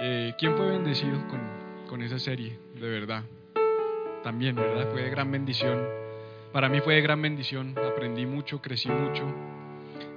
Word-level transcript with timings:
Eh, 0.00 0.34
¿Quién 0.38 0.56
fue 0.56 0.70
bendecido 0.70 1.26
con, 1.26 1.40
con 1.88 2.02
esa 2.02 2.20
serie? 2.20 2.56
De 2.74 2.88
verdad. 2.88 3.24
También, 4.22 4.54
¿verdad? 4.54 4.88
Fue 4.92 5.02
de 5.02 5.10
gran 5.10 5.30
bendición. 5.32 5.84
Para 6.52 6.68
mí 6.68 6.80
fue 6.80 6.94
de 6.94 7.00
gran 7.00 7.20
bendición. 7.20 7.74
Aprendí 7.76 8.24
mucho, 8.24 8.62
crecí 8.62 8.88
mucho. 8.88 9.24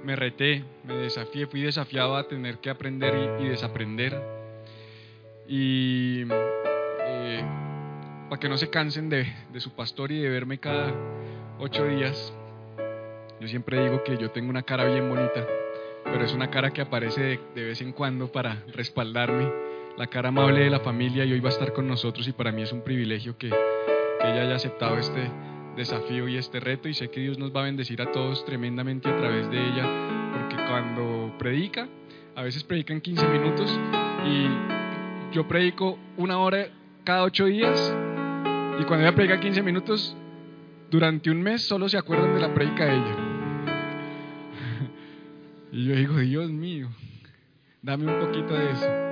Me 0.04 0.14
reté, 0.14 0.64
me 0.84 0.94
desafié, 0.94 1.46
fui 1.46 1.62
desafiado 1.62 2.16
a 2.16 2.28
tener 2.28 2.58
que 2.58 2.70
aprender 2.70 3.40
y, 3.40 3.48
desaprender. 3.48 4.20
Y 5.48 6.22
eh, 6.30 7.44
para 8.28 8.38
que 8.38 8.48
no 8.48 8.56
se 8.56 8.70
cansen 8.70 9.08
de, 9.08 9.32
de 9.52 9.60
su 9.60 9.74
pastor 9.74 10.12
y 10.12 10.20
de 10.20 10.28
verme 10.28 10.58
cada 10.58 10.92
ocho 11.58 11.84
días, 11.86 12.32
yo 13.40 13.48
siempre 13.48 13.82
digo 13.82 14.04
que 14.04 14.16
yo 14.16 14.30
tengo 14.30 14.50
una 14.50 14.62
cara 14.62 14.84
bien 14.84 15.08
bonita, 15.08 15.44
pero 16.04 16.24
es 16.24 16.32
una 16.32 16.50
cara 16.50 16.70
que 16.70 16.80
aparece 16.80 17.40
de 17.54 17.64
vez 17.64 17.80
en 17.80 17.92
cuando 17.92 18.30
para 18.30 18.62
respaldarme 18.72 19.71
la 19.96 20.06
cara 20.06 20.30
amable 20.30 20.60
de 20.60 20.70
la 20.70 20.80
familia 20.80 21.24
y 21.24 21.32
hoy 21.32 21.40
va 21.40 21.50
a 21.50 21.52
estar 21.52 21.72
con 21.72 21.86
nosotros 21.86 22.26
y 22.26 22.32
para 22.32 22.52
mí 22.52 22.62
es 22.62 22.72
un 22.72 22.82
privilegio 22.82 23.36
que, 23.36 23.48
ella 23.48 24.42
haya 24.42 24.54
aceptado 24.54 24.98
este 24.98 25.30
desafío 25.76 26.28
y 26.28 26.36
este 26.36 26.60
reto 26.60 26.88
y 26.88 26.94
sé 26.94 27.10
que 27.10 27.20
Dios 27.20 27.38
nos 27.38 27.54
va 27.54 27.62
a 27.62 27.64
bendecir 27.64 28.00
a 28.00 28.12
todos 28.12 28.44
tremendamente 28.44 29.08
a 29.08 29.16
través 29.16 29.50
de 29.50 29.58
ella 29.58 29.84
porque 30.32 30.54
cuando 30.68 31.34
predica, 31.38 31.88
a 32.36 32.42
veces 32.42 32.62
predica 32.62 32.92
en 32.92 33.00
15 33.00 33.26
minutos 33.26 33.80
y 34.24 35.34
yo 35.34 35.48
predico 35.48 35.98
una 36.16 36.38
hora 36.38 36.68
cada 37.02 37.24
ocho 37.24 37.46
días 37.46 37.96
y 38.78 38.84
cuando 38.84 39.06
ella 39.06 39.14
predica 39.14 39.40
15 39.40 39.62
minutos, 39.62 40.16
durante 40.88 41.30
un 41.30 41.42
mes 41.42 41.66
solo 41.66 41.88
se 41.88 41.98
acuerdan 41.98 42.32
de 42.32 42.40
la 42.40 42.54
predica 42.54 42.84
de 42.84 42.94
ella. 42.94 43.16
Y 45.72 45.86
yo 45.86 45.96
digo, 45.96 46.18
Dios 46.18 46.50
mío, 46.50 46.90
dame 47.80 48.06
un 48.06 48.20
poquito 48.20 48.54
de 48.54 48.70
eso. 48.70 49.11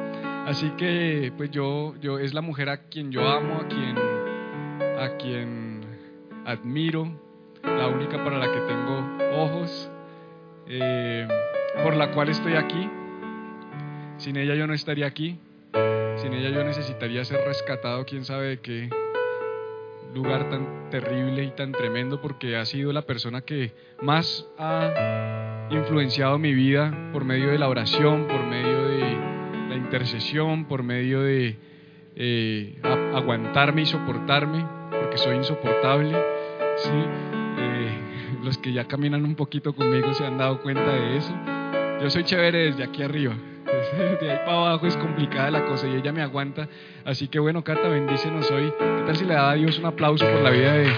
Así 0.51 0.69
que 0.71 1.33
pues 1.37 1.53
yo, 1.53 1.95
yo 2.01 2.19
es 2.19 2.35
la 2.35 2.41
mujer 2.41 2.71
a 2.71 2.89
quien 2.89 3.13
yo 3.13 3.25
amo, 3.29 3.61
a 3.61 3.69
quien, 3.69 3.97
a 4.99 5.17
quien 5.17 5.81
admiro, 6.45 7.09
la 7.63 7.87
única 7.87 8.25
para 8.25 8.37
la 8.37 8.51
que 8.53 8.59
tengo 8.63 9.45
ojos, 9.45 9.89
eh, 10.67 11.29
por 11.85 11.95
la 11.95 12.11
cual 12.11 12.31
estoy 12.31 12.55
aquí. 12.55 12.91
Sin 14.17 14.37
ella 14.37 14.57
yo 14.57 14.67
no 14.67 14.75
estaría 14.75 15.07
aquí, 15.07 15.39
sin 16.17 16.33
ella 16.33 16.49
yo 16.51 16.65
necesitaría 16.65 17.25
ser 17.25 17.47
rescatado, 17.47 18.05
quién 18.05 18.25
sabe 18.25 18.49
de 18.49 18.59
qué 18.59 18.91
lugar 20.13 20.51
tan 20.51 20.91
terrible 20.91 21.45
y 21.45 21.53
tan 21.53 21.71
tremendo, 21.71 22.21
porque 22.21 22.57
ha 22.57 22.65
sido 22.65 22.93
la 22.93 23.03
persona 23.03 23.43
que 23.43 23.73
más 24.03 24.49
ha 24.59 25.69
influenciado 25.71 26.41
mi 26.41 26.53
vida 26.55 27.11
por 27.13 27.25
medio 27.25 27.53
de 27.53 27.59
la 27.59 27.69
oración, 27.69 28.27
por 28.27 28.45
medio 28.45 28.89
de 28.89 29.30
intercesión, 29.91 30.67
por 30.67 30.85
medio 30.85 31.21
de 31.21 31.57
eh, 32.15 32.79
aguantarme 33.13 33.83
y 33.83 33.87
soportarme, 33.87 34.65
porque 34.89 35.19
soy 35.19 35.35
insoportable. 35.37 36.17
Eh, 36.17 37.91
los 38.45 38.57
que 38.59 38.73
ya 38.73 38.85
caminan 38.85 39.25
un 39.25 39.35
poquito 39.35 39.75
conmigo 39.75 40.15
se 40.15 40.25
han 40.25 40.39
dado 40.39 40.63
cuenta 40.63 40.87
de 40.93 41.17
eso. 41.17 41.35
Yo 42.01 42.09
soy 42.09 42.23
chévere 42.23 42.67
desde 42.67 42.85
aquí 42.85 43.03
arriba. 43.03 43.35
De 44.21 44.31
ahí 44.31 44.39
para 44.45 44.59
abajo 44.59 44.87
es 44.87 44.97
complicada 44.97 45.51
la 45.51 45.65
cosa 45.65 45.89
y 45.89 45.97
ella 45.97 46.13
me 46.13 46.23
aguanta. 46.23 46.69
Así 47.05 47.27
que 47.27 47.41
bueno, 47.41 47.65
Cata, 47.65 47.89
bendícenos 47.89 48.49
hoy. 48.53 48.73
¿Qué 48.79 49.03
tal 49.07 49.17
si 49.17 49.25
le 49.25 49.35
da 49.35 49.51
a 49.51 49.55
Dios 49.55 49.79
un 49.79 49.87
aplauso 49.87 50.25
por 50.25 50.41
la 50.41 50.51
vida 50.51 50.73
de, 50.75 50.93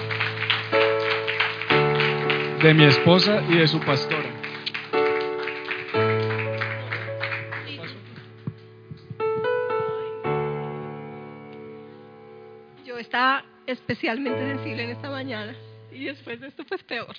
de 2.62 2.74
mi 2.74 2.84
esposa 2.84 3.42
y 3.48 3.56
de 3.56 3.66
su 3.66 3.80
pastora? 3.80 4.21
Especialmente 13.72 14.38
sensible 14.38 14.84
en 14.84 14.90
esta 14.90 15.10
mañana 15.10 15.54
y 15.92 16.04
después 16.04 16.40
de 16.40 16.48
esto 16.48 16.64
pues 16.64 16.82
peor. 16.82 17.16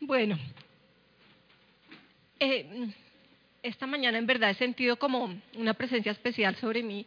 Bueno, 0.00 0.36
eh, 2.40 2.92
esta 3.62 3.86
mañana 3.86 4.18
en 4.18 4.26
verdad 4.26 4.50
he 4.50 4.54
sentido 4.54 4.98
como 4.98 5.32
una 5.56 5.74
presencia 5.74 6.12
especial 6.12 6.56
sobre 6.56 6.82
mí. 6.82 7.06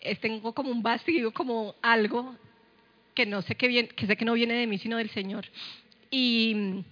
Eh, 0.00 0.16
tengo 0.16 0.52
como 0.52 0.70
un 0.70 0.82
vacío, 0.82 1.32
como 1.32 1.76
algo 1.80 2.34
que 3.14 3.26
no 3.26 3.42
sé 3.42 3.54
qué 3.54 3.68
viene, 3.68 3.88
que 3.88 4.06
sé 4.06 4.16
que 4.16 4.24
no 4.24 4.32
viene 4.32 4.54
de 4.54 4.66
mí 4.66 4.78
sino 4.78 4.96
del 4.96 5.10
Señor. 5.10 5.46
Y 6.10 6.54
mm, 6.54 6.84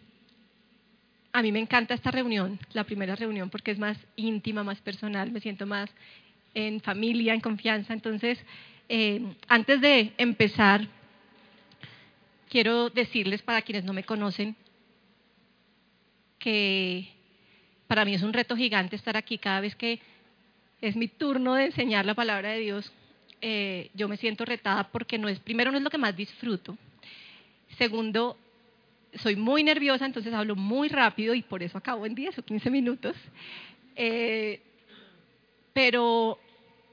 a 1.32 1.42
mí 1.42 1.52
me 1.52 1.58
encanta 1.58 1.94
esta 1.94 2.10
reunión, 2.10 2.58
la 2.72 2.84
primera 2.84 3.16
reunión, 3.16 3.50
porque 3.50 3.72
es 3.72 3.78
más 3.78 3.98
íntima, 4.16 4.62
más 4.62 4.80
personal, 4.80 5.32
me 5.32 5.40
siento 5.40 5.66
más 5.66 5.90
en 6.54 6.80
familia, 6.80 7.34
en 7.34 7.40
confianza. 7.40 7.92
Entonces, 7.92 8.38
eh, 8.88 9.22
antes 9.48 9.80
de 9.80 10.12
empezar, 10.18 10.86
quiero 12.48 12.90
decirles 12.90 13.42
para 13.42 13.62
quienes 13.62 13.84
no 13.84 13.92
me 13.92 14.04
conocen 14.04 14.56
que 16.38 17.08
para 17.86 18.04
mí 18.04 18.14
es 18.14 18.22
un 18.22 18.32
reto 18.32 18.56
gigante 18.56 18.96
estar 18.96 19.16
aquí 19.16 19.38
cada 19.38 19.60
vez 19.60 19.76
que 19.76 20.00
es 20.80 20.96
mi 20.96 21.08
turno 21.08 21.54
de 21.54 21.66
enseñar 21.66 22.06
la 22.06 22.14
palabra 22.14 22.50
de 22.50 22.60
Dios. 22.60 22.92
eh, 23.42 23.90
yo 23.94 24.06
me 24.06 24.18
siento 24.18 24.44
retada 24.44 24.88
porque 24.90 25.16
no 25.16 25.28
es, 25.28 25.38
primero 25.40 25.70
no 25.70 25.78
es 25.78 25.82
lo 25.82 25.90
que 25.90 25.96
más 25.96 26.14
disfruto. 26.14 26.76
Segundo, 27.78 28.36
soy 29.14 29.36
muy 29.36 29.62
nerviosa, 29.62 30.04
entonces 30.04 30.32
hablo 30.34 30.56
muy 30.56 30.88
rápido 30.88 31.34
y 31.34 31.42
por 31.42 31.62
eso 31.62 31.78
acabo 31.78 32.06
en 32.06 32.14
10 32.14 32.38
o 32.38 32.42
15 32.42 32.70
minutos. 32.70 33.16
Eh, 33.96 34.60
pero 35.72 36.38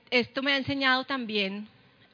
esto 0.09 0.41
me 0.43 0.53
ha 0.53 0.57
enseñado 0.57 1.03
también 1.05 1.67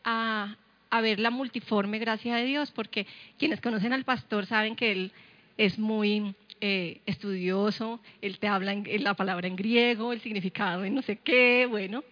a, 0.04 0.56
ver 1.02 1.20
la 1.20 1.32
multiforme 1.32 1.98
gracia 1.98 2.36
de 2.36 2.46
Dios, 2.46 2.72
porque 2.72 3.08
quienes 3.40 3.62
conocen 3.62 3.94
al 3.94 4.04
pastor 4.04 4.46
saben 4.46 4.76
que 4.76 4.92
él 4.92 5.12
es 5.58 5.80
muy 5.80 6.36
eh, 6.62 7.02
estudioso, 7.08 8.00
él 8.22 8.38
te 8.38 8.48
habla 8.48 8.74
en, 8.74 9.04
la 9.04 9.16
palabra 9.16 9.48
en 9.48 9.56
griego, 9.56 10.14
el 10.14 10.22
significado 10.22 10.86
en 10.86 10.94
no 10.94 11.02
sé 11.02 11.18
qué, 11.18 11.66
bueno, 11.68 12.04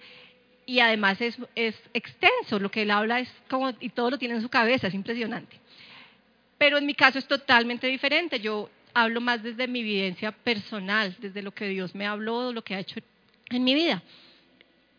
y 0.66 0.80
además 0.80 1.22
es, 1.22 1.38
es 1.54 1.76
extenso, 1.94 2.60
lo 2.60 2.72
que 2.72 2.82
él 2.82 2.92
habla 2.92 3.20
es 3.20 3.32
como, 3.50 3.72
y 3.80 3.90
todo 3.90 4.10
lo 4.10 4.18
tiene 4.18 4.36
en 4.36 4.42
su 4.42 4.50
cabeza, 4.50 4.88
es 4.88 4.94
impresionante. 4.94 5.58
Pero 6.58 6.78
en 6.78 6.86
mi 6.86 6.96
caso 6.96 7.20
es 7.20 7.28
totalmente 7.28 7.88
diferente, 7.88 8.40
yo 8.40 8.70
hablo 8.94 9.22
más 9.22 9.44
desde 9.44 9.68
mi 9.68 9.84
vivencia 9.84 10.32
personal, 10.32 11.16
desde 11.20 11.42
lo 11.42 11.52
que 11.52 11.68
Dios 11.68 11.96
me 11.96 12.08
habló, 12.08 12.52
lo 12.52 12.64
que 12.64 12.76
ha 12.76 12.80
hecho 12.80 13.00
en 13.50 13.64
mi 13.64 13.74
vida. 13.74 14.02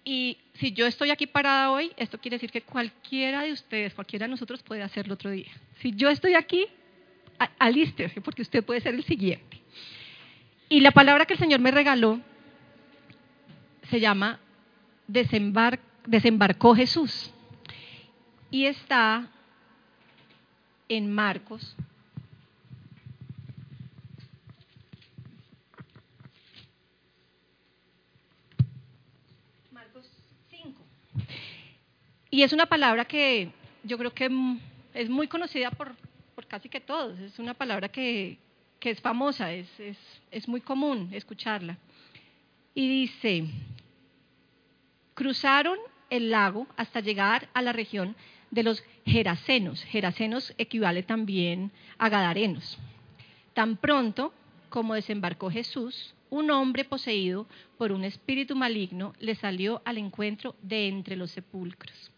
Y 0.04 0.38
si 0.54 0.72
yo 0.72 0.86
estoy 0.86 1.10
aquí 1.10 1.26
parada 1.26 1.70
hoy, 1.70 1.92
esto 1.96 2.18
quiere 2.18 2.36
decir 2.36 2.50
que 2.50 2.62
cualquiera 2.62 3.42
de 3.42 3.52
ustedes, 3.52 3.94
cualquiera 3.94 4.26
de 4.26 4.30
nosotros 4.30 4.62
puede 4.62 4.82
hacerlo 4.82 5.14
otro 5.14 5.30
día. 5.30 5.50
Si 5.80 5.92
yo 5.94 6.08
estoy 6.08 6.34
aquí, 6.34 6.66
alístese, 7.58 8.20
porque 8.20 8.42
usted 8.42 8.64
puede 8.64 8.80
ser 8.80 8.94
el 8.94 9.04
siguiente. 9.04 9.60
Y 10.68 10.80
la 10.80 10.90
palabra 10.90 11.24
que 11.26 11.34
el 11.34 11.38
Señor 11.38 11.60
me 11.60 11.70
regaló 11.70 12.20
se 13.90 14.00
llama 14.00 14.40
desembar- 15.08 15.78
desembarcó 16.06 16.74
Jesús. 16.74 17.30
Y 18.50 18.66
está 18.66 19.28
en. 20.88 21.12
Marcos 21.12 21.76
Y 32.32 32.42
es 32.42 32.54
una 32.54 32.64
palabra 32.64 33.04
que 33.04 33.50
yo 33.84 33.98
creo 33.98 34.14
que 34.14 34.30
mm, 34.30 34.58
es 34.94 35.10
muy 35.10 35.28
conocida 35.28 35.70
por, 35.70 35.94
casi 36.48 36.70
que 36.70 36.80
todos. 36.80 37.18
Es 37.20 37.38
una 37.38 37.52
palabra 37.52 37.90
que, 37.90 38.38
es 38.80 39.00
famosa, 39.02 39.52
es 39.52 40.48
muy 40.48 40.62
común 40.62 41.10
escucharla. 41.12 41.76
Y 42.74 42.88
dice, 42.88 43.44
cruzaron 45.12 45.76
el 46.08 46.30
lago 46.30 46.66
hasta 46.78 47.00
llegar 47.00 47.50
a 47.52 47.60
la 47.60 47.74
región 47.74 48.16
de 48.50 48.62
los 48.62 48.82
Gerasenos. 49.04 49.84
Gerasenos 49.84 50.54
equivale 50.56 51.02
también 51.02 51.70
a 51.98 52.08
Gadarenos. 52.08 52.78
Tan 53.52 53.76
pronto 53.76 54.32
como 54.70 54.94
desembarcó 54.94 55.50
Jesús, 55.50 56.14
un 56.30 56.50
hombre 56.50 56.86
poseído 56.86 57.46
por 57.76 57.92
un 57.92 58.04
espíritu 58.04 58.56
maligno 58.56 59.12
le 59.20 59.34
salió 59.34 59.82
al 59.84 59.98
encuentro 59.98 60.56
de 60.62 60.88
entre 60.88 61.16
los 61.16 61.30
sepulcros. 61.30 62.11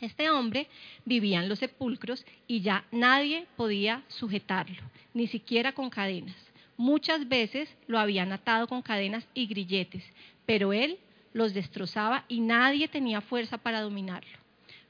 Este 0.00 0.30
hombre 0.30 0.68
vivía 1.04 1.40
en 1.40 1.48
los 1.48 1.60
sepulcros 1.60 2.26
y 2.46 2.60
ya 2.60 2.84
nadie 2.90 3.46
podía 3.56 4.02
sujetarlo, 4.08 4.82
ni 5.12 5.26
siquiera 5.26 5.72
con 5.72 5.90
cadenas. 5.90 6.36
Muchas 6.76 7.28
veces 7.28 7.68
lo 7.86 7.98
habían 7.98 8.32
atado 8.32 8.66
con 8.66 8.82
cadenas 8.82 9.26
y 9.34 9.46
grilletes, 9.46 10.04
pero 10.46 10.72
él 10.72 10.98
los 11.32 11.54
destrozaba 11.54 12.24
y 12.28 12.40
nadie 12.40 12.88
tenía 12.88 13.20
fuerza 13.20 13.58
para 13.58 13.80
dominarlo. 13.80 14.38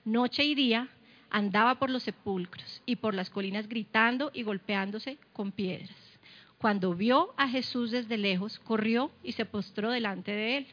Noche 0.04 0.44
y 0.44 0.54
día 0.54 0.88
andaba 1.30 1.78
por 1.78 1.90
los 1.90 2.02
sepulcros 2.02 2.82
y 2.86 2.96
por 2.96 3.14
las 3.14 3.28
colinas 3.28 3.68
gritando 3.68 4.30
y 4.32 4.42
golpeándose 4.42 5.18
con 5.32 5.52
piedras. 5.52 5.96
Cuando 6.58 6.94
vio 6.94 7.34
a 7.36 7.48
Jesús 7.48 7.90
desde 7.90 8.16
lejos, 8.16 8.58
corrió 8.60 9.10
y 9.22 9.32
se 9.32 9.44
postró 9.44 9.90
delante 9.90 10.32
de 10.32 10.56
él. 10.58 10.66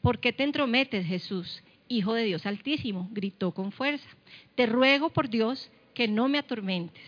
¿Por 0.00 0.20
qué 0.20 0.32
te 0.32 0.44
entrometes, 0.44 1.06
Jesús, 1.06 1.62
Hijo 1.88 2.14
de 2.14 2.24
Dios 2.24 2.46
Altísimo? 2.46 3.08
gritó 3.12 3.52
con 3.52 3.72
fuerza. 3.72 4.08
Te 4.54 4.66
ruego 4.66 5.10
por 5.10 5.28
Dios 5.28 5.70
que 5.94 6.08
no 6.08 6.28
me 6.28 6.38
atormentes. 6.38 7.02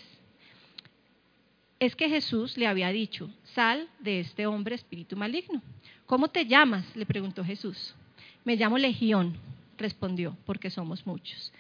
Es 1.81 1.97
que 1.97 2.09
Jesús 2.09 2.57
le 2.57 2.67
había 2.67 2.91
dicho, 2.91 3.31
sal 3.55 3.89
de 3.99 4.21
este 4.21 4.47
hombre 4.47 4.75
espíritu 4.75 5.17
maligno. 5.17 5.63
¿Cómo 6.07 6.29
te 6.29 6.47
llamas? 6.47 6.85
le 6.95 7.07
preguntó 7.07 7.45
Jesús. 7.45 7.95
Me 8.45 8.57
llamo 8.57 8.79
Legión, 8.79 9.37
respondió, 9.79 10.37
porque 10.45 10.71
somos 10.71 11.07
muchos. 11.07 11.53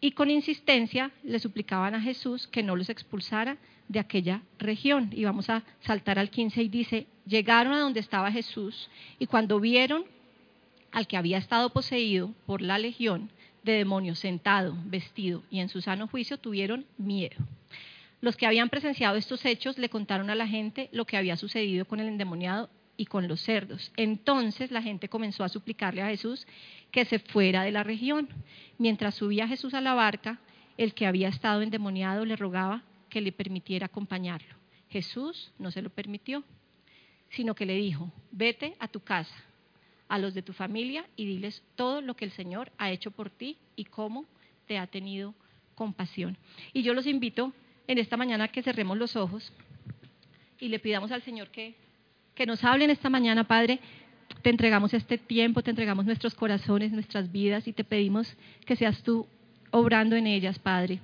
Y 0.00 0.12
con 0.12 0.30
insistencia 0.30 1.12
le 1.22 1.38
suplicaban 1.38 1.94
a 1.94 2.00
Jesús 2.00 2.48
que 2.48 2.62
no 2.62 2.74
los 2.74 2.88
expulsara 2.88 3.56
de 3.88 4.00
aquella 4.00 4.42
región. 4.58 5.10
Y 5.12 5.24
vamos 5.24 5.48
a 5.50 5.62
saltar 5.80 6.18
al 6.18 6.30
15 6.30 6.62
y 6.62 6.68
dice, 6.68 7.06
llegaron 7.26 7.72
a 7.72 7.80
donde 7.80 8.00
estaba 8.00 8.32
Jesús 8.32 8.90
y 9.18 9.26
cuando 9.26 9.60
vieron 9.60 10.04
al 10.92 11.06
que 11.06 11.16
había 11.16 11.38
estado 11.38 11.70
poseído 11.70 12.32
por 12.46 12.62
la 12.62 12.78
legión 12.78 13.30
de 13.64 13.72
demonios 13.72 14.18
sentado, 14.18 14.76
vestido 14.84 15.42
y 15.50 15.60
en 15.60 15.68
su 15.68 15.80
sano 15.80 16.06
juicio, 16.08 16.38
tuvieron 16.38 16.84
miedo. 16.98 17.36
Los 18.20 18.36
que 18.36 18.46
habían 18.46 18.68
presenciado 18.68 19.16
estos 19.16 19.44
hechos 19.44 19.78
le 19.78 19.88
contaron 19.88 20.30
a 20.30 20.34
la 20.34 20.46
gente 20.46 20.88
lo 20.92 21.06
que 21.06 21.16
había 21.16 21.36
sucedido 21.36 21.84
con 21.86 21.98
el 21.98 22.08
endemoniado 22.08 22.70
y 22.96 23.06
con 23.06 23.26
los 23.26 23.40
cerdos. 23.40 23.90
Entonces 23.96 24.70
la 24.70 24.82
gente 24.82 25.08
comenzó 25.08 25.42
a 25.42 25.48
suplicarle 25.48 26.02
a 26.02 26.08
Jesús 26.08 26.46
que 26.92 27.04
se 27.04 27.18
fuera 27.18 27.62
de 27.62 27.72
la 27.72 27.82
región. 27.82 28.28
Mientras 28.78 29.16
subía 29.16 29.48
Jesús 29.48 29.74
a 29.74 29.80
la 29.80 29.94
barca, 29.94 30.38
el 30.76 30.94
que 30.94 31.06
había 31.06 31.28
estado 31.28 31.62
endemoniado 31.62 32.24
le 32.24 32.36
rogaba 32.36 32.82
que 33.08 33.20
le 33.20 33.32
permitiera 33.32 33.86
acompañarlo. 33.86 34.54
Jesús 34.88 35.52
no 35.58 35.70
se 35.70 35.82
lo 35.82 35.90
permitió, 35.90 36.44
sino 37.30 37.54
que 37.54 37.66
le 37.66 37.74
dijo, 37.74 38.12
vete 38.30 38.76
a 38.78 38.88
tu 38.88 39.00
casa, 39.00 39.34
a 40.12 40.18
los 40.18 40.34
de 40.34 40.42
tu 40.42 40.52
familia 40.52 41.06
y 41.16 41.24
diles 41.24 41.62
todo 41.74 42.02
lo 42.02 42.14
que 42.14 42.26
el 42.26 42.32
Señor 42.32 42.70
ha 42.76 42.90
hecho 42.90 43.12
por 43.12 43.30
ti 43.30 43.56
y 43.76 43.86
cómo 43.86 44.26
te 44.66 44.76
ha 44.76 44.86
tenido 44.86 45.34
compasión. 45.74 46.36
Y 46.74 46.82
yo 46.82 46.92
los 46.92 47.06
invito 47.06 47.54
en 47.88 47.96
esta 47.96 48.18
mañana 48.18 48.48
que 48.48 48.62
cerremos 48.62 48.98
los 48.98 49.16
ojos 49.16 49.50
y 50.60 50.68
le 50.68 50.78
pidamos 50.80 51.12
al 51.12 51.22
Señor 51.22 51.48
que, 51.48 51.76
que 52.34 52.44
nos 52.44 52.62
hable 52.62 52.84
en 52.84 52.90
esta 52.90 53.08
mañana, 53.08 53.44
Padre. 53.44 53.80
Te 54.42 54.50
entregamos 54.50 54.92
este 54.92 55.16
tiempo, 55.16 55.62
te 55.62 55.70
entregamos 55.70 56.04
nuestros 56.04 56.34
corazones, 56.34 56.92
nuestras 56.92 57.32
vidas 57.32 57.66
y 57.66 57.72
te 57.72 57.82
pedimos 57.82 58.36
que 58.66 58.76
seas 58.76 59.02
tú 59.02 59.26
obrando 59.70 60.14
en 60.14 60.26
ellas, 60.26 60.58
Padre. 60.58 60.98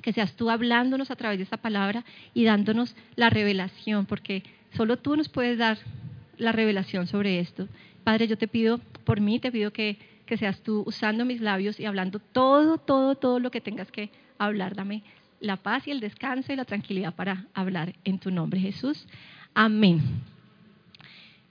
Que 0.00 0.12
seas 0.12 0.34
tú 0.34 0.48
hablándonos 0.48 1.10
a 1.10 1.16
través 1.16 1.38
de 1.38 1.42
esta 1.42 1.56
palabra 1.56 2.04
y 2.34 2.44
dándonos 2.44 2.94
la 3.16 3.30
revelación, 3.30 4.06
porque 4.06 4.44
solo 4.76 4.96
tú 4.96 5.16
nos 5.16 5.28
puedes 5.28 5.58
dar 5.58 5.76
la 6.36 6.52
revelación 6.52 7.08
sobre 7.08 7.40
esto. 7.40 7.66
Padre, 8.08 8.26
yo 8.26 8.38
te 8.38 8.48
pido 8.48 8.78
por 9.04 9.20
mí, 9.20 9.38
te 9.38 9.52
pido 9.52 9.70
que, 9.70 9.98
que 10.24 10.38
seas 10.38 10.62
tú 10.62 10.82
usando 10.86 11.26
mis 11.26 11.42
labios 11.42 11.78
y 11.78 11.84
hablando 11.84 12.20
todo, 12.20 12.78
todo, 12.78 13.16
todo 13.16 13.38
lo 13.38 13.50
que 13.50 13.60
tengas 13.60 13.92
que 13.92 14.08
hablar. 14.38 14.74
Dame 14.74 15.02
la 15.40 15.58
paz 15.58 15.86
y 15.86 15.90
el 15.90 16.00
descanso 16.00 16.50
y 16.50 16.56
la 16.56 16.64
tranquilidad 16.64 17.14
para 17.14 17.44
hablar 17.52 17.92
en 18.04 18.18
tu 18.18 18.30
nombre, 18.30 18.60
Jesús. 18.60 19.06
Amén. 19.52 20.00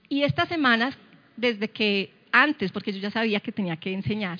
Y 0.09 0.23
estas 0.23 0.49
semanas, 0.49 0.97
desde 1.35 1.67
que 1.67 2.11
antes, 2.31 2.71
porque 2.71 2.91
yo 2.91 2.97
ya 2.97 3.11
sabía 3.11 3.39
que 3.39 3.51
tenía 3.51 3.77
que 3.77 3.93
enseñar, 3.93 4.39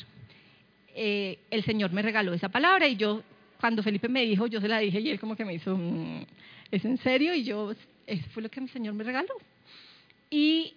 eh, 0.95 1.37
el 1.51 1.63
Señor 1.65 1.93
me 1.93 2.01
regaló 2.01 2.33
esa 2.33 2.49
palabra 2.49 2.87
y 2.87 2.95
yo, 2.95 3.21
cuando 3.59 3.83
Felipe 3.83 4.09
me 4.09 4.25
dijo, 4.25 4.47
yo 4.47 4.59
se 4.59 4.67
la 4.67 4.79
dije 4.79 5.01
y 5.01 5.11
él 5.11 5.19
como 5.19 5.35
que 5.35 5.45
me 5.45 5.53
hizo, 5.53 5.77
mm, 5.77 6.23
¿es 6.71 6.83
en 6.83 6.97
serio? 6.97 7.35
Y 7.35 7.43
yo, 7.43 7.75
eso 8.07 8.27
fue 8.31 8.41
lo 8.41 8.49
que 8.49 8.59
el 8.59 8.69
Señor 8.69 8.95
me 8.95 9.03
regaló. 9.03 9.35
Y 10.31 10.73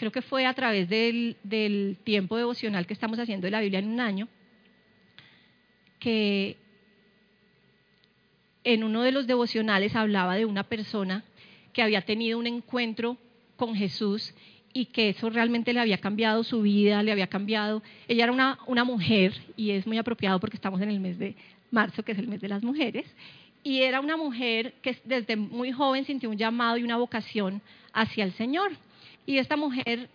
creo 0.00 0.10
que 0.10 0.22
fue 0.22 0.46
a 0.46 0.54
través 0.54 0.88
del, 0.88 1.36
tiempo 2.04 2.38
devocional 2.38 2.86
que 2.86 2.94
estamos 2.94 3.18
haciendo 3.18 3.46
de 3.46 3.50
la 3.50 3.60
Biblia 3.60 3.80
en 3.80 3.88
un 3.88 4.00
año, 4.00 4.28
que 5.98 6.56
en 8.64 8.82
uno 8.82 9.02
de 9.02 9.12
los 9.12 9.26
devocionales 9.26 9.94
hablaba 9.94 10.36
de 10.36 10.46
una 10.46 10.62
persona 10.62 11.22
que 11.74 11.82
había 11.82 12.00
tenido 12.00 12.38
un 12.38 12.46
encuentro 12.46 13.18
con 13.56 13.74
Jesús 13.74 14.34
y 14.72 14.86
que 14.86 15.10
eso 15.10 15.28
realmente 15.28 15.74
le 15.74 15.80
había 15.80 15.98
cambiado 15.98 16.44
su 16.44 16.62
vida, 16.62 17.02
le 17.02 17.12
había 17.12 17.26
cambiado. 17.26 17.82
Ella 18.08 18.24
era 18.24 18.56
una 18.66 18.84
mujer 18.84 19.34
y 19.54 19.72
es 19.72 19.86
muy 19.86 19.98
apropiado 19.98 20.40
porque 20.40 20.56
estamos 20.56 20.80
en 20.80 20.88
el 20.88 21.00
mes 21.00 21.18
de 21.18 21.36
marzo, 21.70 22.02
que 22.02 22.12
es 22.12 22.18
el 22.18 22.26
mes 22.26 22.40
de 22.40 22.48
las 22.48 22.62
mujeres, 22.62 23.04
y 23.62 23.82
era 23.82 24.00
una 24.00 24.16
mujer 24.16 24.72
que 24.80 24.96
desde 25.04 25.36
muy 25.36 25.72
joven 25.72 26.06
sintió 26.06 26.30
un 26.30 26.38
llamado 26.38 26.78
y 26.78 26.84
una 26.84 26.96
vocación 26.96 27.60
hacia 27.92 28.24
el 28.24 28.32
Señor. 28.32 28.72
Y 29.30 29.38
esta 29.38 29.56
mujer 29.56 30.08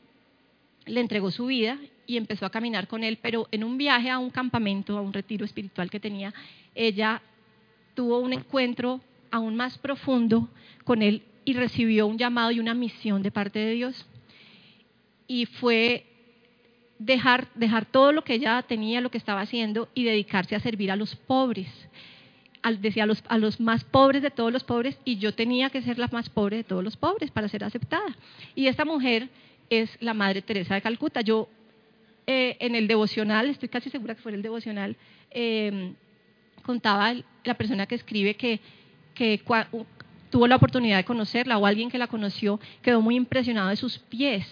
le 0.85 0.99
entregó 0.99 1.31
su 1.31 1.45
vida 1.45 1.79
y 2.05 2.17
empezó 2.17 2.45
a 2.45 2.49
caminar 2.49 2.89
con 2.89 3.01
él, 3.01 3.17
pero 3.21 3.47
en 3.49 3.63
un 3.63 3.77
viaje 3.77 4.09
a 4.09 4.19
un 4.19 4.29
campamento, 4.29 4.97
a 4.97 5.01
un 5.01 5.13
retiro 5.13 5.45
espiritual 5.45 5.89
que 5.89 6.01
tenía, 6.01 6.33
ella 6.75 7.21
tuvo 7.93 8.19
un 8.19 8.33
encuentro 8.33 8.99
aún 9.31 9.55
más 9.55 9.77
profundo 9.77 10.49
con 10.83 11.01
él 11.01 11.23
y 11.45 11.53
recibió 11.53 12.07
un 12.07 12.17
llamado 12.17 12.51
y 12.51 12.59
una 12.59 12.73
misión 12.73 13.23
de 13.23 13.31
parte 13.31 13.57
de 13.59 13.71
Dios. 13.71 14.05
Y 15.29 15.45
fue 15.45 16.05
dejar, 16.99 17.47
dejar 17.55 17.85
todo 17.85 18.11
lo 18.11 18.21
que 18.21 18.33
ella 18.33 18.61
tenía, 18.63 18.99
lo 18.99 19.11
que 19.11 19.17
estaba 19.17 19.39
haciendo 19.39 19.87
y 19.93 20.03
dedicarse 20.03 20.57
a 20.57 20.59
servir 20.59 20.91
a 20.91 20.97
los 20.97 21.15
pobres. 21.15 21.69
Decía 22.79 23.03
a 23.03 23.05
los, 23.05 23.23
a 23.27 23.37
los 23.37 23.59
más 23.59 23.83
pobres 23.83 24.21
de 24.21 24.31
todos 24.31 24.51
los 24.51 24.63
pobres 24.63 24.97
y 25.05 25.17
yo 25.17 25.33
tenía 25.33 25.69
que 25.69 25.81
ser 25.81 25.99
la 25.99 26.07
más 26.11 26.29
pobre 26.29 26.57
de 26.57 26.63
todos 26.63 26.83
los 26.83 26.97
pobres 26.97 27.31
para 27.31 27.47
ser 27.47 27.63
aceptada. 27.63 28.15
Y 28.55 28.67
esta 28.67 28.85
mujer 28.85 29.29
es 29.69 29.97
la 30.01 30.13
Madre 30.13 30.41
Teresa 30.41 30.75
de 30.75 30.81
Calcuta. 30.81 31.21
Yo 31.21 31.47
eh, 32.27 32.57
en 32.59 32.73
el 32.73 32.87
devocional, 32.87 33.49
estoy 33.49 33.69
casi 33.69 33.89
segura 33.89 34.15
que 34.15 34.21
fue 34.21 34.33
el 34.33 34.41
devocional, 34.41 34.95
eh, 35.29 35.93
contaba 36.63 37.13
la 37.43 37.53
persona 37.53 37.85
que 37.85 37.95
escribe 37.95 38.35
que, 38.35 38.59
que 39.13 39.39
tuvo 40.31 40.47
la 40.47 40.55
oportunidad 40.55 40.97
de 40.97 41.05
conocerla 41.05 41.59
o 41.59 41.65
alguien 41.67 41.91
que 41.91 41.99
la 41.99 42.07
conoció 42.07 42.59
quedó 42.81 43.01
muy 43.01 43.15
impresionado 43.15 43.69
de 43.69 43.75
sus 43.75 43.99
pies. 43.99 44.47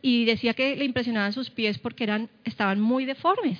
Y 0.00 0.24
decía 0.24 0.54
que 0.54 0.76
le 0.76 0.84
impresionaban 0.84 1.32
sus 1.32 1.50
pies 1.50 1.78
porque 1.78 2.04
eran, 2.04 2.30
estaban 2.44 2.80
muy 2.80 3.04
deformes. 3.04 3.58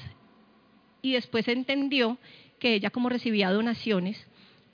Y 1.02 1.12
después 1.12 1.48
entendió 1.48 2.16
que 2.60 2.74
ella 2.74 2.90
como 2.90 3.08
recibía 3.08 3.50
donaciones 3.50 4.24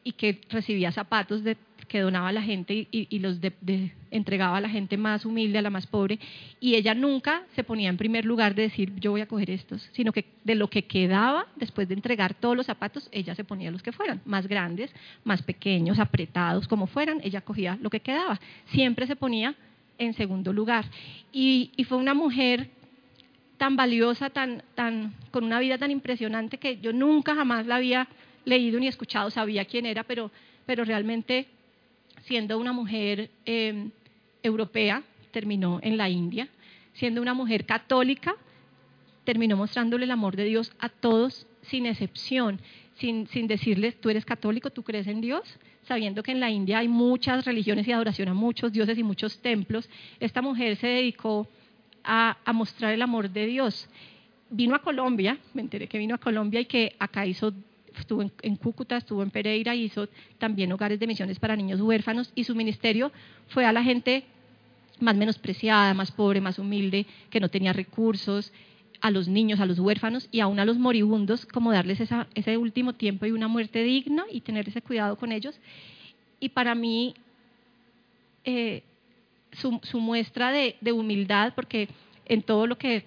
y 0.05 0.13
que 0.13 0.41
recibía 0.51 0.93
zapatos 0.93 1.43
de 1.43 1.57
que 1.89 2.01
donaba 2.01 2.29
a 2.29 2.33
la 2.33 2.43
gente 2.43 2.89
y, 2.91 3.19
los 3.21 3.39
entregaba 4.11 4.57
a 4.57 4.61
la 4.61 4.69
gente 4.69 4.97
más 4.97 5.25
humilde, 5.25 5.59
a 5.59 5.63
la 5.63 5.71
más 5.71 5.87
pobre, 5.87 6.19
y 6.61 6.75
ella 6.75 6.95
nunca 6.95 7.45
se 7.55 7.65
ponía 7.65 7.89
en 7.89 7.97
primer 7.97 8.25
lugar 8.25 8.55
de 8.55 8.63
decir 8.63 8.93
yo 8.99 9.13
voy 9.13 9.21
a 9.21 9.27
coger 9.27 9.51
estos, 9.51 9.89
sino 9.93 10.13
que 10.13 10.25
de 10.45 10.55
lo 10.55 10.69
que 10.69 10.83
quedaba 10.83 11.47
después 11.57 11.89
de 11.89 11.95
entregar 11.95 12.35
todos 12.35 12.57
los 12.57 12.67
zapatos, 12.67 13.09
ella 13.13 13.35
se 13.35 13.45
ponía 13.45 13.71
los 13.71 13.83
que 13.83 13.93
fueran, 13.93 14.21
más 14.25 14.47
grandes, 14.47 14.93
más 15.25 15.43
pequeños, 15.43 15.99
apretados, 15.99 16.69
como 16.69 16.87
fueran, 16.87 17.21
ella 17.23 17.41
cogía 17.41 17.79
lo 17.81 17.91
que 17.91 18.01
quedaba, 18.01 18.41
siempre 18.67 19.07
se 19.07 19.17
ponía 19.17 19.55
en 19.99 20.13
segundo 20.15 20.53
lugar. 20.53 20.85
Y 21.33 21.71
fue 21.89 21.99
una 21.99 22.15
mujer 22.15 22.69
tan 23.57 23.77
valiosa, 23.77 24.31
tan, 24.31 24.63
tan, 24.75 25.15
con 25.31 25.45
una 25.45 25.61
vida 25.61 25.79
tan 25.79 25.91
impresionante 25.91 26.59
que 26.59 26.79
yo 26.79 26.93
nunca 26.93 27.35
jamás 27.35 27.67
la 27.67 27.77
había 27.77 28.09
leído 28.45 28.79
ni 28.79 28.87
escuchado, 28.87 29.31
sabía 29.31 29.65
quién 29.65 29.87
era, 29.87 30.05
pero, 30.05 30.31
pero 30.67 30.85
realmente 30.85 31.47
siendo 32.25 32.59
una 32.59 32.73
mujer 32.73 33.31
em, 33.45 33.91
europea, 34.43 35.03
terminó 35.31 35.81
en 35.83 35.97
la 35.97 36.09
India, 36.09 36.49
siendo 36.95 37.21
una 37.21 37.35
mujer 37.35 37.67
católica, 37.67 38.37
terminó 39.25 39.57
mostrándole 39.57 40.05
el 40.05 40.11
amor 40.11 40.37
de 40.37 40.45
Dios 40.45 40.73
a 40.79 40.89
todos 40.89 41.47
sin 41.63 41.87
excepción, 41.87 42.61
sin, 42.95 43.27
sin 43.27 43.47
decirles, 43.47 44.01
tú 44.01 44.09
eres 44.09 44.25
católico, 44.25 44.71
tú 44.71 44.83
crees 44.83 45.07
en 45.07 45.21
Dios, 45.21 45.59
sabiendo 45.83 46.23
que 46.23 46.33
en 46.33 46.41
la 46.41 46.51
India 46.51 46.79
hay 46.79 46.89
muchas 46.89 47.45
religiones 47.45 47.87
y 47.87 47.93
adoración 47.93 48.29
a 48.29 48.35
muchos 48.35 48.73
dioses 48.73 48.97
y 48.99 49.03
muchos 49.03 49.41
templos, 49.41 49.89
esta 50.21 50.43
mujer 50.43 50.77
se 50.77 50.87
dedicó 50.87 51.49
a, 52.07 52.37
mostrar 52.53 52.93
el 52.95 53.03
amor 53.03 53.31
de 53.31 53.47
Dios. 53.47 53.89
Vino 54.49 54.75
a 54.75 54.79
Colombia, 54.79 55.39
me 55.55 55.63
enteré 55.63 55.89
que 55.89 55.99
vino 55.99 56.15
a 56.15 56.19
Colombia 56.19 56.61
y 56.61 56.67
que 56.67 56.95
acá 56.99 57.27
hizo 57.27 57.53
estuvo 57.99 58.23
en, 58.23 58.57
Cúcuta, 58.57 58.99
estuvo 58.99 59.23
en 59.23 59.31
Pereira, 59.31 59.75
hizo 59.75 60.09
también 60.39 60.71
hogares 60.71 61.01
de 61.01 61.07
misiones 61.07 61.39
para 61.39 61.57
niños 61.57 61.81
huérfanos 61.81 62.31
y 62.35 62.45
su 62.45 62.55
ministerio 62.55 63.11
fue 63.49 63.65
a 63.65 63.73
la 63.73 63.83
gente 63.83 64.25
más 65.01 65.17
menospreciada, 65.17 65.95
más 65.95 66.13
pobre, 66.13 66.41
más 66.41 66.59
humilde, 66.59 67.07
que 67.31 67.41
no 67.41 67.49
tenía 67.49 67.73
recursos, 67.73 68.53
a 69.01 69.11
los 69.11 69.29
niños, 69.29 69.61
a 69.61 69.67
los 69.67 69.79
huérfanos 69.79 70.29
y 70.31 70.41
aún 70.41 70.59
a 70.59 70.65
los 70.65 70.79
moribundos, 70.79 71.47
como 71.47 71.73
darles 71.73 72.01
ese 72.35 72.57
último 72.57 72.95
tiempo 72.95 73.27
y 73.27 73.33
una 73.33 73.49
muerte 73.49 73.83
digna 73.83 74.25
y 74.31 74.41
tener 74.41 74.69
ese 74.69 74.83
cuidado 74.83 75.17
con 75.17 75.33
ellos. 75.33 75.59
Y 76.41 76.51
para 76.51 76.75
mí, 76.75 77.15
eh, 78.45 78.83
su, 79.61 80.01
muestra 80.01 80.53
de, 80.53 80.77
de, 80.81 80.93
humildad, 80.93 81.53
porque 81.55 81.89
en 82.27 82.43
todo 82.43 82.67
lo 82.67 82.79
que 82.79 83.05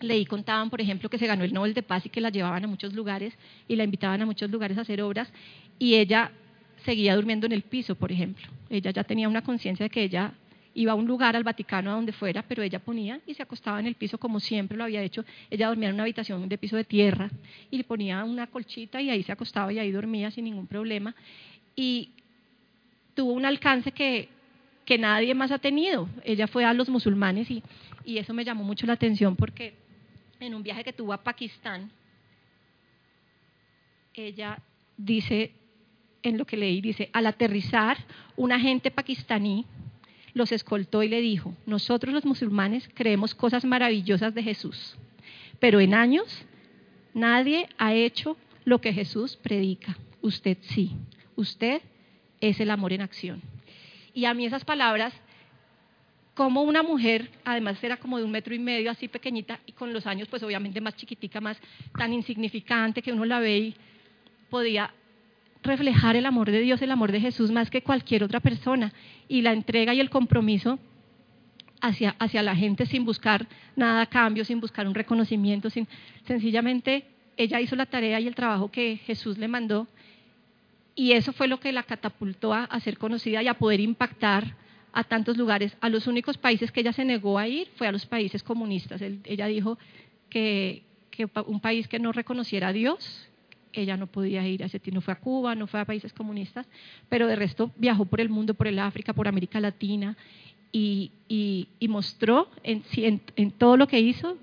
leí 0.00 0.26
contaban, 0.26 0.70
por 0.70 0.80
ejemplo, 0.80 1.08
que 1.08 1.18
se 1.18 1.26
ganó 1.26 1.44
el 1.44 1.52
Nobel 1.52 1.74
de 1.74 1.82
Paz 1.82 2.04
y 2.06 2.10
que 2.10 2.20
la 2.20 2.30
llevaban 2.30 2.64
a 2.64 2.68
muchos 2.68 2.92
lugares 2.92 3.34
y 3.68 3.76
la 3.76 3.84
invitaban 3.84 4.22
a 4.22 4.26
muchos 4.26 4.50
lugares 4.50 4.78
a 4.78 4.82
hacer 4.82 5.00
obras, 5.02 5.32
y 5.78 5.94
ella 5.94 6.32
seguía 6.84 7.16
durmiendo 7.16 7.46
en 7.46 7.52
el 7.52 7.62
piso, 7.62 7.94
por 7.94 8.12
ejemplo. 8.12 8.46
Ella 8.70 8.90
ya 8.90 9.04
tenía 9.04 9.28
una 9.28 9.42
conciencia 9.42 9.84
de 9.84 9.90
que 9.90 10.02
ella 10.02 10.32
iba 10.74 10.92
a 10.92 10.94
un 10.94 11.06
lugar, 11.06 11.34
al 11.36 11.42
Vaticano, 11.42 11.90
a 11.90 11.94
donde 11.94 12.12
fuera, 12.12 12.42
pero 12.42 12.62
ella 12.62 12.78
ponía 12.78 13.20
y 13.26 13.34
se 13.34 13.42
acostaba 13.42 13.80
en 13.80 13.86
el 13.86 13.94
piso 13.94 14.18
como 14.18 14.40
siempre 14.40 14.76
lo 14.76 14.84
había 14.84 15.02
hecho. 15.02 15.24
Ella 15.50 15.68
dormía 15.68 15.88
en 15.88 15.94
una 15.94 16.02
habitación 16.02 16.48
de 16.48 16.58
piso 16.58 16.76
de 16.76 16.84
tierra 16.84 17.30
y 17.70 17.78
le 17.78 17.84
ponía 17.84 18.22
una 18.24 18.46
colchita 18.46 19.00
y 19.00 19.08
ahí 19.08 19.22
se 19.22 19.32
acostaba 19.32 19.72
y 19.72 19.78
ahí 19.78 19.90
dormía 19.90 20.30
sin 20.30 20.44
ningún 20.44 20.66
problema. 20.66 21.14
Y 21.74 22.10
tuvo 23.14 23.32
un 23.32 23.46
alcance 23.46 23.92
que, 23.92 24.28
que 24.86 24.96
nadie 24.96 25.34
más 25.34 25.50
ha 25.50 25.58
tenido. 25.58 26.08
Ella 26.24 26.46
fue 26.46 26.64
a 26.64 26.72
los 26.72 26.88
musulmanes 26.88 27.50
y, 27.50 27.62
y 28.04 28.18
eso 28.18 28.32
me 28.32 28.44
llamó 28.44 28.64
mucho 28.64 28.86
la 28.86 28.94
atención 28.94 29.36
porque 29.36 29.74
en 30.40 30.54
un 30.54 30.62
viaje 30.62 30.84
que 30.84 30.92
tuvo 30.92 31.12
a 31.12 31.22
Pakistán, 31.22 31.90
ella 34.14 34.58
dice, 34.96 35.52
en 36.22 36.38
lo 36.38 36.46
que 36.46 36.56
leí, 36.56 36.80
dice, 36.80 37.10
al 37.12 37.26
aterrizar, 37.26 37.98
un 38.36 38.52
agente 38.52 38.90
pakistaní 38.90 39.66
los 40.34 40.52
escoltó 40.52 41.02
y 41.02 41.08
le 41.08 41.20
dijo, 41.20 41.54
nosotros 41.66 42.14
los 42.14 42.24
musulmanes 42.24 42.88
creemos 42.94 43.34
cosas 43.34 43.64
maravillosas 43.64 44.34
de 44.34 44.42
Jesús, 44.42 44.96
pero 45.58 45.80
en 45.80 45.94
años 45.94 46.44
nadie 47.14 47.68
ha 47.78 47.94
hecho 47.94 48.36
lo 48.64 48.80
que 48.80 48.92
Jesús 48.92 49.36
predica. 49.36 49.96
Usted 50.20 50.58
sí, 50.60 50.92
usted 51.36 51.80
es 52.40 52.60
el 52.60 52.70
amor 52.70 52.92
en 52.92 53.00
acción. 53.00 53.40
Y 54.16 54.24
a 54.24 54.32
mí 54.32 54.46
esas 54.46 54.64
palabras, 54.64 55.12
como 56.32 56.62
una 56.62 56.82
mujer, 56.82 57.28
además 57.44 57.84
era 57.84 57.98
como 57.98 58.16
de 58.16 58.24
un 58.24 58.30
metro 58.30 58.54
y 58.54 58.58
medio, 58.58 58.90
así 58.90 59.08
pequeñita, 59.08 59.60
y 59.66 59.72
con 59.72 59.92
los 59.92 60.06
años 60.06 60.26
pues 60.28 60.42
obviamente 60.42 60.80
más 60.80 60.96
chiquitica, 60.96 61.38
más 61.42 61.60
tan 61.98 62.14
insignificante 62.14 63.02
que 63.02 63.12
uno 63.12 63.26
la 63.26 63.40
ve 63.40 63.58
y 63.58 63.76
podía 64.48 64.90
reflejar 65.62 66.16
el 66.16 66.24
amor 66.24 66.50
de 66.50 66.60
Dios, 66.60 66.80
el 66.80 66.92
amor 66.92 67.12
de 67.12 67.20
Jesús 67.20 67.50
más 67.50 67.68
que 67.68 67.82
cualquier 67.82 68.24
otra 68.24 68.40
persona. 68.40 68.90
Y 69.28 69.42
la 69.42 69.52
entrega 69.52 69.92
y 69.92 70.00
el 70.00 70.08
compromiso 70.08 70.78
hacia, 71.82 72.16
hacia 72.18 72.42
la 72.42 72.56
gente 72.56 72.86
sin 72.86 73.04
buscar 73.04 73.46
nada 73.76 74.00
a 74.00 74.06
cambio, 74.06 74.46
sin 74.46 74.60
buscar 74.60 74.88
un 74.88 74.94
reconocimiento, 74.94 75.68
sin, 75.68 75.86
sencillamente 76.24 77.04
ella 77.36 77.60
hizo 77.60 77.76
la 77.76 77.84
tarea 77.84 78.18
y 78.18 78.26
el 78.28 78.34
trabajo 78.34 78.70
que 78.70 78.96
Jesús 78.96 79.36
le 79.36 79.46
mandó 79.46 79.86
y 80.96 81.12
eso 81.12 81.32
fue 81.32 81.46
lo 81.46 81.60
que 81.60 81.70
la 81.72 81.82
catapultó 81.84 82.54
a, 82.54 82.80
ser 82.80 82.98
conocida 82.98 83.42
y 83.42 83.48
a 83.48 83.54
poder 83.54 83.80
impactar 83.80 84.56
a 84.92 85.04
tantos 85.04 85.36
lugares. 85.36 85.76
A 85.82 85.90
los 85.90 86.06
únicos 86.06 86.38
países 86.38 86.72
que 86.72 86.80
ella 86.80 86.94
se 86.94 87.04
negó 87.04 87.38
a 87.38 87.46
ir 87.46 87.68
fue 87.76 87.86
a 87.86 87.92
los 87.92 88.06
países 88.06 88.42
comunistas. 88.42 89.02
ella 89.02 89.46
dijo 89.46 89.78
que, 90.30 90.82
un 91.46 91.60
país 91.60 91.86
que 91.86 91.98
no 91.98 92.12
reconociera 92.12 92.68
a 92.68 92.72
Dios 92.72 93.28
ella 93.72 93.96
no 93.96 94.06
podía 94.06 94.46
ir 94.46 94.62
a 94.62 94.66
ese 94.66 94.80
no 94.90 95.00
fue 95.02 95.12
a 95.12 95.20
Cuba, 95.20 95.54
no 95.54 95.66
fue 95.66 95.80
a 95.80 95.84
países 95.84 96.12
comunistas, 96.12 96.66
pero 97.08 97.26
de 97.26 97.36
resto 97.36 97.70
viajó 97.76 98.06
por 98.06 98.20
el 98.20 98.30
mundo, 98.30 98.54
por 98.54 98.66
el 98.66 98.78
África, 98.78 99.12
por 99.12 99.28
América 99.28 99.60
Latina 99.60 100.16
y, 100.72 101.10
mostró 101.88 102.48
en, 102.62 103.50
todo 103.52 103.76
lo 103.76 103.86
que 103.86 104.00
hizo 104.00 104.38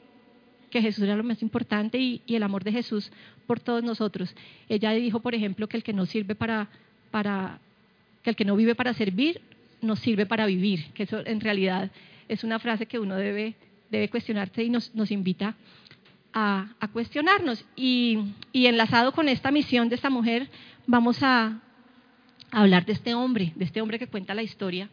que 0.73 0.81
Jesús 0.81 1.03
era 1.03 1.15
lo 1.15 1.23
más 1.23 1.43
importante 1.43 1.99
y, 1.99 2.23
el 2.27 2.41
amor 2.41 2.63
de 2.63 2.71
Jesús 2.71 3.11
por 3.45 3.59
todos 3.59 3.83
nosotros. 3.83 4.33
Ella 4.67 4.89
dijo, 4.89 5.19
por 5.19 5.35
ejemplo, 5.35 5.67
que 5.67 5.77
el 5.77 5.83
que 5.83 5.93
no 5.93 6.07
sirve 6.07 6.33
para, 6.33 6.67
para 7.11 7.59
que 8.23 8.31
el 8.31 8.35
que 8.35 8.43
no 8.43 8.55
vive 8.55 8.73
para 8.73 8.95
servir, 8.95 9.39
no 9.83 9.95
sirve 9.95 10.25
para 10.25 10.47
vivir, 10.47 10.85
que 10.95 11.03
eso 11.03 11.23
en 11.27 11.41
realidad 11.41 11.91
es 12.27 12.43
una 12.43 12.57
frase 12.57 12.87
que 12.87 12.97
uno 12.97 13.15
debe, 13.17 13.53
debe 13.91 14.09
cuestionarse 14.09 14.63
y 14.63 14.71
nos, 14.71 14.95
nos 14.95 15.11
invita 15.11 15.55
a, 16.33 16.65
cuestionarnos. 16.91 17.63
Y, 17.75 18.33
enlazado 18.51 19.11
con 19.11 19.29
esta 19.29 19.51
misión 19.51 19.89
de 19.89 19.95
esta 19.95 20.09
mujer, 20.09 20.49
vamos 20.87 21.21
a, 21.21 21.61
hablar 22.49 22.83
de 22.85 22.93
este 22.93 23.13
hombre, 23.13 23.53
de 23.55 23.65
este 23.65 23.79
hombre 23.79 23.99
que 23.99 24.07
cuenta 24.07 24.33
la 24.33 24.41
historia. 24.41 24.89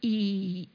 Y, 0.00 0.68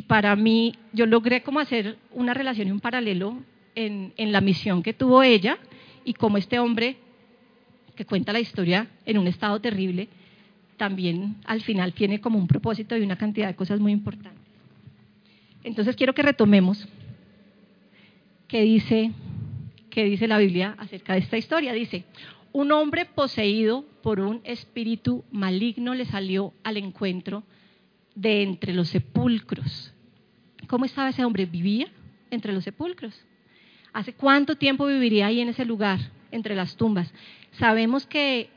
para 0.00 0.34
mí, 0.36 0.74
yo 0.94 1.04
logré 1.04 1.42
como 1.42 1.60
hacer 1.60 1.98
una 2.12 2.32
relación 2.32 2.68
y 2.68 2.70
un 2.70 2.80
paralelo 2.80 3.36
en, 3.74 4.12
la 4.16 4.40
misión 4.40 4.82
que 4.82 4.94
tuvo 4.94 5.22
ella 5.22 5.58
y 6.04 6.14
como 6.14 6.38
este 6.38 6.58
hombre 6.58 6.96
que 7.94 8.06
cuenta 8.06 8.32
la 8.32 8.40
historia 8.40 8.88
en 9.04 9.18
un 9.18 9.26
estado 9.26 9.60
terrible, 9.60 10.08
también 10.78 11.36
al 11.44 11.60
final 11.60 11.92
tiene 11.92 12.22
como 12.22 12.38
un 12.38 12.46
propósito 12.46 12.96
y 12.96 13.02
una 13.02 13.16
cantidad 13.16 13.48
de 13.48 13.54
cosas 13.54 13.80
muy 13.80 13.92
importantes. 13.92 14.40
Entonces 15.62 15.94
quiero 15.94 16.14
que 16.14 16.22
retomemos 16.22 16.88
que 18.48 18.62
dice, 18.62 19.12
que 19.90 20.04
dice 20.04 20.26
la 20.26 20.38
Biblia 20.38 20.74
acerca 20.78 21.12
de 21.12 21.20
esta 21.20 21.36
historia. 21.36 21.74
Dice, 21.74 22.04
un 22.52 22.72
hombre 22.72 23.04
poseído 23.04 23.84
por 24.02 24.20
un 24.20 24.40
espíritu 24.44 25.24
maligno 25.30 25.94
le 25.94 26.06
salió 26.06 26.52
al 26.64 26.78
encuentro 26.78 27.44
de 28.14 28.42
entre 28.42 28.72
los 28.72 28.88
sepulcros. 28.88 29.92
¿Cómo 30.66 30.84
estaba 30.84 31.10
ese 31.10 31.24
hombre? 31.24 31.46
Vivía 31.46 31.88
entre 32.30 32.52
los 32.52 32.64
sepulcros. 32.64 33.14
¿Hace 33.92 34.14
cuánto 34.14 34.56
tiempo 34.56 34.86
viviría 34.86 35.26
ahí 35.26 35.40
en 35.40 35.48
ese 35.48 35.64
lugar, 35.64 35.98
entre 36.30 36.54
las 36.54 36.76
tumbas? 36.76 37.12
Sabemos 37.52 38.06
que 38.06 38.48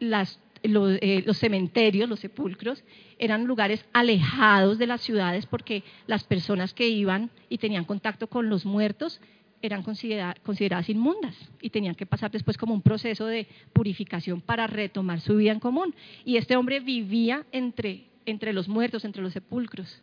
eh, 0.00 1.22
los, 1.26 1.38
cementerios, 1.38 2.08
los 2.08 2.20
sepulcros, 2.20 2.84
eran 3.18 3.44
lugares 3.44 3.84
alejados 3.92 4.78
de 4.78 4.86
las 4.86 5.00
ciudades 5.00 5.46
porque 5.46 5.82
las 6.06 6.24
personas 6.24 6.74
que 6.74 6.88
iban 6.88 7.30
y 7.48 7.58
tenían 7.58 7.84
contacto 7.84 8.26
con 8.26 8.48
los 8.48 8.66
muertos 8.66 9.20
eran 9.62 9.82
consideradas 9.82 10.90
inmundas 10.90 11.34
y 11.62 11.70
tenían 11.70 11.94
que 11.94 12.04
pasar 12.04 12.30
después 12.30 12.58
como 12.58 12.74
un 12.74 12.82
proceso 12.82 13.26
de 13.26 13.46
purificación 13.72 14.42
para 14.42 14.66
retomar 14.66 15.20
su 15.20 15.36
vida 15.36 15.52
en 15.52 15.60
común. 15.60 15.94
Y 16.24 16.36
este 16.36 16.56
hombre 16.56 16.80
vivía 16.80 17.46
entre, 17.50 18.04
entre 18.26 18.52
los 18.52 18.68
muertos, 18.68 19.04
entre 19.04 19.22
los 19.22 19.32
sepulcros. 19.32 20.02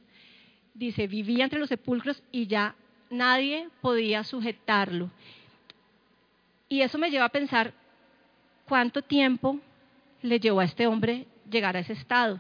Dice, 0.74 1.08
vivía 1.08 1.44
entre 1.44 1.60
los 1.60 1.70
sepulcros 1.70 2.24
y 2.32 2.48
ya 2.48 2.76
nadie 3.10 3.70
podía 3.82 4.24
sujetarlo. 4.24 5.10
Y 6.70 6.82
eso 6.82 6.98
me 6.98 7.10
lleva 7.10 7.26
a 7.26 7.30
pensar 7.30 7.74
cuánto 8.66 9.02
tiempo 9.02 9.60
le 10.22 10.40
llevó 10.40 10.62
a 10.62 10.66
este 10.66 10.88
hombre 10.88 11.28
llegar 11.50 11.76
a 11.76 11.80
ese 11.80 11.94
estado? 11.94 12.40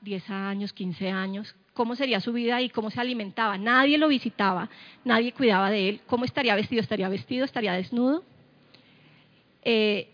10 0.00 0.30
años, 0.30 0.72
15 0.72 1.10
años. 1.10 1.54
¿Cómo 1.72 1.94
sería 1.94 2.20
su 2.20 2.32
vida 2.32 2.60
y 2.62 2.70
cómo 2.70 2.90
se 2.90 3.00
alimentaba? 3.00 3.58
Nadie 3.58 3.98
lo 3.98 4.08
visitaba, 4.08 4.68
nadie 5.04 5.32
cuidaba 5.32 5.70
de 5.70 5.88
él. 5.88 6.00
¿Cómo 6.06 6.24
estaría 6.24 6.54
vestido? 6.54 6.80
¿Estaría 6.80 7.08
vestido? 7.08 7.44
¿Estaría 7.44 7.74
desnudo? 7.74 8.24
Eh, 9.62 10.10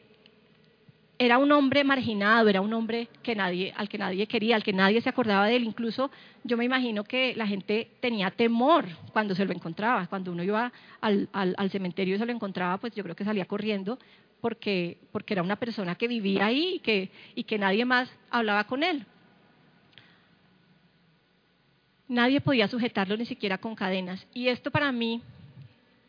era 1.25 1.38
un 1.38 1.52
hombre 1.52 1.85
marginado, 1.85 2.49
era 2.49 2.61
un 2.61 2.73
hombre 2.73 3.09
al 3.76 3.88
que 3.88 3.97
nadie 3.97 4.26
quería, 4.26 4.57
al 4.57 4.64
que 4.64 4.73
nadie 4.73 5.00
se 5.00 5.09
acordaba 5.09 5.47
de 5.47 5.55
él. 5.55 5.62
Incluso 5.62 6.11
yo 6.43 6.57
me 6.57 6.64
imagino 6.64 7.05
que 7.05 7.37
la 7.37 7.47
gente 7.47 7.93
tenía 8.00 8.33
temor 8.33 8.87
cuando 9.12 9.33
se 9.37 9.45
lo 9.45 9.52
encontraba. 9.52 10.09
Cuando 10.09 10.33
uno 10.33 10.43
iba 10.43 10.73
al, 11.00 11.71
cementerio 11.71 12.17
y 12.17 12.19
se 12.19 12.26
lo 12.26 12.33
encontraba, 12.33 12.76
pues 12.79 12.93
yo 12.97 13.05
creo 13.05 13.14
que 13.14 13.25
salía 13.25 13.45
corriendo 13.45 14.00
porque, 14.41 14.99
era 15.29 15.45
una 15.45 15.55
persona 15.55 15.95
que 15.95 16.09
vivía 16.09 16.47
ahí 16.47 16.83
y 17.37 17.45
que 17.45 17.59
nadie 17.59 17.85
más 17.85 18.11
hablaba 18.29 18.64
con 18.64 18.83
él. 18.83 19.07
Nadie 22.09 22.41
podía 22.41 22.67
sujetarlo 22.67 23.17
ni 23.17 23.26
siquiera 23.26 23.59
con 23.59 23.76
cadenas. 23.76 24.26
Y 24.35 24.49
esto 24.49 24.73
para 24.73 24.91
mí, 24.91 25.23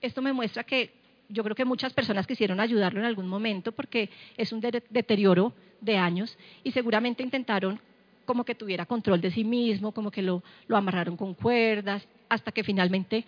esto 0.01 0.23
me 0.23 0.33
muestra 0.33 0.63
que 0.63 1.02
yo 1.29 1.43
creo 1.43 1.55
que 1.55 1.65
muchas 1.65 1.93
personas 1.93 2.27
quisieron 2.27 2.59
ayudarlo 2.59 2.99
en 2.99 3.05
algún 3.05 3.27
momento 3.27 3.71
porque 3.71 4.09
es 4.37 4.51
un 4.51 4.61
deterioro 4.61 5.53
de 5.81 5.97
años 5.97 6.37
y 6.63 6.71
seguramente 6.71 7.23
intentaron 7.23 7.79
como 8.25 8.45
que 8.45 8.55
tuviera 8.55 8.85
control 8.85 9.21
de 9.21 9.31
sí 9.31 9.43
mismo, 9.43 9.91
como 9.91 10.11
que 10.11 10.21
lo, 10.21 10.43
lo 10.67 10.77
amarraron 10.77 11.17
con 11.17 11.33
cuerdas, 11.33 12.07
hasta 12.29 12.51
que 12.51 12.63
finalmente 12.63 13.25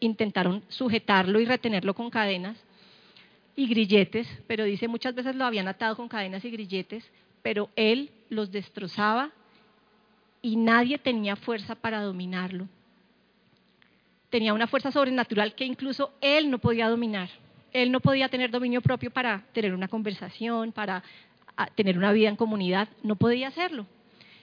intentaron 0.00 0.62
sujetarlo 0.68 1.40
y 1.40 1.44
retenerlo 1.44 1.94
con 1.94 2.10
cadenas 2.10 2.56
y 3.56 3.66
grilletes, 3.66 4.28
pero 4.46 4.64
dice 4.64 4.86
muchas 4.86 5.14
veces 5.14 5.34
lo 5.34 5.44
habían 5.44 5.66
atado 5.66 5.96
con 5.96 6.08
cadenas 6.08 6.44
y 6.44 6.50
grilletes, 6.50 7.04
pero 7.42 7.70
él 7.74 8.10
los 8.30 8.52
destrozaba 8.52 9.32
y 10.40 10.56
nadie 10.56 10.98
tenía 10.98 11.34
fuerza 11.34 11.74
para 11.74 12.02
dominarlo. 12.02 12.68
Tenía 14.30 14.52
una 14.52 14.66
fuerza 14.66 14.92
sobrenatural 14.92 15.54
que 15.54 15.64
incluso 15.64 16.12
él 16.20 16.50
no 16.50 16.58
podía 16.58 16.88
dominar. 16.88 17.30
Él 17.72 17.92
no 17.92 18.00
podía 18.00 18.28
tener 18.28 18.50
dominio 18.50 18.80
propio 18.80 19.10
para 19.10 19.44
tener 19.52 19.74
una 19.74 19.88
conversación, 19.88 20.72
para 20.72 21.02
ah, 21.56 21.68
tener 21.74 21.98
una 21.98 22.12
vida 22.12 22.28
en 22.28 22.36
comunidad, 22.36 22.88
no 23.02 23.16
podía 23.16 23.48
hacerlo. 23.48 23.86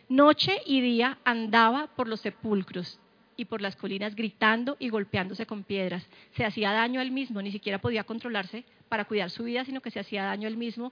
Noche 0.10 0.62
y 0.65 0.82
día 0.82 1.18
andaba 1.24 1.88
por 1.96 2.08
los 2.08 2.22
sepulcros 2.22 3.00
y 3.38 3.46
por 3.46 3.62
las 3.62 3.75
colinas 3.75 4.15
gritando 4.15 4.77
y 4.80 4.89
golpeándose 4.89 5.46
con 5.46 5.63
piedras. 5.63 6.08
Se 6.36 6.46
hacía 6.46 6.72
daño 6.72 7.01
él 7.01 7.12
mismo, 7.12 7.42
ni 7.42 7.51
siquiera 7.51 7.80
podía 7.80 8.04
controlarse 8.04 8.63
para 8.88 9.06
cuidar 9.06 9.30
su 9.30 9.44
vida, 9.44 9.65
sino 9.65 9.82
que 9.82 9.92
se 9.92 10.00
hacía 10.00 10.24
daño 10.24 10.48
él 10.48 10.58
mismo 10.58 10.92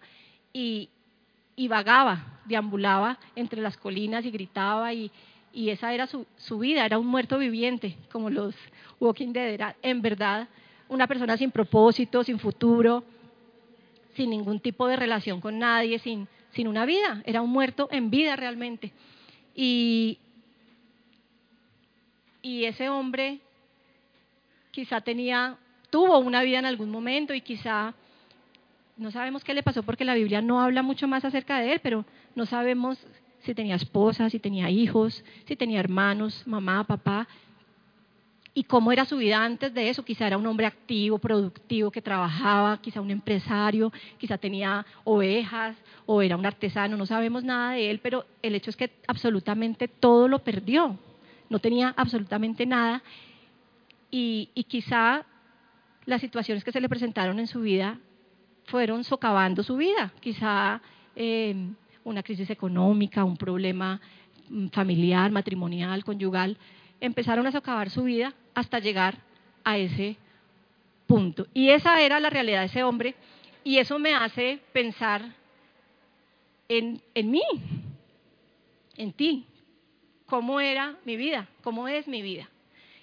y, 0.51 0.89
vagaba, 1.69 2.41
deambulaba 2.45 3.19
entre 3.35 3.61
las 3.61 3.77
colinas 3.77 4.25
y 4.25 4.31
gritaba 4.31 4.93
y, 4.93 5.11
esa 5.53 5.93
era 5.93 6.07
su, 6.07 6.25
su, 6.37 6.59
vida, 6.59 6.85
era 6.85 6.97
un 6.97 7.07
muerto 7.07 7.37
viviente, 7.37 7.95
como 8.11 8.29
los 8.29 8.55
Walking 8.99 9.33
Dead, 9.33 9.49
era 9.49 9.75
en 9.83 10.01
verdad 10.01 10.47
una 10.89 11.07
persona 11.07 11.37
sin 11.37 11.51
propósito, 11.51 12.23
sin 12.23 12.39
futuro, 12.39 13.03
sin 14.15 14.31
ningún 14.31 14.59
tipo 14.59 14.87
de 14.87 14.95
relación 14.95 15.39
con 15.41 15.59
nadie, 15.59 15.99
sin, 15.99 16.27
sin 16.51 16.67
una 16.67 16.85
vida, 16.85 17.21
era 17.25 17.41
un 17.41 17.49
muerto 17.49 17.87
en 17.91 18.09
vida 18.09 18.35
realmente. 18.35 18.91
Y, 19.55 20.17
y 22.41 22.65
ese 22.65 22.89
hombre 22.89 23.39
quizá 24.71 25.01
tenía, 25.01 25.57
tuvo 25.89 26.17
una 26.17 26.41
vida 26.41 26.59
en 26.59 26.65
algún 26.65 26.89
momento 26.89 27.33
y 27.33 27.41
quizá 27.41 27.93
no 28.97 29.11
sabemos 29.11 29.43
qué 29.43 29.53
le 29.53 29.63
pasó 29.63 29.83
porque 29.83 30.05
la 30.05 30.15
Biblia 30.15 30.41
no 30.41 30.61
habla 30.61 30.81
mucho 30.81 31.07
más 31.07 31.25
acerca 31.25 31.59
de 31.59 31.73
él, 31.73 31.79
pero 31.81 32.05
no 32.35 32.45
sabemos 32.45 32.97
si 33.43 33.53
tenía 33.53 33.75
esposa, 33.75 34.29
si 34.29 34.39
tenía 34.39 34.69
hijos, 34.69 35.23
si 35.45 35.55
tenía 35.55 35.79
hermanos, 35.79 36.43
mamá, 36.45 36.83
papá, 36.85 37.27
y 38.53 38.63
cómo 38.63 38.91
era 38.91 39.05
su 39.05 39.17
vida 39.17 39.43
antes 39.43 39.73
de 39.73 39.89
eso. 39.89 40.05
Quizá 40.05 40.27
era 40.27 40.37
un 40.37 40.45
hombre 40.45 40.65
activo, 40.65 41.17
productivo, 41.17 41.91
que 41.91 42.01
trabajaba, 42.01 42.79
quizá 42.81 43.01
un 43.01 43.11
empresario, 43.11 43.91
quizá 44.17 44.37
tenía 44.37 44.85
ovejas 45.03 45.75
o 46.05 46.21
era 46.21 46.37
un 46.37 46.45
artesano, 46.45 46.95
no 46.95 47.05
sabemos 47.05 47.43
nada 47.43 47.73
de 47.73 47.89
él, 47.89 47.99
pero 47.99 48.25
el 48.41 48.55
hecho 48.55 48.69
es 48.69 48.77
que 48.77 48.91
absolutamente 49.07 49.87
todo 49.87 50.27
lo 50.27 50.39
perdió, 50.39 50.97
no 51.49 51.59
tenía 51.59 51.93
absolutamente 51.97 52.65
nada. 52.65 53.01
Y, 54.11 54.49
quizá 54.67 55.25
las 56.05 56.21
situaciones 56.21 56.63
que 56.63 56.71
se 56.71 56.81
le 56.81 56.89
presentaron 56.89 57.39
en 57.39 57.47
su 57.47 57.61
vida 57.61 57.97
fueron 58.65 59.03
socavando 59.03 59.63
su 59.63 59.77
vida, 59.77 60.11
quizá 60.19 60.81
eh, 61.15 61.55
una 62.03 62.23
crisis 62.23 62.49
económica, 62.49 63.23
un 63.23 63.37
problema 63.37 63.99
mm, 64.49 64.67
familiar, 64.67 65.31
matrimonial, 65.31 66.03
conyugal, 66.03 66.57
empezaron 66.99 67.45
a 67.47 67.51
socavar 67.51 67.89
su 67.89 68.03
vida 68.03 68.33
hasta 68.53 68.79
llegar 68.79 69.17
a 69.63 69.77
ese 69.77 70.17
punto. 71.07 71.47
Y 71.53 71.69
esa 71.69 72.01
era 72.01 72.19
la 72.19 72.29
realidad 72.29 72.61
de 72.61 72.67
ese 72.67 72.83
hombre 72.83 73.15
y 73.63 73.77
eso 73.77 73.99
me 73.99 74.13
hace 74.13 74.59
pensar 74.71 75.21
en, 76.67 77.01
en 77.13 77.31
mí, 77.31 77.43
en 78.97 79.13
ti, 79.13 79.45
cómo 80.25 80.59
era 80.59 80.97
mi 81.05 81.15
vida, 81.15 81.47
cómo 81.61 81.87
es 81.87 82.07
mi 82.07 82.21
vida 82.21 82.49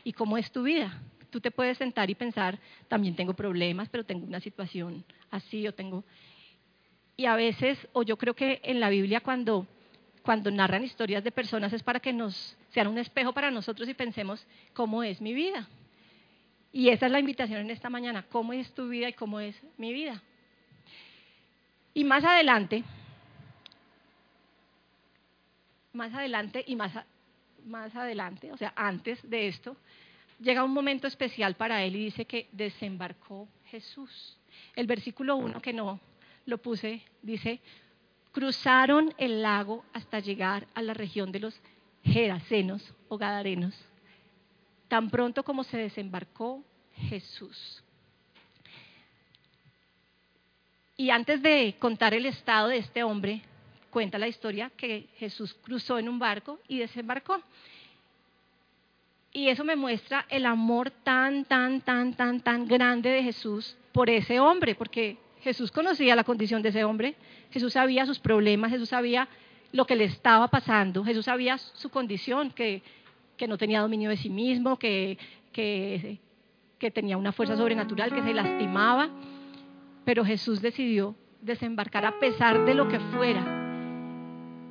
y 0.04 0.12
cómo 0.12 0.36
es 0.36 0.50
tu 0.50 0.62
vida. 0.62 1.00
Tú 1.30 1.40
te 1.40 1.50
puedes 1.50 1.78
sentar 1.78 2.10
y 2.10 2.14
pensar, 2.14 2.58
también 2.88 3.14
tengo 3.14 3.34
problemas, 3.34 3.88
pero 3.88 4.04
tengo 4.04 4.26
una 4.26 4.40
situación 4.40 5.04
así, 5.30 5.66
o 5.68 5.72
tengo... 5.72 6.04
Y 7.20 7.26
a 7.26 7.36
veces, 7.36 7.76
o 7.92 8.02
yo 8.02 8.16
creo 8.16 8.32
que 8.32 8.62
en 8.64 8.80
la 8.80 8.88
Biblia 8.88 9.20
cuando 9.20 9.66
cuando 10.22 10.50
narran 10.50 10.84
historias 10.84 11.22
de 11.22 11.30
personas 11.30 11.70
es 11.70 11.82
para 11.82 12.00
que 12.00 12.14
nos 12.14 12.56
sean 12.70 12.86
un 12.86 12.96
espejo 12.96 13.34
para 13.34 13.50
nosotros 13.50 13.86
y 13.90 13.92
pensemos 13.92 14.46
cómo 14.72 15.02
es 15.02 15.20
mi 15.20 15.34
vida. 15.34 15.68
Y 16.72 16.88
esa 16.88 17.04
es 17.04 17.12
la 17.12 17.20
invitación 17.20 17.60
en 17.60 17.70
esta 17.70 17.90
mañana, 17.90 18.24
cómo 18.30 18.54
es 18.54 18.72
tu 18.72 18.88
vida 18.88 19.10
y 19.10 19.12
cómo 19.12 19.38
es 19.38 19.54
mi 19.76 19.92
vida. 19.92 20.22
Y 21.92 22.04
más 22.04 22.24
adelante, 22.24 22.84
más 25.92 26.14
adelante 26.14 26.64
y 26.66 26.74
más, 26.74 27.04
más 27.66 27.94
adelante, 27.96 28.50
o 28.50 28.56
sea, 28.56 28.72
antes 28.74 29.28
de 29.28 29.46
esto, 29.46 29.76
llega 30.40 30.64
un 30.64 30.72
momento 30.72 31.06
especial 31.06 31.54
para 31.54 31.84
él 31.84 31.96
y 31.96 32.04
dice 32.06 32.24
que 32.24 32.48
desembarcó 32.52 33.46
Jesús. 33.66 34.38
El 34.74 34.86
versículo 34.86 35.36
1 35.36 35.60
que 35.60 35.74
no 35.74 36.00
lo 36.46 36.58
puse 36.58 37.02
dice, 37.22 37.60
cruzaron 38.32 39.14
el 39.18 39.42
lago 39.42 39.84
hasta 39.92 40.20
llegar 40.20 40.66
a 40.74 40.82
la 40.82 40.94
región 40.94 41.32
de 41.32 41.40
los 41.40 41.60
Gerasenos 42.02 42.94
o 43.08 43.18
Gadarenos, 43.18 43.74
tan 44.88 45.10
pronto 45.10 45.42
como 45.42 45.64
se 45.64 45.76
desembarcó 45.76 46.64
Jesús. 46.94 47.82
Y 50.96 51.10
antes 51.10 51.42
de 51.42 51.76
contar 51.78 52.14
el 52.14 52.26
estado 52.26 52.68
de 52.68 52.78
este 52.78 53.02
hombre, 53.02 53.42
cuenta 53.90 54.18
la 54.18 54.28
historia 54.28 54.70
que 54.76 55.08
Jesús 55.16 55.54
cruzó 55.54 55.98
en 55.98 56.08
un 56.08 56.18
barco 56.18 56.58
y 56.68 56.78
desembarcó. 56.78 57.40
Y 59.32 59.48
eso 59.48 59.64
me 59.64 59.76
muestra 59.76 60.26
el 60.28 60.44
amor 60.44 60.90
tan, 60.90 61.44
tan, 61.44 61.80
tan, 61.80 62.14
tan, 62.14 62.40
tan 62.40 62.66
grande 62.66 63.10
de 63.10 63.22
Jesús 63.22 63.76
por 63.92 64.10
ese 64.10 64.40
hombre, 64.40 64.74
porque 64.74 65.16
Jesús 65.42 65.70
conocía 65.70 66.14
la 66.16 66.24
condición 66.24 66.62
de 66.62 66.68
ese 66.68 66.84
hombre, 66.84 67.14
Jesús 67.50 67.72
sabía 67.72 68.06
sus 68.06 68.18
problemas, 68.18 68.70
Jesús 68.70 68.90
sabía 68.90 69.28
lo 69.72 69.86
que 69.86 69.96
le 69.96 70.04
estaba 70.04 70.48
pasando, 70.48 71.04
Jesús 71.04 71.24
sabía 71.24 71.58
su 71.58 71.88
condición, 71.90 72.50
que, 72.50 72.82
no 73.48 73.56
tenía 73.56 73.80
dominio 73.80 74.10
de 74.10 74.18
sí 74.18 74.28
mismo, 74.28 74.78
que, 74.78 75.16
que, 75.52 76.18
que 76.78 76.90
tenía 76.90 77.16
una 77.16 77.32
fuerza 77.32 77.56
sobrenatural, 77.56 78.12
que 78.12 78.22
se 78.22 78.34
lastimaba, 78.34 79.08
pero 80.04 80.24
Jesús 80.26 80.60
decidió 80.60 81.14
desembarcar 81.40 82.04
a 82.04 82.18
pesar 82.18 82.66
de 82.66 82.74
lo 82.74 82.86
que 82.88 83.00
fuera. 83.00 83.56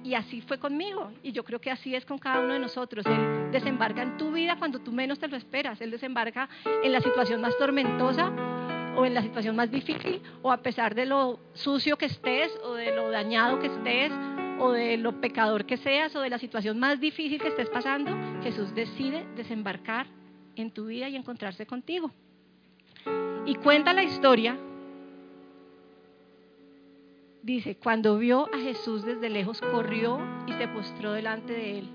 Y 0.04 0.14
así 0.14 0.42
fue 0.42 0.60
conmigo. 0.60 1.12
Y 1.24 1.32
yo 1.32 1.44
creo 1.44 1.60
que 1.60 1.72
así 1.72 1.94
es 1.96 2.06
con 2.06 2.20
cada 2.20 2.42
uno 2.42 2.54
de 2.54 2.60
nosotros. 2.60 3.06
Él 3.06 3.52
desembarca 3.52 4.02
en 4.02 4.18
tu 4.18 4.32
vida 4.32 4.56
cuando 4.58 4.80
tú 4.80 4.92
menos 4.92 5.20
te 5.20 5.28
lo 5.28 5.36
esperas. 5.36 5.82
Él 5.82 5.92
desembarca 5.92 6.48
en 6.84 6.92
la 6.92 7.02
situación 7.02 7.42
más 7.42 7.58
tormentosa 7.58 8.32
o 9.00 9.06
en 9.06 9.14
la 9.14 9.22
situación 9.22 9.56
más 9.56 9.72
difícil, 9.72 10.22
o 10.42 10.52
a 10.52 10.58
pesar 10.58 10.94
de 10.94 11.06
lo 11.06 11.40
sucio 11.54 11.98
que 11.98 12.08
estés, 12.08 12.52
o 12.66 12.74
de 12.74 12.94
lo 12.94 13.10
dañado 13.10 13.58
que 13.60 13.68
estés, 13.68 14.12
o 14.60 14.72
de 14.72 14.98
lo 14.98 15.22
pecador 15.22 15.66
que 15.66 15.78
seas, 15.78 16.14
o 16.18 16.20
de 16.20 16.30
la 16.30 16.38
situación 16.38 16.78
más 16.80 17.00
difícil 17.00 17.42
que 17.42 17.48
estés 17.48 17.70
pasando, 17.70 18.12
Jesús 18.44 18.76
decide 18.76 19.26
desembarcar 19.38 20.08
en 20.58 20.72
tu 20.72 20.88
vida 20.88 21.08
y 21.08 21.16
encontrarse 21.16 21.66
contigo. 21.66 22.12
Y 23.46 23.56
cuenta 23.56 23.94
la 23.94 24.04
historia, 24.04 24.58
dice, 27.42 27.78
cuando 27.78 28.18
vio 28.18 28.54
a 28.54 28.58
Jesús 28.58 29.06
desde 29.06 29.30
lejos, 29.30 29.62
corrió 29.62 30.20
y 30.46 30.52
se 30.52 30.68
postró 30.68 31.14
delante 31.14 31.54
de 31.54 31.80
él. 31.80 31.90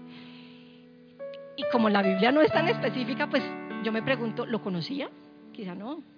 Y 1.58 1.64
como 1.70 1.90
la 1.90 2.00
Biblia 2.00 2.32
no 2.32 2.40
es 2.40 2.50
tan 2.50 2.66
específica, 2.66 3.28
pues 3.28 3.42
yo 3.82 3.92
me 3.92 4.02
pregunto, 4.02 4.46
¿lo 4.46 4.62
conocía? 4.62 5.10
Quizá 5.52 5.74
no. 5.74 6.13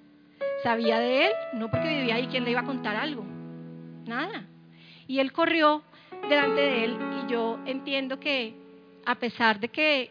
¿Sabía 0.67 0.99
de 0.99 1.27
él? 1.27 1.33
No 1.53 1.71
porque 1.71 1.87
vivía 1.87 2.17
ahí, 2.17 2.27
¿quién 2.27 2.43
le 2.43 2.51
iba 2.51 2.59
a 2.59 2.65
contar 2.65 2.97
algo? 2.97 3.25
Nada. 4.05 4.49
Y 5.07 5.21
él 5.21 5.31
corrió 5.31 5.85
delante 6.29 6.61
de 6.61 6.85
él 6.85 6.97
y 7.23 7.31
yo 7.31 7.61
entiendo 7.67 8.19
que 8.19 8.53
a 9.05 9.15
pesar 9.15 9.61
de 9.61 9.69
que 9.69 10.11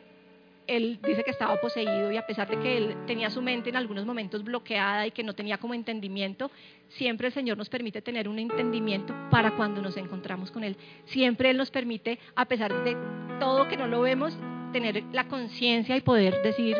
él 0.65 0.98
dice 1.06 1.26
que 1.26 1.32
estaba 1.32 1.60
poseído 1.60 2.10
y 2.10 2.15
a 2.15 2.26
pesar 2.26 2.50
de 2.50 2.58
que 2.58 2.78
él 2.78 2.96
tenía 3.06 3.30
su 3.30 3.41
mente 3.41 3.70
en 3.70 3.76
algunos 3.76 4.06
momentos 4.06 4.46
bloqueada 4.46 5.06
y 5.06 5.12
que 5.12 5.24
no 5.24 5.34
tenía 5.34 5.58
como 5.58 5.74
entendimiento, 5.74 6.50
siempre 6.88 7.28
el 7.28 7.34
Señor 7.34 7.58
nos 7.58 7.68
permite 7.68 8.02
tener 8.02 8.30
un 8.30 8.39
entendimiento 8.39 9.13
para 9.30 9.58
cuando 9.58 9.82
nos 9.82 9.98
encontramos 9.98 10.52
con 10.52 10.63
Él. 10.63 10.78
Siempre 11.04 11.50
Él 11.50 11.58
nos 11.58 11.70
permite, 11.70 12.18
a 12.34 12.46
pesar 12.46 12.74
de 12.86 12.96
todo 13.41 13.68
que 13.68 13.76
no 13.76 13.88
lo 13.88 14.00
vemos, 14.00 14.38
tener 14.72 15.04
la 15.12 15.28
conciencia 15.28 15.98
y 15.98 16.02
poder 16.02 16.41
decir, 16.44 16.78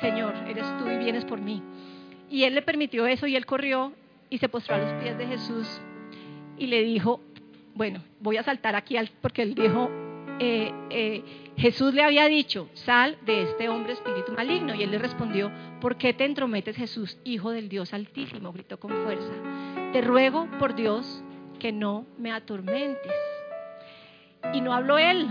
Señor, 0.00 0.32
eres 0.46 0.64
tú 0.78 0.88
y 0.88 0.96
vienes 0.96 1.24
por 1.24 1.40
mí. 1.40 1.60
Y 2.30 2.44
él 2.44 2.54
le 2.54 2.62
permitió 2.62 3.06
eso 3.06 3.26
y 3.26 3.36
él 3.36 3.44
corrió 3.44 3.92
y 4.30 4.38
se 4.38 4.48
postró 4.48 4.76
a 4.76 4.78
los 4.78 4.92
pies 5.02 5.18
de 5.18 5.26
Jesús 5.26 5.82
y 6.56 6.68
le 6.68 6.82
dijo, 6.82 7.20
bueno, 7.74 8.02
voy 8.20 8.36
a 8.36 8.42
saltar 8.42 8.76
aquí 8.76 8.96
porque 9.20 9.42
él 9.42 9.54
dijo, 9.54 9.90
eh, 10.38 10.72
eh, 10.88 11.22
Jesús 11.56 11.92
le 11.92 12.02
había 12.02 12.26
dicho, 12.26 12.70
sal 12.72 13.18
de 13.26 13.42
este 13.42 13.68
hombre 13.68 13.92
espíritu 13.92 14.32
maligno. 14.32 14.74
Y 14.74 14.82
él 14.82 14.90
le 14.90 14.98
respondió, 14.98 15.50
¿por 15.80 15.96
qué 15.96 16.14
te 16.14 16.24
entrometes 16.24 16.76
Jesús, 16.76 17.18
hijo 17.24 17.50
del 17.50 17.68
Dios 17.68 17.92
altísimo? 17.92 18.52
Gritó 18.52 18.80
con 18.80 18.90
fuerza. 19.04 19.32
Te 19.92 20.00
ruego 20.00 20.48
por 20.58 20.74
Dios 20.74 21.22
que 21.58 21.72
no 21.72 22.06
me 22.16 22.32
atormentes. 22.32 23.12
Y 24.54 24.62
no 24.62 24.72
habló 24.72 24.96
él, 24.96 25.28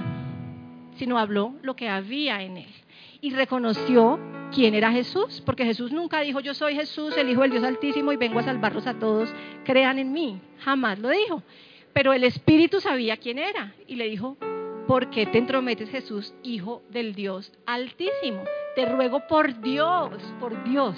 sino 0.97 1.17
habló 1.17 1.55
lo 1.63 1.75
que 1.75 1.89
había 1.89 2.43
en 2.43 2.57
él. 2.57 2.73
Y 3.21 3.31
reconoció 3.31 4.19
quién 4.53 4.75
era 4.75 4.91
Jesús, 4.91 5.41
porque 5.45 5.65
Jesús 5.65 5.91
nunca 5.91 6.21
dijo, 6.21 6.39
yo 6.39 6.53
soy 6.53 6.75
Jesús, 6.75 7.15
el 7.17 7.29
Hijo 7.29 7.41
del 7.41 7.51
Dios 7.51 7.63
Altísimo, 7.63 8.11
y 8.11 8.17
vengo 8.17 8.39
a 8.39 8.43
salvarlos 8.43 8.87
a 8.87 8.99
todos, 8.99 9.33
crean 9.63 9.99
en 9.99 10.11
mí. 10.11 10.41
Jamás 10.59 10.99
lo 10.99 11.09
dijo. 11.09 11.43
Pero 11.93 12.13
el 12.13 12.23
Espíritu 12.23 12.79
sabía 12.79 13.17
quién 13.17 13.39
era 13.39 13.73
y 13.87 13.95
le 13.95 14.07
dijo, 14.09 14.37
¿por 14.87 15.09
qué 15.09 15.25
te 15.25 15.37
entrometes 15.37 15.89
Jesús, 15.89 16.33
Hijo 16.43 16.83
del 16.89 17.15
Dios 17.15 17.51
Altísimo? 17.65 18.43
Te 18.75 18.85
ruego 18.85 19.27
por 19.27 19.61
Dios, 19.61 20.11
por 20.39 20.63
Dios, 20.63 20.95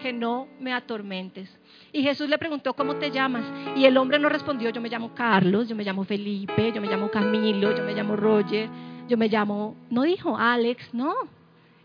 que 0.00 0.12
no 0.12 0.48
me 0.58 0.72
atormentes. 0.72 1.56
Y 1.92 2.02
Jesús 2.02 2.28
le 2.28 2.38
preguntó, 2.38 2.74
¿cómo 2.74 2.96
te 2.96 3.10
llamas? 3.10 3.44
Y 3.76 3.84
el 3.84 3.96
hombre 3.96 4.18
no 4.18 4.28
respondió, 4.28 4.70
yo 4.70 4.80
me 4.80 4.88
llamo 4.88 5.14
Carlos, 5.14 5.68
yo 5.68 5.76
me 5.76 5.84
llamo 5.84 6.04
Felipe, 6.04 6.72
yo 6.72 6.80
me 6.80 6.88
llamo 6.88 7.10
Camilo, 7.10 7.76
yo 7.76 7.84
me 7.84 7.94
llamo 7.94 8.16
Roger 8.16 8.68
yo 9.08 9.18
me 9.18 9.28
llamo, 9.28 9.76
no 9.90 10.02
dijo 10.02 10.36
Alex, 10.36 10.94
no. 10.94 11.14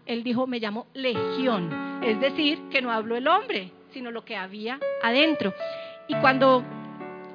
Él 0.08 0.24
dijo, 0.24 0.48
me 0.48 0.60
llamo 0.60 0.88
Legión. 0.94 2.02
Es 2.04 2.20
decir, 2.20 2.60
que 2.70 2.82
no 2.82 2.92
habló 2.92 3.16
el 3.16 3.28
hombre, 3.28 3.72
sino 3.92 4.12
lo 4.12 4.24
que 4.24 4.36
había 4.36 4.80
adentro. 5.04 5.54
Y 6.08 6.16
cuando 6.16 6.64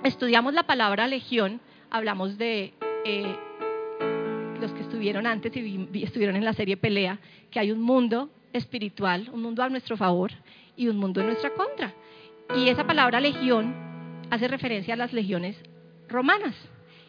estudiamos 0.03 0.55
la 0.55 0.65
palabra 0.65 1.07
Legión, 1.07 1.61
hablamos 1.91 2.39
de 2.39 2.73
eh, 3.05 3.37
los 4.61 4.73
que 4.73 4.81
estuvieron 4.81 5.27
antes 5.27 5.55
y 5.57 5.89
estuvieron 6.03 6.37
en 6.37 6.45
la 6.45 6.55
serie 6.55 6.77
Pelea, 6.77 7.19
que 7.51 7.61
hay 7.61 7.71
un 7.71 7.83
mundo 7.83 8.31
espiritual, 8.53 9.29
un 9.33 9.43
mundo 9.43 9.63
a 9.63 9.69
nuestro 9.69 9.97
favor 9.97 10.31
y 10.77 10.89
un 10.89 10.97
mundo 10.97 11.21
en 11.21 11.27
nuestra 11.27 11.51
contra. 11.51 11.93
Y 12.57 12.69
esa 12.69 12.87
palabra 12.87 13.21
legión 13.21 13.75
hace 14.31 14.49
referencia 14.49 14.95
a 14.95 14.97
las 14.97 15.13
legiones 15.13 15.57
romanas. 16.09 16.55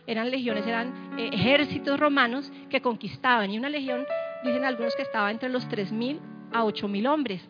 Eran 0.06 0.32
legiones, 0.32 0.68
eran 0.68 1.18
eh, 1.18 1.30
ejércitos 1.32 2.00
romanos 2.00 2.52
que 2.70 2.82
conquistaban. 2.82 3.52
Y 3.52 3.58
una 3.58 3.70
legión, 3.70 4.06
dicen 4.44 4.66
algunos 4.66 4.96
que 4.96 5.04
estaba 5.04 5.32
entre 5.32 5.50
los 5.50 5.68
3.000 5.68 6.20
a 6.52 6.64
8.000 6.64 7.08
hombres. 7.10 7.42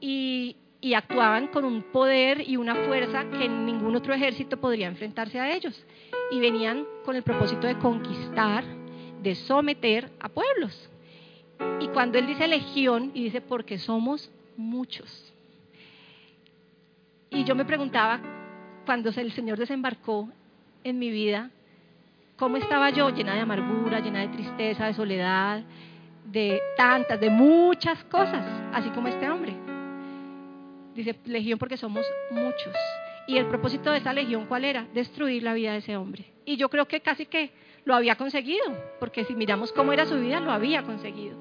Y, 0.00 0.56
y 0.80 0.94
actuaban 0.94 1.48
con 1.48 1.64
un 1.64 1.82
poder 1.82 2.48
y 2.48 2.56
una 2.56 2.74
fuerza 2.74 3.24
que 3.30 3.48
ningún 3.48 3.94
otro 3.94 4.14
ejército 4.14 4.56
podría 4.56 4.88
enfrentarse 4.88 5.38
a 5.38 5.54
ellos. 5.54 5.84
Y 6.30 6.40
venían 6.40 6.86
con 7.04 7.16
el 7.16 7.22
propósito 7.22 7.66
de 7.66 7.78
conquistar, 7.78 8.64
de 9.22 9.34
someter 9.34 10.10
a 10.20 10.28
pueblos. 10.28 10.90
Y 11.80 11.88
cuando 11.88 12.18
él 12.18 12.26
dice 12.26 12.48
legión, 12.48 13.12
y 13.14 13.24
dice 13.24 13.40
porque 13.40 13.78
somos 13.78 14.30
muchos. 14.56 15.32
Y 17.30 17.44
yo 17.44 17.54
me 17.54 17.64
preguntaba, 17.64 18.20
cuando 18.84 19.10
el 19.10 19.32
Señor 19.32 19.58
desembarcó 19.58 20.28
en 20.84 20.98
mi 20.98 21.10
vida, 21.10 21.50
¿cómo 22.36 22.56
estaba 22.56 22.90
yo? 22.90 23.10
Llena 23.10 23.34
de 23.34 23.40
amargura, 23.40 24.00
llena 24.00 24.20
de 24.20 24.28
tristeza, 24.28 24.86
de 24.86 24.94
soledad, 24.94 25.62
de 26.24 26.62
tantas, 26.76 27.20
de 27.20 27.30
muchas 27.30 28.02
cosas, 28.04 28.44
así 28.72 28.88
como 28.90 29.08
este 29.08 29.28
hombre. 29.28 29.54
Dice 30.94 31.16
legión 31.24 31.58
porque 31.58 31.76
somos 31.76 32.04
muchos. 32.30 32.74
Y 33.26 33.36
el 33.38 33.46
propósito 33.46 33.90
de 33.90 33.98
esa 33.98 34.12
legión, 34.12 34.46
¿cuál 34.46 34.64
era? 34.64 34.86
Destruir 34.92 35.42
la 35.42 35.54
vida 35.54 35.72
de 35.72 35.78
ese 35.78 35.96
hombre. 35.96 36.24
Y 36.44 36.56
yo 36.56 36.68
creo 36.68 36.86
que 36.86 37.00
casi 37.00 37.26
que 37.26 37.50
lo 37.84 37.94
había 37.94 38.16
conseguido, 38.16 38.64
porque 39.00 39.24
si 39.24 39.34
miramos 39.34 39.72
cómo 39.72 39.92
era 39.92 40.06
su 40.06 40.16
vida, 40.16 40.40
lo 40.40 40.52
había 40.52 40.82
conseguido. 40.82 41.36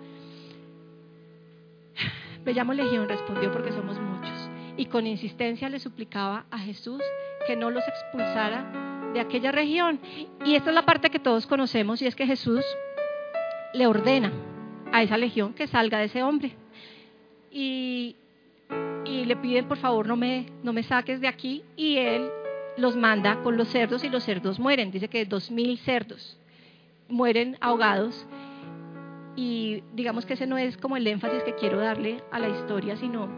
Me 2.45 2.53
llamo 2.53 2.73
Legión, 2.73 3.09
respondió, 3.09 3.51
porque 3.51 3.71
somos 3.71 3.99
muchos. 3.99 4.49
Y 4.77 4.85
con 4.85 5.05
insistencia 5.05 5.69
le 5.69 5.79
suplicaba 5.79 6.45
a 6.49 6.59
Jesús 6.59 7.01
que 7.45 7.55
no 7.55 7.69
los 7.69 7.87
expulsara 7.87 9.11
de 9.13 9.19
aquella 9.19 9.51
región. 9.51 9.99
Y 10.45 10.55
esta 10.55 10.69
es 10.69 10.75
la 10.75 10.85
parte 10.85 11.09
que 11.09 11.19
todos 11.19 11.45
conocemos, 11.45 12.01
y 12.01 12.07
es 12.07 12.15
que 12.15 12.25
Jesús 12.25 12.63
le 13.73 13.87
ordena 13.87 14.31
a 14.91 15.03
esa 15.03 15.17
legión 15.17 15.53
que 15.53 15.67
salga 15.67 15.99
de 15.99 16.05
ese 16.05 16.23
hombre. 16.23 16.55
Y, 17.51 18.15
y 19.05 19.25
le 19.25 19.35
piden, 19.35 19.67
por 19.67 19.77
favor, 19.77 20.07
no 20.07 20.15
me, 20.15 20.47
no 20.63 20.73
me 20.73 20.83
saques 20.83 21.21
de 21.21 21.27
aquí. 21.27 21.63
Y 21.75 21.97
él 21.97 22.29
los 22.77 22.95
manda 22.95 23.41
con 23.41 23.57
los 23.57 23.67
cerdos 23.69 24.03
y 24.03 24.09
los 24.09 24.23
cerdos 24.23 24.59
mueren. 24.59 24.91
Dice 24.91 25.07
que 25.07 25.25
dos 25.25 25.51
mil 25.51 25.77
cerdos 25.79 26.37
mueren 27.07 27.57
ahogados. 27.61 28.25
Y 29.35 29.83
digamos 29.93 30.25
que 30.25 30.33
ese 30.33 30.47
no 30.47 30.57
es 30.57 30.77
como 30.77 30.97
el 30.97 31.07
énfasis 31.07 31.43
que 31.43 31.55
quiero 31.55 31.79
darle 31.79 32.21
a 32.31 32.39
la 32.39 32.49
historia, 32.49 32.97
sino, 32.97 33.29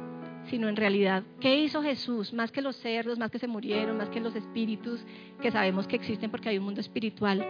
sino 0.46 0.68
en 0.68 0.76
realidad, 0.76 1.24
¿qué 1.40 1.60
hizo 1.60 1.84
Jesús? 1.84 2.34
Más 2.34 2.52
que 2.52 2.62
los 2.62 2.76
cerdos, 2.78 3.20
más 3.20 3.30
que 3.30 3.38
se 3.38 3.48
murieron, 3.48 3.98
más 3.98 4.10
que 4.10 4.20
los 4.20 4.36
espíritus 4.36 5.06
que 5.42 5.52
sabemos 5.52 5.88
que 5.88 5.96
existen 5.96 6.32
porque 6.32 6.50
hay 6.50 6.58
un 6.58 6.66
mundo 6.66 6.82
espiritual. 6.82 7.46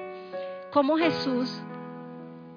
¿Cómo 0.72 0.98
Jesús 0.98 1.62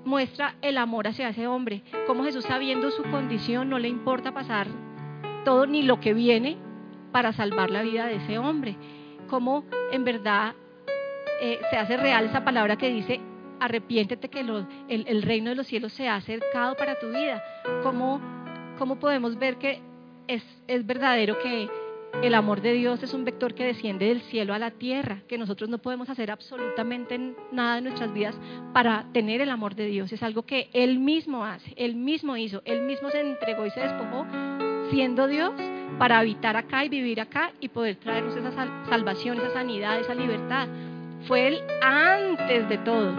muestra 0.07 0.55
el 0.63 0.79
amor 0.79 1.09
hacia 1.09 1.29
ese 1.29 1.47
hombre? 1.47 1.83
¿Cómo 2.07 2.25
Jesús 2.25 2.47
sabiendo 2.47 2.91
su 2.91 3.03
condición 3.03 3.69
no 3.69 3.79
le 3.79 3.89
importa 3.89 4.33
pasar 4.33 4.69
todo 5.45 5.67
ni 5.67 5.83
lo 5.83 6.01
que 6.01 6.15
viene 6.15 6.57
para 7.13 7.35
salvar 7.35 7.71
la 7.71 7.83
vida 7.83 8.07
de 8.07 8.17
ese 8.17 8.39
hombre? 8.39 8.77
cómo 9.27 9.65
en 9.93 10.05
verdad 10.05 10.55
eh, 11.41 11.59
se 11.71 11.77
hace 11.77 11.97
real 11.97 12.27
esa 12.27 12.45
palabra 12.45 12.77
que 12.77 12.89
dice, 12.89 13.21
arrepiéntete 13.61 14.29
que 14.29 14.41
el, 14.41 15.23
reino 15.23 15.51
de 15.51 15.57
los 15.57 15.67
cielos 15.67 15.93
se 15.93 16.09
ha 16.09 16.17
acercado 16.17 16.77
para 16.77 16.99
tu 16.99 17.09
vida. 17.09 17.43
¿Cómo, 17.83 18.21
cómo 18.79 18.97
podemos 18.97 19.39
ver 19.39 19.57
que 19.57 19.81
es, 20.29 20.43
es 20.67 20.87
verdadero 20.87 21.39
que 21.39 21.69
el 22.23 22.35
amor 22.35 22.61
de 22.61 22.73
Dios 22.73 23.03
es 23.03 23.15
un 23.15 23.25
vector 23.25 23.55
que 23.55 23.65
desciende 23.65 24.07
del 24.07 24.23
cielo 24.23 24.55
a 24.55 24.59
la 24.59 24.71
tierra, 24.71 25.23
que 25.29 25.39
nosotros 25.39 25.69
no 25.69 25.79
podemos 25.79 26.09
hacer 26.09 26.31
absolutamente 26.31 27.19
nada 27.53 27.79
en 27.79 27.85
nuestras 27.85 28.13
vidas 28.13 28.35
para 28.73 29.07
tener 29.13 29.41
el 29.41 29.51
amor 29.51 29.75
de 29.75 29.87
Dios. 29.87 30.13
Es 30.13 30.23
algo 30.23 30.43
que 30.43 30.69
Él 30.73 30.99
mismo 30.99 31.45
hace, 31.45 31.73
Él 31.77 31.95
mismo 31.95 32.37
hizo, 32.37 32.63
Él 32.65 32.83
mismo 32.83 33.11
se 33.11 33.21
entregó 33.21 33.67
y 33.67 33.71
se 33.71 33.81
despojó 33.81 34.27
siendo 34.91 35.27
Dios 35.27 35.53
para 35.99 36.19
habitar 36.19 36.57
acá 36.57 36.85
y 36.85 36.89
vivir 36.89 37.21
acá 37.21 37.53
y 37.61 37.69
poder 37.69 37.97
traernos 37.97 38.37
esa 38.37 38.87
salvación, 38.89 39.39
esa 39.39 39.53
sanidad, 39.53 40.01
esa 40.01 40.15
libertad. 40.15 40.69
Fue 41.27 41.49
Él 41.49 41.61
antes 41.83 42.69
de 42.69 42.79
todo. 42.79 43.15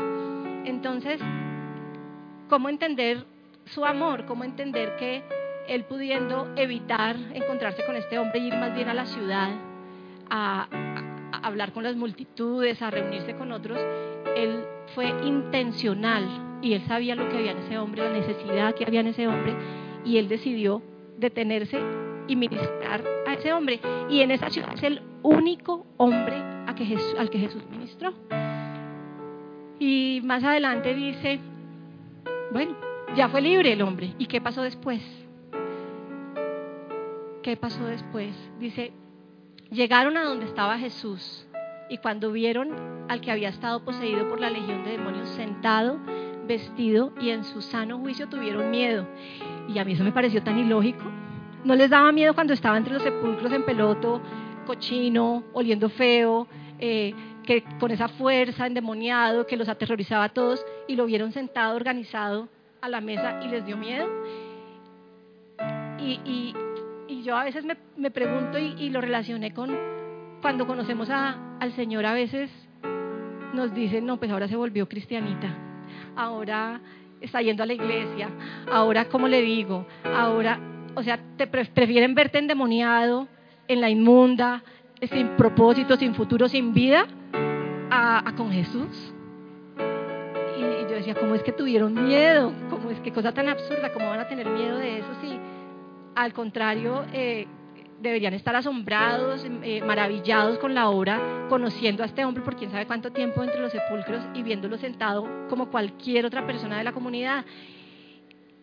Entonces, 0.66 1.20
¿cómo 2.50 2.70
entender 2.70 3.26
su 3.66 3.86
amor? 3.86 4.26
¿Cómo 4.26 4.44
entender 4.44 4.96
que 4.98 5.24
Él 5.68 5.84
pudiendo 5.84 6.48
evitar 6.56 7.16
encontrarse 7.34 7.86
con 7.86 7.96
este 7.96 8.20
hombre 8.20 8.40
y 8.40 8.48
ir 8.48 8.56
más 8.56 8.74
bien 8.74 8.90
a 8.90 8.94
la 8.94 9.06
ciudad, 9.06 9.50
a, 10.30 10.68
hablar 11.44 11.74
con 11.74 11.84
las 11.84 11.96
multitudes, 11.96 12.82
a 12.82 12.90
reunirse 12.90 13.36
con 13.36 13.52
otros, 13.52 13.80
Él 14.36 14.64
fue 14.96 15.08
intencional 15.24 16.60
y 16.62 16.74
Él 16.74 16.82
sabía 16.88 17.16
lo 17.16 17.30
que 17.30 17.38
había 17.38 17.52
en 17.52 17.60
ese 17.60 17.78
hombre, 17.78 18.04
la 18.04 18.18
necesidad 18.18 18.76
que 18.76 18.86
había 18.86 19.02
en 19.02 19.08
ese 19.08 19.28
hombre, 19.28 19.56
y 20.04 20.18
Él 20.18 20.28
decidió 20.28 20.82
detenerse 21.18 21.80
y 22.28 22.36
ministrar 22.36 23.04
a 23.28 23.34
ese 23.34 23.54
hombre. 23.54 23.80
Y 24.10 24.22
en 24.22 24.32
esa 24.32 24.50
ciudad 24.50 24.74
es 24.74 24.84
el 24.84 25.02
único 25.24 25.86
hombre 25.98 26.36
al 26.68 27.30
que 27.30 27.40
Jesús 27.40 27.64
ministró. 27.70 28.14
Y 29.80 30.22
más 30.24 30.44
adelante 30.44 30.94
dice, 30.94 31.40
bueno, 32.52 32.76
ya 33.16 33.30
fue 33.30 33.42
libre 33.42 33.74
el 33.74 33.82
hombre. 33.82 34.14
¿Y 34.18 34.26
qué 34.26 34.42
pasó 34.42 34.62
después? 34.62 35.02
¿Qué 37.48 37.56
pasó 37.56 37.86
después? 37.86 38.36
Dice, 38.60 38.92
llegaron 39.72 40.18
a 40.18 40.26
donde 40.26 40.48
estaba 40.48 40.78
Jesús 40.78 41.48
y 41.90 41.98
cuando 42.00 42.34
vieron 42.34 43.06
al 43.08 43.22
que 43.22 43.32
había 43.32 43.48
estado 43.48 43.86
poseído 43.86 44.28
por 44.28 44.42
la 44.42 44.50
legión 44.50 44.84
de 44.84 44.92
demonios 44.92 45.30
sentado, 45.30 45.98
vestido 46.46 47.14
y 47.22 47.30
en 47.30 47.46
su 47.46 47.62
sano 47.62 48.00
juicio 48.00 48.28
tuvieron 48.28 48.70
miedo. 48.70 49.08
Y 49.70 49.80
a 49.80 49.86
mí 49.86 49.94
eso 49.94 50.04
me 50.04 50.12
pareció 50.12 50.44
tan 50.44 50.60
ilógico. 50.60 51.06
No 51.64 51.74
les 51.74 51.90
daba 51.90 52.12
miedo 52.12 52.34
cuando 52.34 52.52
estaba 52.52 52.76
entre 52.76 52.96
los 52.96 53.04
sepulcros 53.04 53.54
en 53.54 53.64
peloto, 53.64 54.22
cochino, 54.66 55.46
oliendo 55.54 55.88
feo, 55.88 56.50
eh, 56.80 57.14
que 57.44 57.64
con 57.80 57.92
esa 57.92 58.10
fuerza 58.10 58.68
endemoniado 58.68 59.48
que 59.48 59.56
los 59.56 59.70
aterrorizaba 59.70 60.26
a 60.26 60.30
todos 60.34 60.66
y 60.86 60.98
lo 60.98 61.06
vieron 61.06 61.32
sentado, 61.32 61.78
organizado 61.78 62.50
a 62.82 62.90
la 62.90 63.00
mesa 63.00 63.40
y 63.46 63.48
les 63.48 63.66
dio 63.66 63.78
miedo. 63.78 64.06
Y, 66.00 66.54
yo 67.28 67.36
a 67.36 67.44
veces 67.44 67.66
me, 67.98 68.10
pregunto 68.10 68.58
y, 68.58 68.90
lo 68.90 69.02
relacioné 69.02 69.54
con 69.54 69.76
cuando 70.42 70.66
conocemos 70.66 71.10
a, 71.10 71.58
al 71.60 71.74
Señor, 71.74 72.06
a 72.06 72.14
veces 72.14 72.50
nos 73.54 73.74
dicen, 73.74 74.06
no, 74.06 74.16
pues 74.16 74.32
ahora 74.32 74.48
se 74.48 74.56
volvió 74.56 74.88
cristianita, 74.88 75.54
ahora 76.16 76.80
está 77.20 77.42
yendo 77.42 77.64
a 77.64 77.66
la 77.66 77.74
iglesia, 77.74 78.30
ahora, 78.72 79.10
¿cómo 79.10 79.28
le 79.28 79.42
digo? 79.42 79.86
Ahora, 80.06 80.58
o 80.96 81.04
sea, 81.04 81.20
te 81.36 81.48
prefieren 81.48 82.16
verte 82.16 82.38
endemoniado, 82.38 83.28
en 83.68 83.82
la 83.82 83.90
inmunda, 83.90 84.64
sin 85.12 85.28
propósito, 85.36 85.98
sin 85.98 86.16
futuro, 86.16 86.48
sin 86.48 86.74
vida, 86.74 87.08
a, 87.92 88.34
con 88.38 88.54
Jesús. 88.54 89.14
Y, 90.58 90.62
yo 90.62 90.96
decía, 90.96 91.16
¿cómo 91.16 91.36
es 91.36 91.44
que 91.44 91.52
tuvieron 91.52 91.94
miedo? 92.08 92.54
¿Cómo 92.70 92.90
es 92.90 93.02
que 93.02 93.12
cosa 93.12 93.34
tan 93.34 93.50
absurda? 93.50 93.92
¿Cómo 93.92 94.08
van 94.08 94.22
a 94.22 94.30
tener 94.30 94.48
miedo 94.48 94.78
de 94.78 95.00
eso? 95.00 95.10
Sí, 95.20 95.38
al 96.18 96.34
contrario, 96.34 97.06
eh, 97.14 97.46
deberían 98.02 98.34
estar 98.34 98.56
asombrados, 98.56 99.46
eh, 99.62 99.82
maravillados 99.86 100.58
con 100.58 100.74
la 100.74 100.90
obra, 100.90 101.46
conociendo 101.48 102.02
a 102.02 102.08
este 102.08 102.26
hombre 102.26 102.44
por 102.44 102.56
quién 102.56 102.72
sabe 102.72 102.88
cuánto 102.88 103.12
tiempo 103.12 103.44
entre 103.44 103.62
los 103.62 103.72
sepulcros 103.72 104.24
y 104.34 104.42
viéndolo 104.42 104.80
sentado 104.80 105.28
como 105.48 105.70
cualquier 105.70 106.26
otra 106.26 106.46
persona 106.48 106.80
de 106.80 106.84
la 106.84 106.92
comunidad. 106.92 107.46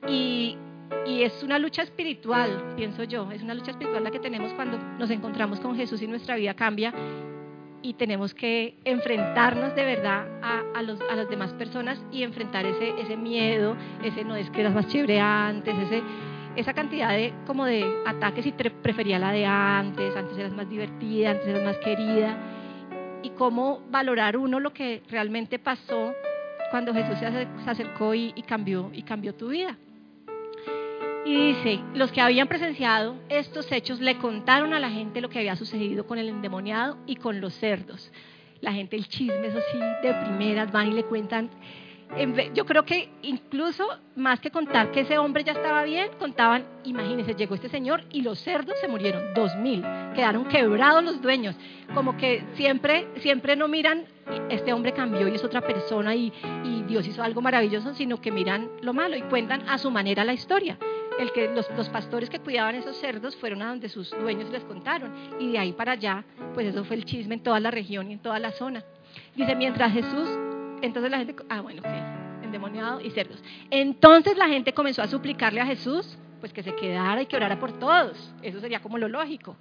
Y, 0.08 0.58
es 1.06 1.42
una 1.42 1.58
lucha 1.58 1.82
espiritual, 1.82 2.74
pienso 2.76 3.04
yo, 3.04 3.30
es 3.30 3.42
una 3.42 3.54
lucha 3.54 3.70
espiritual 3.70 4.04
la 4.04 4.10
que 4.10 4.20
tenemos 4.20 4.52
cuando 4.52 4.78
nos 4.98 5.10
encontramos 5.10 5.60
con 5.60 5.76
Jesús 5.76 6.00
y 6.02 6.06
nuestra 6.06 6.36
vida 6.36 6.54
cambia 6.54 6.92
y 7.82 7.94
tenemos 7.94 8.32
que 8.34 8.76
enfrentarnos 8.84 9.74
de 9.74 9.84
verdad 9.84 10.26
a, 10.42 10.62
a, 10.74 10.82
los, 10.82 11.00
a 11.10 11.16
las 11.16 11.28
demás 11.28 11.52
personas 11.54 12.02
y 12.12 12.22
enfrentar 12.22 12.64
ese, 12.66 13.00
ese 13.00 13.16
miedo, 13.16 13.76
ese 14.02 14.24
no 14.24 14.36
es 14.36 14.50
que 14.50 14.60
eras 14.60 14.74
más 14.74 14.86
chévere 14.88 15.20
antes, 15.20 15.76
ese 15.78 16.02
esa 16.56 16.72
cantidad 16.72 17.10
de 17.10 17.32
como 17.46 17.64
de 17.64 17.84
ataques 18.06 18.46
y 18.46 18.52
prefería 18.52 19.18
la 19.18 19.32
de 19.32 19.46
antes, 19.46 20.16
antes 20.16 20.38
eras 20.38 20.52
más 20.52 20.68
divertida, 20.68 21.30
antes 21.30 21.46
eras 21.46 21.64
más 21.64 21.78
querida 21.78 22.36
y 23.22 23.30
cómo 23.30 23.80
valorar 23.90 24.36
uno 24.36 24.60
lo 24.60 24.72
que 24.72 25.02
realmente 25.08 25.58
pasó 25.58 26.14
cuando 26.70 26.92
Jesús 26.92 27.18
se 27.18 27.70
acercó 27.70 28.14
y, 28.14 28.32
cambió, 28.46 28.90
y 28.92 29.02
cambió 29.02 29.34
tu 29.34 29.48
vida. 29.48 29.76
Y 31.24 31.52
dice, 31.52 31.80
los 31.94 32.12
que 32.12 32.20
habían 32.20 32.48
presenciado 32.48 33.16
estos 33.30 33.72
hechos 33.72 34.00
le 34.00 34.18
contaron 34.18 34.74
a 34.74 34.78
la 34.78 34.90
gente 34.90 35.22
lo 35.22 35.30
que 35.30 35.38
había 35.38 35.56
sucedido 35.56 36.06
con 36.06 36.18
el 36.18 36.28
endemoniado 36.28 36.98
y 37.06 37.16
con 37.16 37.40
los 37.40 37.54
cerdos. 37.54 38.12
La 38.60 38.72
gente, 38.72 38.96
el 38.96 39.08
chisme, 39.08 39.46
eso 39.46 39.60
sí, 39.72 39.78
de 40.02 40.14
primeras, 40.14 40.70
van 40.70 40.88
y 40.88 40.94
le 40.94 41.04
cuentan 41.04 41.48
yo 42.54 42.64
creo 42.64 42.84
que 42.84 43.08
incluso 43.22 43.86
más 44.14 44.38
que 44.38 44.50
contar 44.50 44.92
que 44.92 45.00
ese 45.00 45.18
hombre 45.18 45.42
ya 45.42 45.52
estaba 45.52 45.82
bien, 45.82 46.10
contaban, 46.18 46.64
imagínense, 46.84 47.34
llegó 47.34 47.54
este 47.54 47.68
señor 47.68 48.04
y 48.10 48.22
los 48.22 48.38
cerdos 48.38 48.78
se 48.80 48.88
murieron, 48.88 49.34
dos 49.34 49.54
mil, 49.56 49.82
quedaron 50.14 50.44
quebrados 50.46 51.02
los 51.02 51.20
dueños, 51.20 51.56
como 51.92 52.16
que 52.16 52.44
siempre, 52.54 53.08
siempre 53.16 53.56
no 53.56 53.66
miran, 53.66 54.04
este 54.48 54.72
hombre 54.72 54.92
cambió 54.92 55.28
y 55.28 55.34
es 55.34 55.44
otra 55.44 55.60
persona 55.60 56.14
y, 56.14 56.32
Dios 56.86 57.06
hizo 57.08 57.22
algo 57.22 57.40
maravilloso, 57.40 57.94
sino 57.94 58.20
que 58.20 58.30
miran 58.30 58.68
lo 58.82 58.92
malo 58.92 59.16
y 59.16 59.22
cuentan 59.22 59.66
a 59.70 59.78
su 59.78 59.90
manera 59.90 60.22
la 60.22 60.34
historia. 60.34 60.76
El 61.18 61.32
que 61.32 61.48
los, 61.48 61.66
los 61.70 61.88
pastores 61.88 62.28
que 62.28 62.40
cuidaban 62.40 62.74
esos 62.74 62.98
cerdos 62.98 63.36
fueron 63.36 63.62
a 63.62 63.68
donde 63.68 63.88
sus 63.88 64.10
dueños 64.10 64.50
les 64.50 64.62
contaron 64.64 65.10
y 65.40 65.52
de 65.52 65.58
ahí 65.58 65.72
para 65.72 65.92
allá, 65.92 66.24
pues 66.52 66.66
eso 66.66 66.84
fue 66.84 66.96
el 66.96 67.06
chisme 67.06 67.36
en 67.36 67.42
toda 67.42 67.58
la 67.58 67.70
región 67.70 68.10
y 68.10 68.12
en 68.12 68.18
toda 68.18 68.38
la 68.38 68.52
zona. 68.52 68.84
Dice, 69.34 69.56
mientras 69.56 69.92
Jesús 69.92 70.28
entonces 70.82 71.10
la 71.10 71.18
gente, 71.18 71.36
ah, 71.48 71.60
bueno, 71.60 71.80
ok, 71.80 72.44
endemoniado 72.44 73.00
y 73.00 73.10
cerdos. 73.10 73.42
Entonces 73.70 74.36
la 74.36 74.48
gente 74.48 74.72
comenzó 74.72 75.02
a 75.02 75.08
suplicarle 75.08 75.60
a 75.60 75.66
Jesús, 75.66 76.18
pues 76.40 76.52
que 76.52 76.62
se 76.62 76.74
quedara 76.74 77.22
y 77.22 77.26
que 77.26 77.36
orara 77.36 77.58
por 77.58 77.78
todos. 77.78 78.34
Eso 78.42 78.60
sería 78.60 78.80
como 78.80 78.98
lo 78.98 79.08
lógico. 79.08 79.56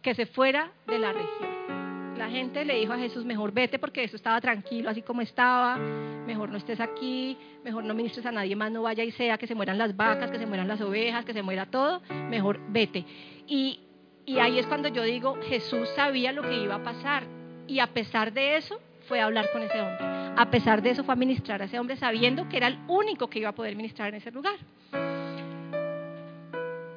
Que 0.00 0.14
se 0.14 0.26
fuera 0.26 0.70
de 0.86 0.98
la 0.98 1.12
región. 1.12 1.82
La 2.16 2.28
gente 2.28 2.64
le 2.64 2.78
dijo 2.78 2.92
a 2.92 2.98
Jesús, 2.98 3.24
mejor 3.24 3.52
vete 3.52 3.78
porque 3.78 4.04
eso 4.04 4.16
estaba 4.16 4.40
tranquilo 4.40 4.90
así 4.90 5.02
como 5.02 5.22
estaba, 5.22 5.76
mejor 5.76 6.50
no 6.50 6.56
estés 6.56 6.78
aquí, 6.78 7.36
mejor 7.64 7.84
no 7.84 7.94
ministres 7.94 8.26
a 8.26 8.32
nadie 8.32 8.54
más, 8.54 8.70
no 8.70 8.82
vaya 8.82 9.02
y 9.02 9.10
sea, 9.10 9.38
que 9.38 9.46
se 9.46 9.54
mueran 9.54 9.78
las 9.78 9.96
vacas, 9.96 10.30
que 10.30 10.38
se 10.38 10.46
mueran 10.46 10.68
las 10.68 10.80
ovejas, 10.80 11.24
que 11.24 11.32
se 11.32 11.42
muera 11.42 11.66
todo, 11.66 12.00
mejor 12.28 12.60
vete. 12.68 13.04
Y, 13.46 13.80
y 14.24 14.38
ahí 14.38 14.58
es 14.58 14.66
cuando 14.66 14.88
yo 14.88 15.02
digo, 15.02 15.36
Jesús 15.48 15.88
sabía 15.96 16.32
lo 16.32 16.42
que 16.42 16.62
iba 16.62 16.76
a 16.76 16.82
pasar 16.82 17.24
y 17.66 17.80
a 17.80 17.88
pesar 17.88 18.32
de 18.32 18.56
eso, 18.56 18.78
fue 19.02 19.20
a 19.20 19.26
hablar 19.26 19.50
con 19.52 19.62
ese 19.62 19.80
hombre. 19.80 20.04
A 20.36 20.50
pesar 20.50 20.82
de 20.82 20.90
eso 20.90 21.04
fue 21.04 21.12
a 21.12 21.16
ministrar 21.16 21.60
a 21.62 21.66
ese 21.66 21.78
hombre 21.78 21.96
sabiendo 21.96 22.48
que 22.48 22.56
era 22.56 22.68
el 22.68 22.78
único 22.88 23.28
que 23.28 23.38
iba 23.38 23.50
a 23.50 23.54
poder 23.54 23.76
ministrar 23.76 24.08
en 24.08 24.16
ese 24.16 24.30
lugar. 24.30 24.54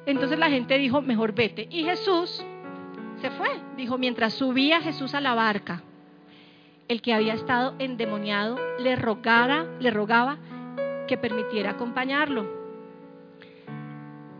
Entonces 0.06 0.38
la 0.38 0.48
gente 0.48 0.78
dijo, 0.78 1.02
mejor 1.02 1.34
vete. 1.34 1.66
Y 1.70 1.84
Jesús 1.84 2.44
se 3.20 3.30
fue. 3.30 3.48
Dijo, 3.76 3.98
mientras 3.98 4.34
subía 4.34 4.80
Jesús 4.80 5.14
a 5.14 5.20
la 5.20 5.34
barca, 5.34 5.82
el 6.88 7.02
que 7.02 7.12
había 7.12 7.34
estado 7.34 7.74
endemoniado 7.78 8.58
le 8.78 8.94
rogara, 8.96 9.66
le 9.80 9.90
rogaba 9.90 10.38
que 11.08 11.16
permitiera 11.16 11.70
acompañarlo. 11.70 12.65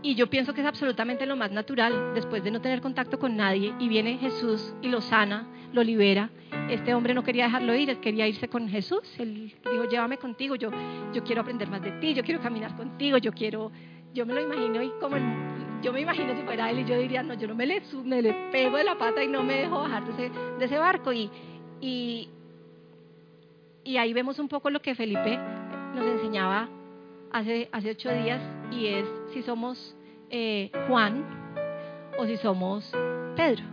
Y 0.03 0.15
yo 0.15 0.29
pienso 0.29 0.55
que 0.55 0.61
es 0.61 0.67
absolutamente 0.67 1.27
lo 1.27 1.37
más 1.37 1.51
natural, 1.51 2.13
después 2.15 2.45
de 2.45 2.51
no 2.51 2.61
tener 2.61 2.81
contacto 2.81 3.19
con 3.19 3.37
nadie, 3.37 3.75
y 3.79 3.89
viene 3.89 4.19
Jesús 4.19 4.75
y 4.83 4.89
lo 4.89 5.01
sana, 5.01 5.47
lo 5.73 5.83
libera. 5.83 6.31
Este 6.71 6.95
hombre 6.95 7.15
no 7.15 7.25
quería 7.25 7.45
dejarlo 7.45 7.75
ir, 7.75 7.91
él 7.91 8.01
quería 8.01 8.27
irse 8.27 8.49
con 8.49 8.69
Jesús. 8.69 9.03
Él 9.19 9.53
dijo, 9.71 9.85
llévame 9.89 10.19
contigo, 10.19 10.55
yo, 10.55 10.71
yo 11.13 11.25
quiero 11.25 11.43
aprender 11.43 11.69
más 11.69 11.83
de 11.83 11.93
ti, 11.93 12.15
yo 12.15 12.23
quiero 12.23 12.41
caminar 12.41 12.77
contigo, 12.77 13.19
yo 13.19 13.33
quiero, 13.33 13.73
yo 14.15 14.27
me 14.27 14.35
lo 14.35 14.43
imagino 14.43 14.83
y 14.83 14.91
como 15.01 15.17
yo 15.83 15.93
me 15.93 16.01
imagino 16.01 16.35
si 16.35 16.43
fuera 16.43 16.71
él 16.71 16.81
y 16.81 16.85
yo 16.85 16.99
diría, 16.99 17.23
no, 17.23 17.35
yo 17.35 17.47
no 17.49 17.55
me 17.55 17.67
le, 17.67 17.83
me 18.05 18.33
pego 18.51 18.77
de 18.77 18.85
la 18.85 18.97
pata 18.97 19.23
y 19.23 19.29
no 19.29 19.43
me 19.43 19.61
dejo 19.61 19.79
bajar 19.79 20.05
de 20.07 20.13
ese, 20.13 20.39
de 20.59 20.65
ese 20.65 20.79
barco. 20.79 21.13
Y, 21.13 21.31
y, 21.81 22.29
y 23.85 23.97
ahí 23.97 24.13
vemos 24.13 24.39
un 24.39 24.49
poco 24.49 24.71
lo 24.71 24.81
que 24.81 24.95
Felipe 24.95 25.39
nos 25.95 26.07
enseñaba 26.07 26.69
hace, 27.33 27.69
hace 27.73 27.91
ocho 27.91 28.11
días 28.13 28.41
y 28.73 28.87
es 28.87 29.07
si 29.37 29.43
somos 29.43 29.95
eh, 30.31 30.71
Juan 30.89 31.23
o 32.17 32.25
si 32.25 32.39
somos 32.39 32.91
Pedro. 33.37 33.65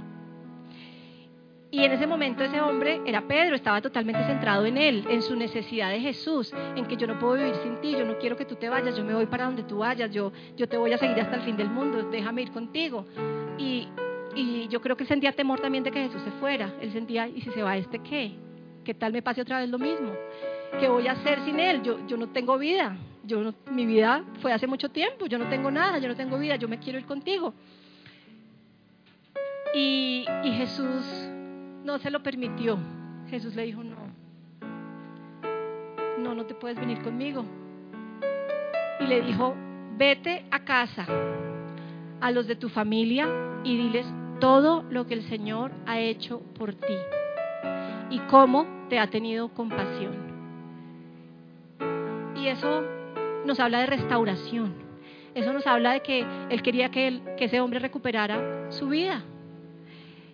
Y 1.72 1.86
en 1.86 1.94
ese 1.94 2.06
momento 2.06 2.44
ese 2.44 2.60
hombre 2.60 3.00
era 3.06 3.22
Pedro, 3.22 3.56
estaba 3.56 3.82
totalmente 3.82 4.26
centrado 4.26 4.66
en 4.66 4.78
él, 4.78 5.06
en 5.10 5.22
su 5.22 5.38
necesidad 5.38 5.90
de 5.90 6.02
Jesús, 6.02 6.54
en 6.76 6.86
que 6.86 6.98
yo 6.98 7.08
no 7.08 7.18
puedo 7.18 7.36
vivir 7.36 7.56
sin 7.64 7.80
ti, 7.80 7.94
yo 7.94 8.04
no 8.04 8.18
quiero 8.18 8.36
que 8.36 8.44
tú 8.44 8.56
te 8.56 8.68
vayas, 8.68 8.98
yo 8.98 9.06
me 9.06 9.14
voy 9.14 9.26
para 9.26 9.46
donde 9.46 9.64
tú 9.64 9.78
vayas, 9.78 10.12
yo, 10.12 10.34
yo 10.58 10.68
te 10.68 10.76
voy 10.76 10.92
a 10.92 10.98
seguir 10.98 11.18
hasta 11.22 11.38
el 11.38 11.44
fin 11.44 11.56
del 11.56 11.70
mundo, 11.70 12.10
déjame 12.10 12.42
ir 12.42 12.52
contigo. 12.52 13.06
Y, 13.58 13.88
y 14.36 14.68
yo 14.68 14.82
creo 14.82 14.98
que 14.98 15.06
sentía 15.06 15.32
temor 15.32 15.62
también 15.62 15.86
de 15.86 15.92
que 15.92 16.04
Jesús 16.04 16.22
se 16.24 16.32
fuera, 16.42 16.74
él 16.82 16.92
sentía, 16.92 17.30
¿y 17.30 17.40
si 17.40 17.52
se 17.52 17.64
va 17.64 17.78
este 17.78 18.00
qué? 18.00 18.34
¿Qué 18.84 18.94
tal 18.94 19.14
me 19.14 19.22
pase 19.22 19.42
otra 19.42 19.60
vez 19.60 19.70
lo 19.70 19.80
mismo? 19.80 20.12
¿Qué 20.78 20.90
voy 20.90 21.08
a 21.08 21.14
hacer 21.14 21.40
sin 21.46 21.58
él? 21.62 21.82
Yo, 21.84 22.06
yo 22.06 22.18
no 22.18 22.28
tengo 22.28 22.58
vida, 22.58 22.98
yo 23.24 23.54
mi 23.72 23.86
vida 23.86 24.24
fue 24.42 24.52
hace 24.52 24.68
mucho 24.68 24.90
tiempo, 24.90 25.26
yo 25.26 25.38
no 25.38 25.48
tengo 25.50 25.72
nada, 25.72 25.98
yo 26.00 26.08
no 26.08 26.16
tengo 26.16 26.38
vida, 26.38 26.56
yo 26.58 26.68
me 26.68 26.80
quiero 26.80 27.00
ir 27.00 27.06
contigo. 27.06 27.54
Y, 29.74 30.26
y 30.44 30.52
Jesús 30.52 31.30
no 31.84 31.98
se 32.00 32.12
lo 32.12 32.22
permitió. 32.22 32.78
Jesús 33.30 33.56
le 33.56 33.64
dijo, 33.64 33.84
no, 33.84 33.98
no, 36.20 36.36
no 36.36 36.46
te 36.46 36.54
puedes 36.54 36.80
venir 36.80 37.02
conmigo. 37.02 37.46
Y 39.00 39.08
le 39.08 39.22
dijo, 39.22 39.56
vete 39.98 40.46
a 40.52 40.60
casa 40.60 41.06
a 42.22 42.32
los 42.32 42.48
de 42.48 42.56
tu 42.56 42.70
familia 42.70 43.28
y 43.64 43.78
diles 43.78 44.06
todo 44.40 44.84
lo 44.90 45.08
que 45.08 45.14
el 45.14 45.24
Señor 45.24 45.72
ha 45.86 46.00
hecho 46.00 46.42
por 46.58 46.74
ti 46.74 46.96
y 48.10 48.20
cómo 48.30 48.68
te 48.90 49.00
ha 49.00 49.10
tenido 49.10 49.50
compasión. 49.50 50.14
Y 52.36 52.48
eso 52.48 52.84
nos 53.46 53.60
habla 53.60 53.80
de 53.80 53.86
restauración. 53.88 54.74
Eso 55.36 55.52
nos 55.52 55.66
habla 55.66 55.94
de 55.94 56.02
que 56.02 56.26
Él 56.50 56.62
quería 56.62 56.90
que, 56.90 57.22
ese 57.40 57.60
hombre 57.60 57.80
recuperara 57.80 58.72
su 58.72 58.90
vida. 58.90 59.24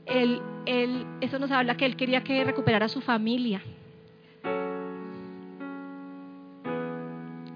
Él, 0.05 0.41
él, 0.65 1.05
eso 1.21 1.39
nos 1.39 1.51
habla 1.51 1.77
que 1.77 1.85
Él 1.85 1.95
quería 1.95 2.23
que 2.23 2.43
recuperara 2.43 2.87
su 2.87 3.01
familia. 3.01 3.61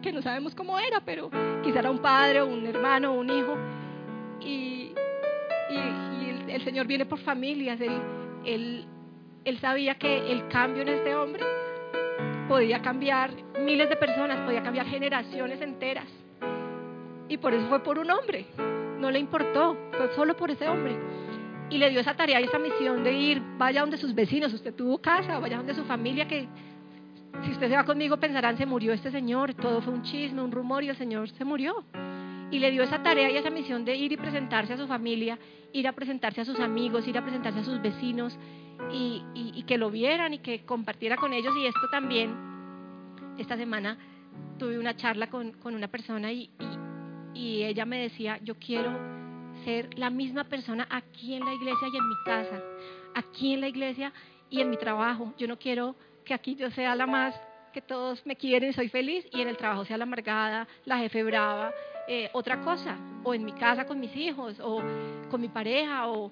Que 0.01 0.11
no 0.11 0.21
sabemos 0.21 0.55
cómo 0.55 0.79
era, 0.79 1.01
pero 1.01 1.29
quizá 1.63 1.79
era 1.79 1.91
un 1.91 1.99
padre, 1.99 2.43
un 2.43 2.65
hermano, 2.65 3.13
un 3.13 3.29
hijo. 3.29 3.57
Y, 4.41 4.93
y, 5.69 6.49
el, 6.49 6.63
Señor 6.63 6.87
viene 6.87 7.05
por 7.05 7.19
familias. 7.19 7.81
Él, 7.81 7.99
él, 8.45 8.85
él 9.43 9.59
sabía 9.59 9.95
que 9.95 10.31
el 10.31 10.47
cambio 10.47 10.83
en 10.83 10.89
este 10.89 11.15
hombre 11.15 11.43
podía 12.53 12.83
cambiar 12.83 13.31
miles 13.65 13.89
de 13.89 13.95
personas, 13.95 14.41
podía 14.41 14.61
cambiar 14.61 14.85
generaciones 14.85 15.59
enteras. 15.59 16.05
Y 17.27 17.37
por 17.37 17.51
eso 17.51 17.65
fue 17.67 17.81
por 17.81 17.97
un 17.97 18.11
hombre, 18.11 18.45
no 18.99 19.09
le 19.09 19.17
importó, 19.17 19.75
fue 19.97 20.13
solo 20.13 20.37
por 20.37 20.51
ese 20.51 20.69
hombre. 20.69 20.95
Y 21.71 21.79
le 21.79 21.89
dio 21.89 21.99
esa 21.99 22.13
tarea 22.13 22.39
y 22.39 22.43
esa 22.43 22.59
misión 22.59 23.03
de 23.03 23.11
ir, 23.11 23.41
vaya 23.57 23.81
donde 23.81 23.97
sus 23.97 24.13
vecinos, 24.13 24.53
usted 24.53 24.71
tuvo 24.75 24.99
casa, 24.99 25.39
vaya 25.39 25.57
donde 25.57 25.73
su 25.73 25.83
familia, 25.85 26.27
que 26.27 26.47
si 27.43 27.49
usted 27.53 27.69
se 27.69 27.75
va 27.75 27.85
conmigo 27.85 28.17
pensarán, 28.17 28.55
se 28.55 28.67
murió 28.67 28.93
este 28.93 29.09
señor, 29.09 29.55
todo 29.55 29.81
fue 29.81 29.91
un 29.91 30.03
chisme, 30.03 30.43
un 30.43 30.51
rumor 30.51 30.83
y 30.83 30.89
el 30.89 30.95
señor 30.95 31.29
se 31.29 31.43
murió. 31.43 31.83
Y 32.53 32.59
le 32.59 32.69
dio 32.69 32.83
esa 32.83 33.01
tarea 33.01 33.31
y 33.31 33.37
esa 33.37 33.49
misión 33.49 33.83
de 33.83 33.95
ir 33.95 34.11
y 34.11 34.17
presentarse 34.17 34.73
a 34.73 34.77
su 34.77 34.85
familia, 34.85 35.39
ir 35.71 35.87
a 35.87 35.91
presentarse 35.91 36.41
a 36.41 36.45
sus 36.45 36.59
amigos, 36.59 37.07
ir 37.07 37.17
a 37.17 37.23
presentarse 37.23 37.61
a 37.61 37.63
sus 37.63 37.81
vecinos 37.81 38.37
y, 38.91 39.63
que 39.65 39.79
lo 39.79 39.89
vieran 39.89 40.35
y 40.35 40.37
que 40.37 40.63
compartiera 40.63 41.15
con 41.15 41.33
ellos. 41.33 41.51
Y 41.57 41.65
esto 41.65 41.89
también 41.89 42.31
esta 43.39 43.57
semana 43.57 43.97
tuve 44.59 44.77
una 44.77 44.95
charla 44.95 45.31
con, 45.31 45.55
una 45.63 45.87
persona 45.87 46.31
y, 46.31 46.51
y, 47.33 47.63
ella 47.63 47.85
me 47.85 47.97
decía, 47.97 48.39
yo 48.43 48.53
quiero 48.59 48.91
ser 49.65 49.97
la 49.97 50.11
misma 50.11 50.43
persona 50.43 50.87
aquí 50.91 51.33
en 51.33 51.43
la 51.45 51.55
iglesia 51.55 51.87
y 51.91 51.97
en 51.97 52.07
mi 52.07 52.15
casa, 52.23 52.61
aquí 53.15 53.53
en 53.55 53.61
la 53.61 53.67
iglesia 53.67 54.13
y 54.51 54.61
en 54.61 54.69
mi 54.69 54.77
trabajo. 54.77 55.33
Yo 55.39 55.47
no 55.47 55.57
quiero 55.57 55.95
que 56.23 56.35
aquí 56.35 56.53
yo 56.53 56.69
sea 56.69 56.93
la 56.93 57.07
más 57.07 57.33
que 57.73 57.81
todos 57.81 58.23
me 58.27 58.35
quieren, 58.35 58.73
soy 58.73 58.89
feliz, 58.89 59.25
y 59.31 59.41
en 59.41 59.47
el 59.47 59.57
trabajo 59.57 59.85
sea 59.85 59.97
la 59.97 60.03
amargada, 60.03 60.67
la 60.85 60.99
jefe 60.99 61.23
brava, 61.23 61.73
eh, 62.07 62.29
otra 62.33 62.61
cosa, 62.61 62.97
o 63.23 63.33
en 63.33 63.45
mi 63.45 63.53
casa 63.53 63.85
con 63.85 63.99
mis 63.99 64.15
hijos, 64.15 64.59
o 64.59 64.81
con 65.29 65.41
mi 65.41 65.47
pareja, 65.47 66.07
o 66.09 66.31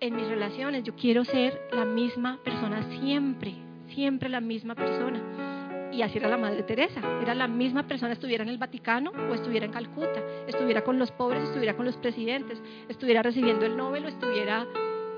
en 0.00 0.16
mis 0.16 0.28
relaciones. 0.28 0.84
Yo 0.84 0.94
quiero 0.94 1.24
ser 1.24 1.60
la 1.72 1.84
misma 1.84 2.38
persona 2.44 2.82
siempre, 3.00 3.54
siempre 3.88 4.28
la 4.28 4.40
misma 4.40 4.74
persona. 4.74 5.90
Y 5.92 6.02
así 6.02 6.18
era 6.18 6.28
la 6.28 6.36
Madre 6.36 6.62
Teresa. 6.62 7.00
Era 7.22 7.34
la 7.34 7.48
misma 7.48 7.86
persona, 7.88 8.12
estuviera 8.12 8.44
en 8.44 8.50
el 8.50 8.58
Vaticano 8.58 9.10
o 9.10 9.34
estuviera 9.34 9.66
en 9.66 9.72
Calcuta, 9.72 10.22
estuviera 10.46 10.84
con 10.84 10.98
los 10.98 11.10
pobres, 11.10 11.42
estuviera 11.42 11.74
con 11.74 11.86
los 11.86 11.96
presidentes, 11.96 12.62
estuviera 12.88 13.22
recibiendo 13.22 13.66
el 13.66 13.76
Nobel 13.76 14.04
o 14.04 14.08
estuviera 14.08 14.66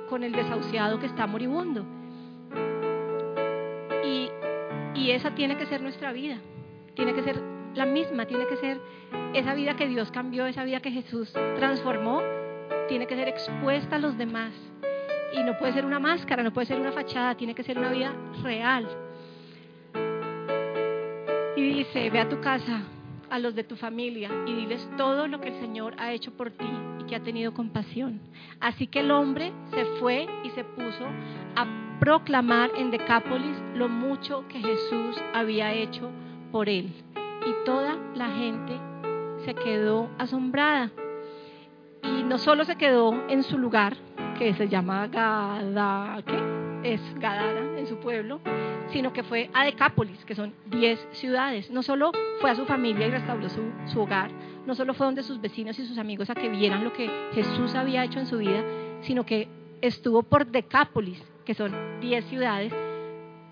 con 0.08 0.22
el 0.22 0.32
desahuciado 0.32 0.98
que 0.98 1.06
está 1.06 1.26
moribundo. 1.26 1.84
Y, 4.04 4.30
y 4.94 5.10
esa 5.10 5.34
tiene 5.34 5.56
que 5.56 5.66
ser 5.66 5.82
nuestra 5.82 6.12
vida. 6.12 6.38
Tiene 6.94 7.14
que 7.14 7.22
ser 7.22 7.49
la 7.74 7.86
misma, 7.86 8.26
tiene 8.26 8.46
que 8.46 8.56
ser 8.56 8.80
esa 9.34 9.54
vida 9.54 9.76
que 9.76 9.88
Dios 9.88 10.10
cambió, 10.10 10.46
esa 10.46 10.64
vida 10.64 10.80
que 10.80 10.90
Jesús 10.90 11.32
transformó, 11.56 12.22
tiene 12.88 13.06
que 13.06 13.16
ser 13.16 13.28
expuesta 13.28 13.96
a 13.96 13.98
los 13.98 14.16
demás. 14.18 14.52
Y 15.32 15.42
no 15.44 15.56
puede 15.58 15.72
ser 15.72 15.84
una 15.84 16.00
máscara, 16.00 16.42
no 16.42 16.52
puede 16.52 16.66
ser 16.66 16.80
una 16.80 16.92
fachada, 16.92 17.36
tiene 17.36 17.54
que 17.54 17.62
ser 17.62 17.78
una 17.78 17.90
vida 17.90 18.12
real 18.42 18.88
y 21.56 21.74
dice, 21.74 22.10
ve 22.10 22.20
a 22.20 22.28
tu 22.28 22.40
casa, 22.40 22.82
a 23.28 23.38
los 23.38 23.54
de 23.54 23.64
tu 23.64 23.76
familia, 23.76 24.30
y 24.46 24.54
diles 24.54 24.88
todo 24.96 25.28
lo 25.28 25.40
que 25.40 25.48
el 25.48 25.60
Señor 25.60 25.94
ha 25.98 26.12
hecho 26.12 26.32
por 26.32 26.50
ti 26.50 26.68
y 27.00 27.04
que 27.04 27.16
ha 27.16 27.20
tenido 27.20 27.52
compasión. 27.52 28.20
Así 28.60 28.86
que 28.86 29.00
el 29.00 29.10
hombre 29.10 29.52
se 29.70 29.84
fue 29.98 30.26
y 30.44 30.50
se 30.50 30.64
puso 30.64 31.06
a 31.56 31.66
proclamar 32.00 32.70
en 32.76 32.90
Decápolis 32.90 33.56
lo 33.74 33.88
mucho 33.88 34.46
que 34.48 34.58
Jesús 34.58 35.20
había 35.34 35.72
hecho 35.72 36.10
por 36.50 36.68
él. 36.68 36.92
Y 37.46 37.64
toda 37.64 37.96
la 38.14 38.28
gente 38.30 38.78
se 39.44 39.54
quedó 39.54 40.08
asombrada. 40.18 40.90
Y 42.02 42.22
no 42.22 42.38
solo 42.38 42.64
se 42.64 42.76
quedó 42.76 43.12
en 43.28 43.42
su 43.42 43.58
lugar, 43.58 43.96
que 44.38 44.54
se 44.54 44.68
llama 44.68 45.06
Gada, 45.08 46.22
¿qué? 46.24 46.38
Es 46.82 47.00
Gadara 47.18 47.78
en 47.78 47.86
su 47.86 47.96
pueblo, 47.96 48.40
sino 48.88 49.12
que 49.12 49.22
fue 49.22 49.50
a 49.52 49.66
Decápolis, 49.66 50.24
que 50.24 50.34
son 50.34 50.54
10 50.66 51.08
ciudades. 51.12 51.70
No 51.70 51.82
solo 51.82 52.10
fue 52.40 52.50
a 52.50 52.54
su 52.54 52.64
familia 52.64 53.06
y 53.06 53.10
restauró 53.10 53.50
su, 53.50 53.60
su 53.84 54.00
hogar, 54.00 54.30
no 54.66 54.74
solo 54.74 54.94
fue 54.94 55.04
donde 55.04 55.22
sus 55.22 55.42
vecinos 55.42 55.78
y 55.78 55.86
sus 55.86 55.98
amigos 55.98 56.30
a 56.30 56.34
que 56.34 56.48
vieran 56.48 56.84
lo 56.84 56.92
que 56.94 57.10
Jesús 57.32 57.74
había 57.74 58.02
hecho 58.04 58.18
en 58.18 58.26
su 58.26 58.38
vida, 58.38 58.64
sino 59.02 59.26
que 59.26 59.48
estuvo 59.82 60.22
por 60.22 60.46
Decápolis, 60.46 61.22
que 61.44 61.52
son 61.52 61.72
10 62.00 62.24
ciudades, 62.24 62.72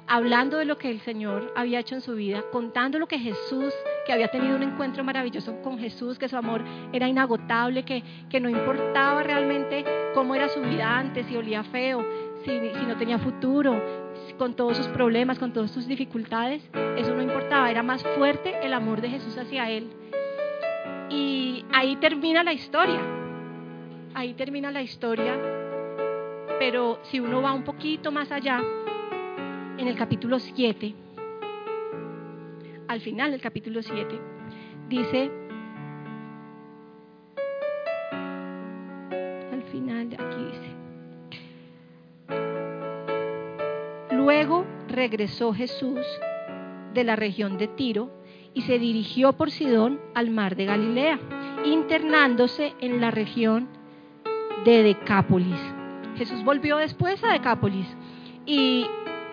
hablando 0.09 0.57
de 0.57 0.65
lo 0.65 0.79
que 0.79 0.91
el 0.91 1.01
Señor 1.01 1.53
había 1.55 1.81
hecho 1.81 1.95
en 1.95 2.01
su 2.01 2.15
vida, 2.15 2.43
contando 2.51 2.99
lo 2.99 3.07
que 3.07 3.19
Jesús, 3.19 3.73
que 4.07 4.13
había 4.13 4.29
tenido 4.29 4.57
un 4.57 4.63
encuentro 4.63 5.05
maravilloso 5.05 5.61
con 5.63 5.79
Jesús, 5.79 6.19
que 6.19 6.29
su 6.29 6.37
amor 6.37 6.65
era 6.93 7.07
inagotable, 7.09 7.85
que, 7.85 8.03
que 8.31 8.41
no 8.41 8.49
importaba 8.49 9.23
realmente 9.23 9.85
cómo 10.15 10.35
era 10.35 10.49
su 10.49 10.61
vida 10.61 10.99
antes, 10.99 11.27
si 11.27 11.37
olía 11.37 11.63
feo, 11.65 12.05
si, 12.45 12.51
si 12.51 12.87
no 12.87 12.97
tenía 12.97 13.19
futuro, 13.19 13.81
con 14.39 14.55
todos 14.55 14.77
sus 14.77 14.87
problemas, 14.89 15.39
con 15.39 15.53
todas 15.53 15.71
sus 15.71 15.87
dificultades, 15.87 16.63
eso 16.97 17.15
no 17.15 17.23
importaba, 17.23 17.71
era 17.71 17.83
más 17.83 18.03
fuerte 18.17 18.55
el 18.65 18.73
amor 18.73 19.01
de 19.01 19.11
Jesús 19.11 19.37
hacia 19.37 19.71
él. 19.71 19.91
Y 21.11 21.65
ahí 21.73 21.97
termina 21.97 22.43
la 22.43 22.53
historia, 22.53 23.01
ahí 24.15 24.35
termina 24.35 24.71
la 24.71 24.83
historia, 24.83 25.35
pero 26.59 26.99
si 27.05 27.21
uno 27.21 27.43
va 27.43 27.53
un 27.53 27.65
poquito 27.65 28.11
más 28.11 28.31
allá, 28.31 28.63
en 29.79 29.87
el 29.87 29.97
capítulo 29.97 30.41
7, 30.41 30.95
al 32.89 33.01
final 33.01 33.31
del 33.31 33.41
capítulo 33.41 33.81
7, 33.81 34.21
dice, 34.89 35.31
al 39.53 39.63
final, 39.71 40.09
aquí 40.19 40.45
dice, 40.45 40.69
luego 44.17 44.67
regresó 44.89 45.55
Jesús 45.55 46.01
de 46.93 47.05
la 47.05 47.15
región 47.15 47.57
de 47.57 47.69
Tiro 47.69 48.11
y 48.55 48.63
se 48.63 48.81
dirigió 48.81 49.35
por 49.35 49.53
Sidón 49.53 50.01
al 50.15 50.31
mar 50.31 50.57
de 50.57 50.65
Galilea, 50.65 51.21
internándose 51.65 52.75
en 52.81 53.01
la 53.01 53.13
región 53.13 53.69
de 54.65 54.83
Decápolis. 54.83 55.61
Jesús 56.17 56.43
volvió 56.45 56.79
después 56.79 57.23
a 57.23 57.33
Decápolis 57.33 57.87
y 58.45 58.87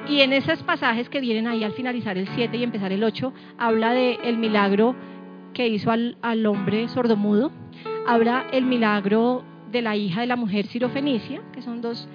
y 0.08 0.22
en 0.22 0.34
esos 0.34 0.62
pasajes 0.64 1.10
que 1.10 1.20
vienen 1.20 1.48
ahí 1.48 1.64
al 1.64 1.74
finalizar 1.74 2.18
el 2.18 2.28
7 2.28 2.58
y 2.58 2.64
empezar 2.64 2.92
el 2.92 3.04
8, 3.04 3.34
habla 3.58 3.94
del 3.94 4.20
el 4.24 4.38
milagro 4.38 4.96
que 5.54 5.68
hizo 5.68 5.92
al, 5.92 6.18
al 6.22 6.46
hombre 6.46 6.88
sordomudo, 6.90 7.52
habla 8.06 8.46
el 8.52 8.66
milagro 8.66 9.44
de 9.72 9.82
la 9.82 9.96
hija 9.96 10.22
de 10.22 10.28
la 10.28 10.36
mujer 10.36 10.68
sirofenicia, 10.68 11.42
que 11.52 11.62
son 11.62 11.82
dos, 11.82 12.08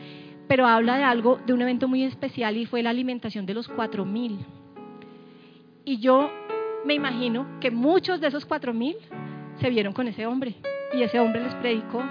pero 0.47 0.67
habla 0.67 0.97
de 0.97 1.05
algo, 1.05 1.39
de 1.47 1.53
un 1.53 1.63
evento 1.63 1.89
muy 1.89 2.05
especial 2.05 2.57
y 2.57 2.67
fue 2.67 2.83
la 2.83 2.91
alimentación 2.91 3.47
de 3.47 3.55
los 3.55 3.69
cuatro 3.69 4.05
mil. 4.05 4.39
Y 5.85 5.99
yo 5.99 6.31
me 6.85 6.95
imagino 6.95 7.59
que 7.61 7.71
muchos 7.71 8.21
de 8.21 8.29
esos 8.29 8.47
cuatro 8.47 8.73
mil 8.73 8.97
se 9.61 9.71
vieron 9.71 9.93
con 9.93 10.09
ese 10.09 10.27
hombre 10.27 10.55
y 10.93 11.03
ese 11.03 11.19
hombre 11.21 11.43
les 11.43 11.55
predicó 11.57 12.03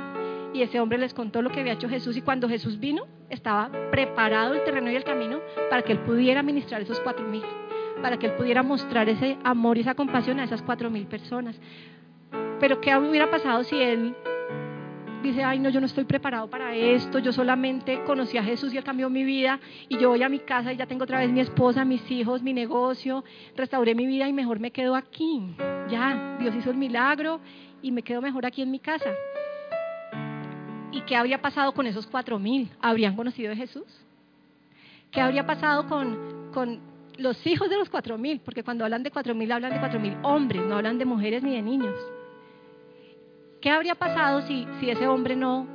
y 0.53 0.61
ese 0.61 0.79
hombre 0.79 0.97
les 0.97 1.13
contó 1.13 1.41
lo 1.41 1.49
que 1.49 1.59
había 1.59 1.73
hecho 1.73 1.89
Jesús 1.89 2.17
y 2.17 2.21
cuando 2.21 2.49
Jesús 2.49 2.79
vino 2.79 3.05
estaba 3.29 3.71
preparado 3.91 4.53
el 4.53 4.63
terreno 4.63 4.89
y 4.91 4.95
el 4.95 5.03
camino 5.03 5.39
para 5.69 5.83
que 5.83 5.91
él 5.91 5.99
pudiera 5.99 6.43
ministrar 6.43 6.81
esos 6.81 6.99
cuatro 7.01 7.25
mil, 7.27 7.43
para 8.01 8.17
que 8.17 8.27
él 8.27 8.33
pudiera 8.33 8.63
mostrar 8.63 9.09
ese 9.09 9.37
amor 9.43 9.77
y 9.77 9.81
esa 9.81 9.95
compasión 9.95 10.39
a 10.39 10.43
esas 10.43 10.61
cuatro 10.61 10.89
mil 10.89 11.05
personas. 11.05 11.59
Pero 12.59 12.81
¿qué 12.81 12.95
hubiera 12.97 13.29
pasado 13.29 13.63
si 13.63 13.77
él 13.81 14.15
dice, 15.23 15.43
ay 15.43 15.59
no, 15.59 15.69
yo 15.69 15.79
no 15.79 15.85
estoy 15.85 16.05
preparado 16.05 16.49
para 16.49 16.75
esto, 16.75 17.19
yo 17.19 17.31
solamente 17.31 18.03
conocí 18.03 18.37
a 18.37 18.43
Jesús 18.43 18.73
y 18.73 18.77
él 18.77 18.83
cambió 18.83 19.09
mi 19.09 19.23
vida 19.23 19.59
y 19.87 19.97
yo 19.97 20.09
voy 20.09 20.23
a 20.23 20.29
mi 20.29 20.39
casa 20.39 20.73
y 20.73 20.77
ya 20.77 20.85
tengo 20.85 21.03
otra 21.03 21.19
vez 21.19 21.29
mi 21.29 21.41
esposa, 21.41 21.85
mis 21.85 22.09
hijos, 22.09 22.41
mi 22.41 22.53
negocio, 22.53 23.23
restauré 23.55 23.95
mi 23.95 24.05
vida 24.05 24.27
y 24.27 24.33
mejor 24.33 24.59
me 24.59 24.71
quedo 24.71 24.95
aquí. 24.95 25.55
Ya, 25.89 26.37
Dios 26.39 26.55
hizo 26.55 26.71
el 26.71 26.77
milagro 26.77 27.39
y 27.81 27.91
me 27.91 28.01
quedo 28.01 28.21
mejor 28.21 28.45
aquí 28.45 28.61
en 28.61 28.71
mi 28.71 28.79
casa. 28.79 29.09
¿Y 30.91 31.01
qué 31.01 31.15
habría 31.15 31.41
pasado 31.41 31.73
con 31.73 31.85
esos 31.85 32.07
cuatro 32.07 32.39
mil? 32.39 32.69
¿Habrían 32.81 33.15
conocido 33.15 33.51
a 33.51 33.55
Jesús? 33.55 33.85
¿Qué 35.11 35.21
habría 35.21 35.45
pasado 35.45 35.87
con, 35.87 36.51
con 36.53 36.79
los 37.17 37.45
hijos 37.45 37.69
de 37.69 37.77
los 37.77 37.89
cuatro 37.89 38.17
mil? 38.17 38.39
Porque 38.39 38.63
cuando 38.63 38.85
hablan 38.85 39.03
de 39.03 39.11
cuatro 39.11 39.35
mil, 39.35 39.51
hablan 39.51 39.73
de 39.73 39.79
cuatro 39.79 39.99
mil 39.99 40.15
hombres, 40.23 40.61
no 40.63 40.75
hablan 40.75 40.97
de 40.97 41.05
mujeres 41.05 41.43
ni 41.43 41.55
de 41.55 41.61
niños. 41.61 41.95
¿Qué 43.61 43.69
habría 43.69 43.95
pasado 43.95 44.41
si, 44.43 44.67
si 44.79 44.89
ese 44.89 45.07
hombre 45.07 45.35
no, 45.35 45.67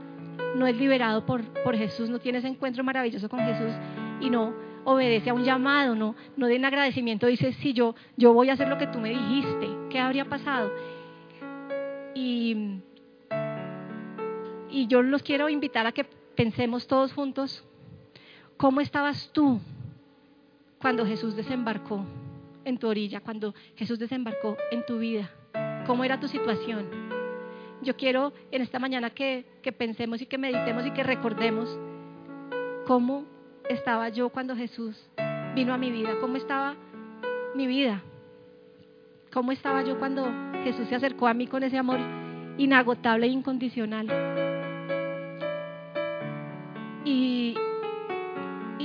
no 0.57 0.67
es 0.67 0.77
liberado 0.77 1.27
por, 1.27 1.43
por 1.63 1.77
Jesús, 1.77 2.09
no 2.09 2.19
tiene 2.19 2.39
ese 2.39 2.49
encuentro 2.49 2.83
maravilloso 2.83 3.29
con 3.29 3.41
Jesús 3.41 3.73
y 4.21 4.31
no 4.31 4.55
obedece 4.85 5.31
a 5.31 5.35
un 5.35 5.45
llamado, 5.45 5.95
no, 5.95 6.15
no 6.37 6.47
de 6.47 6.57
un 6.57 6.65
agradecimiento, 6.65 7.27
dice, 7.27 7.53
sí, 7.55 7.73
yo, 7.73 7.95
yo 8.17 8.33
voy 8.33 8.51
a 8.51 8.55
hacer 8.55 8.69
lo 8.69 8.79
que 8.79 8.87
tú 8.87 8.99
me 9.01 9.11
dijiste? 9.11 9.69
¿Qué 9.91 9.99
habría 9.99 10.27
pasado? 10.27 10.71
Y 12.15 12.81
y 14.75 14.89
yo 14.89 15.03
los 15.03 15.23
quiero 15.23 15.49
invitar 15.49 15.87
a 15.87 15.93
que 15.93 16.03
pensemos 16.03 16.89
todos 16.89 17.13
juntos, 17.13 17.63
¿cómo 18.57 18.81
estabas 18.81 19.31
tú 19.33 19.61
cuando 20.81 21.07
Jesús 21.07 21.37
desembarcó 21.37 22.05
en 22.65 22.79
tu 22.79 22.89
orilla, 22.89 23.21
cuando 23.21 23.55
Jesús 23.77 24.01
desembarcó 24.01 24.57
en 24.73 24.85
tu 24.85 24.99
vida? 24.99 25.31
¿Cómo 25.87 26.03
era 26.03 26.19
tu 26.19 26.27
situación? 26.27 26.89
Yo 27.83 27.97
quiero 27.97 28.33
en 28.51 28.63
esta 28.63 28.81
mañana 28.81 29.11
que, 29.11 29.47
que 29.63 29.71
pensemos 29.71 30.21
y 30.21 30.27
que 30.27 30.39
meditemos 30.39 30.85
y 30.85 30.91
que 30.91 31.05
recordemos 31.05 31.69
cómo 32.85 33.27
estaba 33.69 34.09
yo 34.09 34.31
cuando 34.31 34.57
Jesús 34.57 35.01
vino 35.55 35.73
a 35.73 35.79
mi 35.79 35.93
vida, 35.93 36.17
cómo 36.21 36.37
estaba 36.37 36.75
mi 37.55 37.69
vida, 37.69 38.03
cómo 39.33 39.53
estaba 39.53 39.85
yo 39.85 40.01
cuando 40.01 40.27
Jesús 40.65 40.89
se 40.89 40.97
acercó 40.97 41.29
a 41.29 41.35
mí 41.35 41.47
con 41.47 41.63
ese 41.63 41.79
amor 41.79 42.01
inagotable 42.59 43.27
e 43.27 43.31
incondicional. 43.31 44.54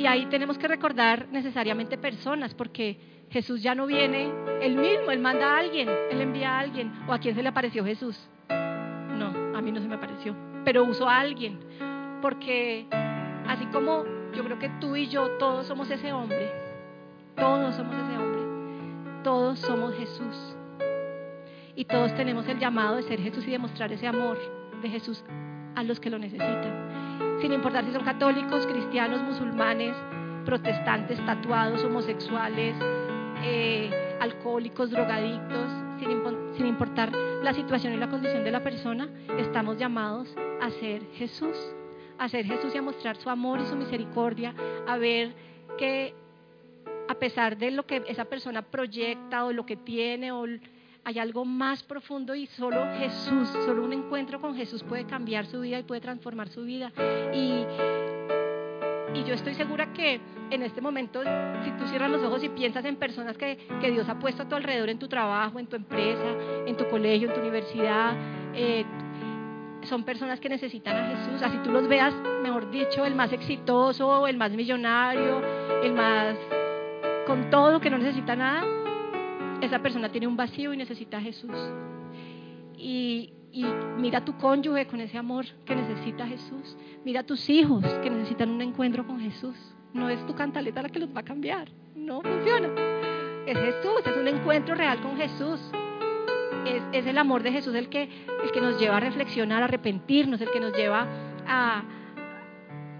Ahí 0.09 0.25
tenemos 0.25 0.57
que 0.57 0.67
recordar 0.67 1.27
necesariamente 1.31 1.97
personas, 1.97 2.53
porque 2.53 3.27
Jesús 3.29 3.61
ya 3.61 3.75
no 3.75 3.85
viene 3.85 4.31
él 4.61 4.75
mismo, 4.75 5.11
Él 5.11 5.19
manda 5.19 5.55
a 5.55 5.59
alguien, 5.59 5.89
Él 6.11 6.21
envía 6.21 6.55
a 6.55 6.59
alguien. 6.59 6.91
¿O 7.07 7.13
a 7.13 7.19
quién 7.19 7.35
se 7.35 7.41
le 7.41 7.49
apareció 7.49 7.85
Jesús? 7.85 8.17
No, 8.49 9.57
a 9.57 9.61
mí 9.61 9.71
no 9.71 9.81
se 9.81 9.87
me 9.87 9.95
apareció, 9.95 10.35
pero 10.65 10.83
usó 10.83 11.07
a 11.07 11.19
alguien, 11.19 11.59
porque 12.21 12.87
así 13.47 13.65
como 13.67 14.03
yo 14.33 14.43
creo 14.43 14.59
que 14.59 14.69
tú 14.81 14.95
y 14.95 15.07
yo 15.07 15.37
todos 15.37 15.67
somos 15.67 15.89
ese 15.89 16.11
hombre, 16.11 16.51
todos 17.35 17.75
somos 17.75 17.95
ese 17.95 18.17
hombre, 18.17 19.21
todos 19.23 19.59
somos 19.59 19.95
Jesús. 19.95 20.55
Y 21.75 21.85
todos 21.85 22.13
tenemos 22.15 22.47
el 22.47 22.59
llamado 22.59 22.97
de 22.97 23.03
ser 23.03 23.21
Jesús 23.21 23.47
y 23.47 23.51
demostrar 23.51 23.91
ese 23.93 24.07
amor 24.07 24.37
de 24.81 24.89
Jesús 24.89 25.23
a 25.75 25.83
los 25.83 25.99
que 25.99 26.09
lo 26.09 26.19
necesitan 26.19 26.88
sin 27.41 27.53
importar 27.53 27.85
si 27.85 27.91
son 27.91 28.03
católicos, 28.03 28.65
cristianos, 28.67 29.21
musulmanes, 29.21 29.95
protestantes, 30.45 31.23
tatuados, 31.25 31.83
homosexuales, 31.83 32.75
eh, 33.43 33.89
alcohólicos, 34.19 34.91
drogadictos, 34.91 35.71
sin, 35.99 36.55
sin 36.55 36.65
importar 36.65 37.11
la 37.43 37.53
situación 37.53 37.93
y 37.93 37.97
la 37.97 38.09
condición 38.09 38.43
de 38.43 38.51
la 38.51 38.63
persona, 38.63 39.09
estamos 39.37 39.77
llamados 39.77 40.33
a 40.61 40.69
ser 40.71 41.03
Jesús, 41.13 41.55
a 42.17 42.27
ser 42.27 42.45
Jesús 42.45 42.73
y 42.75 42.77
a 42.77 42.81
mostrar 42.81 43.15
su 43.17 43.29
amor 43.29 43.59
y 43.61 43.65
su 43.65 43.75
misericordia, 43.75 44.53
a 44.87 44.97
ver 44.97 45.33
que 45.77 46.13
a 47.07 47.15
pesar 47.15 47.57
de 47.57 47.71
lo 47.71 47.85
que 47.85 48.03
esa 48.07 48.25
persona 48.25 48.61
proyecta 48.61 49.45
o 49.45 49.53
lo 49.53 49.65
que 49.65 49.77
tiene 49.77 50.31
o 50.31 50.45
hay 51.03 51.19
algo 51.19 51.45
más 51.45 51.83
profundo 51.83 52.35
y 52.35 52.45
solo 52.47 52.85
Jesús, 52.97 53.49
solo 53.65 53.83
un 53.83 53.93
encuentro 53.93 54.39
con 54.39 54.55
Jesús 54.55 54.83
puede 54.83 55.05
cambiar 55.05 55.45
su 55.45 55.61
vida 55.61 55.79
y 55.79 55.83
puede 55.83 56.01
transformar 56.01 56.49
su 56.49 56.63
vida. 56.63 56.91
Y, 57.33 57.65
yo 59.25 59.35
estoy 59.35 59.53
segura 59.53 59.93
que 59.93 60.19
en 60.49 60.63
este 60.63 60.81
momento, 60.81 61.21
si 61.63 61.71
tú 61.71 61.85
cierras 61.87 62.09
los 62.09 62.23
ojos 62.23 62.43
y 62.43 62.49
piensas 62.49 62.83
en 62.85 62.95
personas 62.95 63.37
que, 63.37 63.57
que 63.79 63.91
Dios 63.91 64.09
ha 64.09 64.17
puesto 64.17 64.43
a 64.43 64.47
tu 64.47 64.55
alrededor 64.55 64.89
en 64.89 64.97
tu 64.97 65.07
trabajo, 65.07 65.59
en 65.59 65.67
tu 65.67 65.75
empresa, 65.75 66.35
en 66.65 66.75
tu 66.75 66.87
colegio, 66.87 67.27
en 67.27 67.35
tu 67.35 67.39
universidad, 67.39 68.15
eh, 68.55 68.85
son 69.83 70.03
personas 70.03 70.39
que 70.39 70.49
necesitan 70.49 70.95
a 70.95 71.15
Jesús. 71.15 71.43
Así 71.43 71.57
tú 71.63 71.71
los 71.71 71.87
veas, 71.87 72.13
mejor 72.41 72.71
dicho, 72.71 73.05
el 73.05 73.13
más 73.13 73.31
exitoso, 73.31 74.25
el 74.25 74.37
más 74.37 74.51
millonario, 74.51 75.41
el 75.83 75.93
más 75.93 76.35
con 77.27 77.51
todo, 77.51 77.79
que 77.79 77.91
no 77.91 77.99
necesita 77.99 78.35
nada 78.35 78.78
esa 79.61 79.79
persona 79.79 80.11
tiene 80.11 80.27
un 80.27 80.37
vacío 80.37 80.73
y 80.73 80.77
necesita 80.77 81.17
a 81.17 81.21
Jesús. 81.21 81.55
Y, 82.77 83.33
y 83.51 83.65
mira 83.97 84.19
a 84.19 84.25
tu 84.25 84.37
cónyuge 84.37 84.87
con 84.87 85.01
ese 85.01 85.17
amor 85.17 85.45
que 85.65 85.75
necesita 85.75 86.27
Jesús. 86.27 86.77
Mira 87.03 87.21
a 87.21 87.23
tus 87.23 87.49
hijos 87.49 87.83
que 88.01 88.09
necesitan 88.09 88.49
un 88.49 88.61
encuentro 88.61 89.05
con 89.05 89.19
Jesús. 89.19 89.55
No 89.93 90.09
es 90.09 90.25
tu 90.25 90.35
cantaleta 90.35 90.81
la 90.81 90.89
que 90.89 90.99
los 90.99 91.15
va 91.15 91.21
a 91.21 91.25
cambiar. 91.25 91.69
No 91.95 92.21
funciona. 92.21 92.69
Es 93.45 93.57
Jesús, 93.57 94.01
es 94.05 94.17
un 94.17 94.27
encuentro 94.27 94.75
real 94.75 95.01
con 95.01 95.17
Jesús. 95.17 95.59
Es, 96.65 96.83
es 96.91 97.05
el 97.07 97.17
amor 97.17 97.41
de 97.41 97.51
Jesús 97.51 97.73
el 97.73 97.89
que, 97.89 98.03
el 98.43 98.51
que 98.51 98.61
nos 98.61 98.79
lleva 98.79 98.97
a 98.97 98.99
reflexionar, 98.99 99.61
a 99.61 99.65
arrepentirnos, 99.65 100.39
el 100.41 100.51
que 100.51 100.59
nos 100.59 100.73
lleva 100.75 101.07
a, 101.47 101.83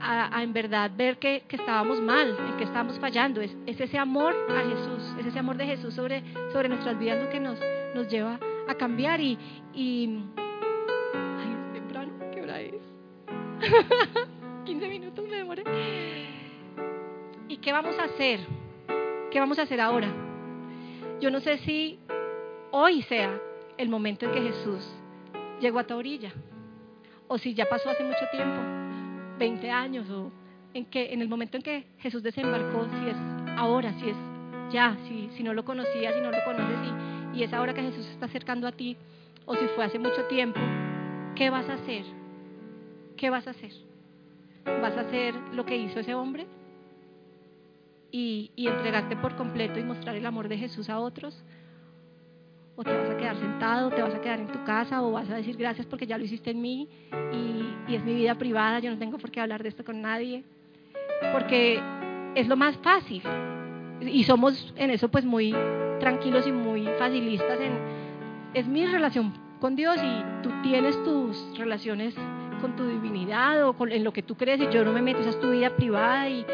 a, 0.02 0.38
a 0.38 0.44
en 0.44 0.54
verdad 0.54 0.92
ver 0.96 1.18
que, 1.18 1.44
que, 1.48 1.56
estábamos 1.56 2.02
mal, 2.02 2.36
en 2.48 2.58
que 2.58 2.64
estábamos 2.64 3.00
fallando. 3.00 3.42
Es, 3.42 3.56
es, 3.66 3.80
ese 3.80 3.98
amor 3.98 4.36
a 4.50 4.62
Jesús, 4.62 5.16
es 5.20 5.26
ese 5.26 5.40
amor 5.40 5.58
de 5.58 5.66
Jesús 5.66 5.94
sobre, 5.94 6.24
sobre 6.52 6.70
nuestras 6.70 6.98
vidas 6.98 7.24
lo 7.24 7.30
que 7.30 7.40
nos, 7.40 7.60
nos 7.96 8.08
lleva 8.08 8.40
a 8.68 8.76
cambiar. 8.76 9.20
Y, 9.22 9.38
y... 9.74 10.24
Ay, 11.14 11.56
es 11.68 11.74
temprano, 11.74 12.12
¿qué 12.34 12.42
hora 12.42 12.62
es? 12.62 12.76
15 14.66 14.88
minutos 14.88 15.28
me 15.28 15.38
demoré. 15.38 15.64
¿Y 17.48 17.58
qué 17.58 17.72
vamos 17.72 17.98
a 17.98 18.04
hacer? 18.04 18.40
¿Qué 19.32 19.40
vamos 19.40 19.60
a 19.60 19.64
hacer 19.64 19.82
ahora? 19.82 20.08
Yo 21.20 21.32
no 21.32 21.40
sé 21.40 21.58
si 21.60 22.00
hoy 22.72 23.02
sea 23.04 23.40
el 23.78 23.90
momento 23.90 24.26
en 24.26 24.32
que 24.32 24.42
Jesús 24.42 24.88
llegó 25.60 25.80
a 25.80 25.84
tu 25.86 25.96
orilla, 25.96 26.32
o 27.28 27.38
si 27.38 27.54
ya 27.54 27.68
pasó 27.68 27.90
hace 27.90 28.04
mucho 28.04 28.26
tiempo, 28.32 28.62
20 29.40 29.72
años, 29.72 30.10
o 30.10 30.32
en, 30.74 30.86
que, 30.86 31.14
en 31.14 31.22
el 31.22 31.30
momento 31.30 31.58
en 31.58 31.64
que 31.64 31.86
Jesús 32.00 32.22
desembarcó, 32.22 32.86
si 32.86 33.10
es 33.10 33.18
ahora, 33.58 33.94
si 33.94 34.10
es 34.10 34.18
ya, 34.72 34.96
si, 35.08 35.30
si 35.36 35.44
no 35.44 35.54
lo 35.54 35.66
conocías, 35.66 36.14
si 36.14 36.22
no 36.22 36.30
lo 36.30 36.38
conoces, 36.46 36.78
y, 37.34 37.40
y 37.40 37.44
es 37.44 37.54
ahora 37.54 37.74
que 37.74 37.82
Jesús 37.82 38.06
se 38.06 38.12
está 38.12 38.28
acercando 38.28 38.68
a 38.68 38.72
ti, 38.72 38.98
o 39.46 39.56
si 39.56 39.66
fue 39.76 39.86
hace 39.86 39.98
mucho 39.98 40.26
tiempo, 40.26 40.60
¿qué 41.36 41.50
vas 41.50 41.68
a 41.70 41.74
hacer? 41.74 42.04
¿Qué 43.18 43.30
vas 43.30 43.48
a 43.48 43.52
hacer? 43.52 43.72
¿Vas 44.66 44.96
a 44.96 45.02
hacer 45.02 45.34
lo 45.54 45.66
que 45.66 45.76
hizo 45.76 46.00
ese 46.00 46.14
hombre? 46.14 46.46
Y, 48.12 48.52
y, 48.56 48.68
entregarte 48.68 49.16
por 49.16 49.36
completo 49.36 49.80
y 49.80 49.84
mostrar 49.84 50.16
el 50.16 50.26
amor 50.26 50.48
de 50.48 50.58
Jesús 50.58 50.90
a 50.90 51.00
otros? 51.00 51.44
¿O 52.80 52.84
te 52.86 52.96
vas 52.96 53.10
a 53.10 53.18
quedar 53.18 53.36
sentado, 53.36 53.90
te 53.90 54.02
vas 54.02 54.16
a 54.16 54.22
quedar 54.22 54.40
en 54.40 54.48
tu 54.48 54.64
casa, 54.64 55.02
o 55.04 55.12
vas 55.12 55.30
a 55.30 55.36
decir 55.36 55.58
gracias 55.58 55.86
porque 55.86 56.08
ya 56.08 56.18
lo 56.18 56.24
hiciste 56.24 56.52
en 56.52 56.62
mí 56.62 56.88
y, 57.34 57.92
y 57.92 57.96
es 57.96 58.06
mi 58.06 58.16
vida 58.16 58.36
privada, 58.36 58.80
yo 58.80 58.90
no 58.90 58.98
tengo 58.98 59.18
por 59.18 59.32
qué 59.32 59.42
hablar 59.42 59.64
de 59.64 59.68
esto 59.68 59.84
con 59.84 60.02
nadie? 60.02 60.46
Porque 61.34 61.82
es 62.36 62.48
lo 62.48 62.56
más 62.56 62.78
fácil. 62.78 63.22
Y 64.00 64.24
somos 64.24 64.74
en 64.78 64.92
eso 64.92 65.10
pues 65.10 65.26
muy 65.26 65.54
tranquilos 66.00 66.48
y 66.48 66.54
muy 66.54 66.88
facilistas 66.98 67.60
en, 67.60 67.74
es 68.54 68.66
mi 68.66 68.86
relación 68.86 69.34
con 69.60 69.76
Dios 69.76 69.98
y 70.02 70.42
tú 70.42 70.50
tienes 70.64 70.96
tus 71.04 71.58
relaciones 71.58 72.16
con 72.62 72.78
tu 72.78 72.88
divinidad 72.88 73.68
o 73.68 73.74
con, 73.74 73.92
en 73.92 74.06
lo 74.06 74.14
que 74.14 74.24
tú 74.24 74.38
crees 74.38 74.62
y 74.62 74.70
yo 74.70 74.86
no 74.86 74.94
me 74.94 75.02
meto, 75.02 75.20
esa 75.20 75.32
es 75.32 75.40
tu 75.42 75.52
vida 75.52 75.76
privada 75.76 76.30
y 76.30 76.46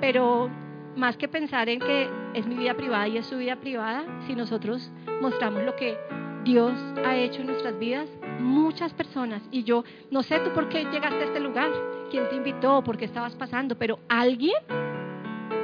pero 0.00 0.50
más 0.96 1.16
que 1.16 1.28
pensar 1.28 1.68
en 1.68 1.80
que 1.80 2.08
es 2.34 2.46
mi 2.46 2.56
vida 2.56 2.74
privada 2.74 3.08
y 3.08 3.18
es 3.18 3.26
su 3.26 3.38
vida 3.38 3.56
privada, 3.56 4.04
si 4.26 4.34
nosotros 4.34 4.90
mostramos 5.20 5.62
lo 5.62 5.74
que 5.76 5.96
Dios 6.44 6.72
ha 7.04 7.16
hecho 7.16 7.40
en 7.40 7.46
nuestras 7.46 7.78
vidas, 7.78 8.08
muchas 8.40 8.92
personas, 8.92 9.42
y 9.50 9.62
yo 9.64 9.84
no 10.10 10.22
sé 10.22 10.40
tú 10.40 10.52
por 10.52 10.68
qué 10.68 10.84
llegaste 10.84 11.20
a 11.20 11.24
este 11.24 11.40
lugar, 11.40 11.70
quién 12.10 12.28
te 12.28 12.36
invitó, 12.36 12.82
por 12.82 12.96
qué 12.96 13.04
estabas 13.04 13.34
pasando, 13.36 13.76
pero 13.78 14.00
alguien 14.08 14.56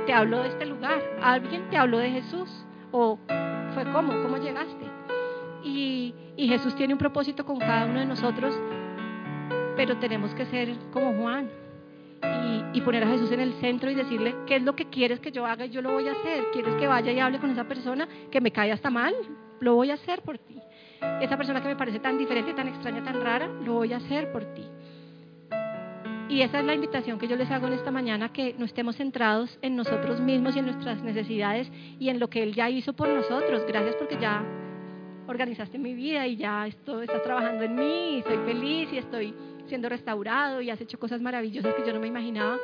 te 0.07 0.13
habló 0.13 0.43
de 0.43 0.49
este 0.49 0.67
lugar, 0.67 1.03
alguien 1.21 1.69
te 1.71 1.77
habló 1.77 1.99
de 1.99 2.11
Jesús, 2.11 2.49
o 2.93 3.19
fue 3.75 3.85
cómo, 3.93 4.23
cómo 4.23 4.39
llegaste. 4.39 4.87
Y, 5.65 6.15
y 6.37 6.49
Jesús 6.49 6.75
tiene 6.77 6.95
un 6.95 6.99
propósito 6.99 7.45
con 7.45 7.59
cada 7.59 7.87
uno 7.87 7.99
de 7.99 8.07
nosotros, 8.07 8.59
pero 9.77 9.99
tenemos 9.99 10.35
que 10.35 10.47
ser 10.47 10.75
como 10.93 11.13
Juan, 11.15 11.51
y, 12.23 12.79
y, 12.79 12.81
poner 12.81 13.05
a 13.05 13.09
Jesús 13.09 13.31
en 13.33 13.41
el 13.41 13.53
centro 13.55 13.91
y 13.91 13.95
decirle, 13.95 14.35
¿qué 14.47 14.57
es 14.57 14.63
lo 14.63 14.75
que 14.75 14.89
quieres 14.89 15.21
que 15.21 15.31
yo 15.31 15.47
haga? 15.47 15.67
Yo 15.67 15.83
lo 15.83 15.93
voy 15.93 16.09
a 16.09 16.13
hacer. 16.13 16.45
¿Quieres 16.53 16.75
que 16.77 16.87
vaya 16.87 17.13
y 17.13 17.21
hable 17.21 17.39
con 17.39 17.51
esa 17.51 17.65
persona 17.65 18.09
que 18.31 18.41
me 18.41 18.51
cae 18.51 18.73
hasta 18.73 18.91
mal? 18.91 19.15
Lo 19.61 19.75
voy 19.75 19.91
a 19.91 19.95
hacer 19.95 20.23
por 20.23 20.39
ti. 20.39 20.59
Esa 21.21 21.37
persona 21.37 21.63
que 21.63 21.69
me 21.69 21.77
parece 21.77 22.01
tan 22.01 22.19
diferente, 22.19 22.55
tan 22.55 22.69
extraña, 22.69 23.03
tan 23.03 23.21
rara, 23.21 23.49
lo 23.65 23.75
voy 23.75 23.93
a 23.93 23.99
hacer 23.99 24.33
por 24.33 24.45
ti. 24.55 24.65
Y 26.29 26.43
esa 26.43 26.61
es 26.61 26.67
la 26.67 26.75
invitación 26.75 27.19
que 27.19 27.27
yo 27.27 27.37
les 27.37 27.51
hago 27.51 27.69
en 27.69 27.73
esta 27.73 27.91
mañana, 27.91 28.33
que 28.33 28.55
no 28.59 28.67
estemos 28.67 28.97
centrados 28.97 29.59
en 29.63 29.77
nosotros 29.77 30.21
mismos 30.21 30.55
y 30.55 30.59
en 30.59 30.67
nuestras 30.67 31.03
necesidades 31.03 31.71
y 31.99 32.11
en 32.11 32.21
lo 32.21 32.29
que 32.29 32.43
Él 32.43 32.55
ya 32.55 32.69
hizo 32.69 32.93
por 32.93 33.09
nosotros. 33.09 33.65
Gracias 33.67 33.97
porque 33.97 34.19
ya 34.21 34.45
organizaste 35.27 35.79
mi 35.79 35.95
vida 35.95 36.27
y 36.27 36.37
ya 36.37 36.67
esto, 36.67 37.01
estás 37.01 37.23
trabajando 37.23 37.65
en 37.65 37.75
mí 37.77 38.19
y 38.19 38.23
soy 38.23 38.37
feliz 38.45 38.93
y 38.93 38.99
estoy 38.99 39.35
siendo 39.69 39.89
restaurado 39.89 40.61
y 40.61 40.71
has 40.71 40.81
hecho 40.81 40.99
cosas 40.99 41.21
maravillosas 41.21 41.75
que 41.75 41.87
yo 41.87 41.93
no 41.93 42.01
me 42.01 42.09
imaginaba, 42.09 42.57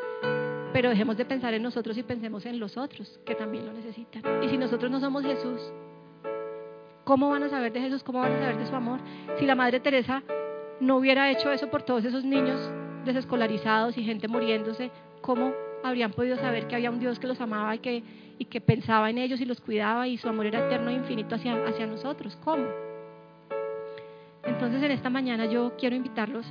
pero 0.73 0.89
dejemos 0.91 1.17
de 1.17 1.25
pensar 1.25 1.55
en 1.55 1.63
nosotros 1.63 1.97
y 1.97 2.03
pensemos 2.03 2.45
en 2.47 2.59
los 2.59 2.77
otros 2.77 3.21
que 3.25 3.35
también 3.35 3.67
lo 3.67 3.73
necesitan. 3.73 4.23
Y 4.43 4.49
si 4.49 4.59
nosotros 4.59 4.91
no 4.91 4.99
somos 4.99 5.23
Jesús, 5.23 5.61
¿cómo 7.05 7.31
van 7.31 7.45
a 7.45 7.49
saber 7.49 7.73
de 7.73 7.81
Jesús? 7.81 8.03
¿Cómo 8.03 8.21
van 8.21 8.33
a 8.33 8.39
saber 8.41 8.59
de 8.59 8.67
su 8.67 8.75
amor? 8.75 8.99
Si 9.39 9.47
la 9.47 9.55
Madre 9.55 9.81
Teresa 9.81 10.23
no 10.81 10.97
hubiera 10.97 11.31
hecho 11.31 11.53
eso 11.53 11.71
por 11.71 11.83
todos 11.83 12.05
esos 12.05 12.25
niños 12.25 12.59
desescolarizados 13.05 13.97
y 13.97 14.03
gente 14.03 14.27
muriéndose, 14.27 14.91
¿cómo 15.21 15.53
habrían 15.85 16.13
podido 16.13 16.37
saber 16.39 16.67
que 16.67 16.75
había 16.75 16.91
un 16.91 16.99
Dios 16.99 17.19
que 17.19 17.27
los 17.27 17.41
amaba 17.41 17.75
y 17.77 17.79
que, 17.79 18.03
y 18.39 18.47
que 18.47 18.61
pensaba 18.61 19.11
en 19.11 19.19
ellos 19.19 19.41
y 19.41 19.45
los 19.45 19.61
cuidaba 19.61 20.09
y 20.09 20.17
su 20.17 20.29
amor 20.29 20.47
era 20.47 20.67
eterno 20.67 20.91
e 20.91 20.95
infinito 20.95 21.35
hacia, 21.35 21.55
hacia 21.67 21.87
nosotros? 21.87 22.37
¿Cómo? 22.43 22.65
Entonces 24.43 24.83
en 24.83 24.91
esta 24.91 25.09
mañana 25.09 25.47
yo 25.47 25.73
quiero 25.79 25.95
invitarlos 25.95 26.47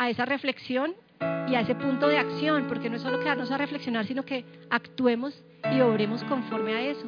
a 0.00 0.08
esa 0.08 0.24
reflexión 0.24 0.94
y 1.46 1.54
a 1.54 1.60
ese 1.60 1.74
punto 1.74 2.08
de 2.08 2.16
acción, 2.16 2.66
porque 2.68 2.88
no 2.88 2.96
es 2.96 3.02
solo 3.02 3.20
quedarnos 3.20 3.50
a 3.50 3.58
reflexionar, 3.58 4.06
sino 4.06 4.24
que 4.24 4.46
actuemos 4.70 5.44
y 5.70 5.80
obremos 5.82 6.24
conforme 6.24 6.72
a 6.72 6.80
eso. 6.80 7.06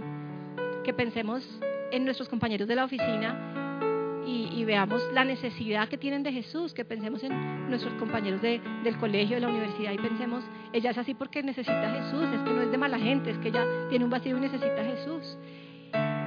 Que 0.85 0.93
pensemos 0.93 1.43
en 1.91 2.05
nuestros 2.05 2.29
compañeros 2.29 2.69
de 2.69 2.77
la 2.77 2.85
oficina 2.85 4.21
y, 4.27 4.65
veamos 4.67 5.03
la 5.13 5.25
necesidad 5.25 5.89
que 5.89 5.97
tienen 5.97 6.23
de 6.23 6.33
Jesús, 6.33 6.73
que 6.75 6.85
pensemos 6.85 7.25
en 7.25 7.69
nuestros 7.69 7.95
compañeros 7.95 8.43
de, 8.43 8.61
del 8.85 8.97
colegio, 8.99 9.37
de 9.37 9.41
la 9.41 9.49
universidad 9.49 9.93
y 9.93 9.99
pensemos, 9.99 10.45
ella 10.73 10.91
es 10.91 10.99
así 10.99 11.15
porque 11.15 11.43
necesita 11.43 11.91
Jesús, 11.91 12.25
es 12.33 12.43
que 12.43 12.51
no 12.51 12.63
es 12.63 12.71
de 12.71 12.79
mala 12.79 12.99
gente, 12.99 13.31
es 13.31 13.39
que 13.39 13.49
ella 13.49 13.67
tiene 13.89 14.05
un 14.05 14.11
vacío 14.11 14.37
y 14.37 14.41
necesita 14.41 14.85
Jesús. 14.85 15.39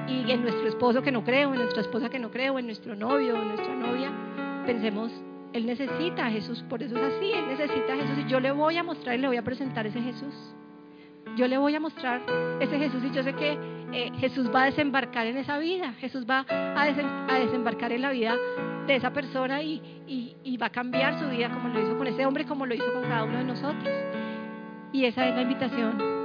Y 0.08 0.30
en 0.30 0.42
nuestro 0.42 0.68
esposo 0.68 1.00
que 1.00 1.12
no 1.12 1.24
creo, 1.24 1.54
en 1.54 1.60
nuestra 1.60 1.80
esposa 1.80 2.10
que 2.10 2.18
no 2.18 2.30
creo, 2.30 2.58
en 2.58 2.66
nuestro 2.66 2.94
novio, 2.96 3.40
en 3.40 3.48
nuestra 3.48 3.74
novia, 3.74 4.10
pensemos 4.66 5.12
él 5.52 5.66
necesita 5.66 6.26
a 6.26 6.30
Jesús, 6.30 6.62
por 6.68 6.82
eso 6.82 6.96
es 6.96 7.02
así, 7.02 7.32
Él 7.32 7.46
necesita 7.48 7.94
a 7.94 7.96
Jesús 7.96 8.18
y 8.26 8.28
yo 8.28 8.40
le 8.40 8.50
voy 8.52 8.76
a 8.76 8.82
mostrar 8.82 9.16
y 9.16 9.18
le 9.18 9.28
voy 9.28 9.36
a 9.36 9.42
presentar 9.42 9.86
ese 9.86 10.00
Jesús. 10.00 10.34
Yo 11.36 11.48
le 11.48 11.58
voy 11.58 11.74
a 11.74 11.80
mostrar 11.80 12.22
ese 12.60 12.78
Jesús 12.78 13.02
y 13.04 13.10
yo 13.10 13.22
sé 13.22 13.32
que 13.34 13.58
eh, 13.92 14.12
Jesús 14.18 14.50
va 14.54 14.62
a 14.62 14.66
desembarcar 14.66 15.26
en 15.26 15.36
esa 15.38 15.58
vida, 15.58 15.92
Jesús 15.94 16.26
va 16.28 16.44
a, 16.48 16.86
desem 16.86 17.06
a 17.06 17.38
desembarcar 17.38 17.92
en 17.92 18.02
la 18.02 18.10
vida 18.10 18.36
de 18.86 18.96
esa 18.96 19.12
persona 19.12 19.62
y, 19.62 19.82
y, 20.06 20.36
y, 20.44 20.56
va 20.56 20.66
a 20.66 20.70
cambiar 20.70 21.18
su 21.18 21.28
vida 21.28 21.50
como 21.50 21.68
lo 21.68 21.80
hizo 21.80 21.98
con 21.98 22.06
ese 22.06 22.24
hombre, 22.24 22.44
como 22.44 22.66
lo 22.66 22.74
hizo 22.74 22.92
con 22.92 23.02
cada 23.02 23.24
uno 23.24 23.38
de 23.38 23.44
nosotros. 23.44 23.88
Y 24.92 25.04
esa 25.04 25.28
es 25.28 25.34
la 25.34 25.42
invitación 25.42 26.16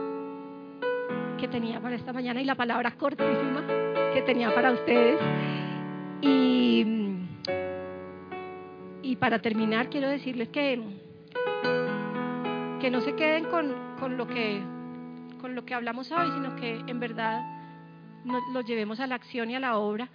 que 1.40 1.48
tenía 1.48 1.80
para 1.80 1.96
esta 1.96 2.14
mañana 2.14 2.40
y 2.42 2.46
la 2.46 2.56
palabra 2.56 2.92
cortísima 2.92 3.66
que 4.14 4.22
tenía 4.22 4.54
para 4.54 4.72
ustedes. 4.72 5.20
Y 6.22 7.01
y 9.04 9.16
para 9.16 9.40
terminar, 9.40 9.90
quiero 9.90 10.10
decirles 10.10 10.50
que, 10.50 10.80
que 12.80 12.92
no 12.92 13.02
se 13.02 13.16
queden 13.16 13.46
con, 13.46 13.74
con, 14.00 14.18
lo 14.18 14.28
que, 14.28 14.62
con 15.40 15.56
lo 15.56 15.66
que 15.66 15.74
hablamos 15.74 16.12
hoy, 16.12 16.30
sino 16.32 16.56
que 16.56 16.84
en 16.88 17.00
verdad 17.00 17.42
nos, 18.26 18.44
lo 18.54 18.62
llevemos 18.62 19.00
a 19.00 19.08
la 19.08 19.16
acción 19.16 19.50
y 19.50 19.56
a 19.56 19.60
la 19.60 19.78
obra. 19.78 20.08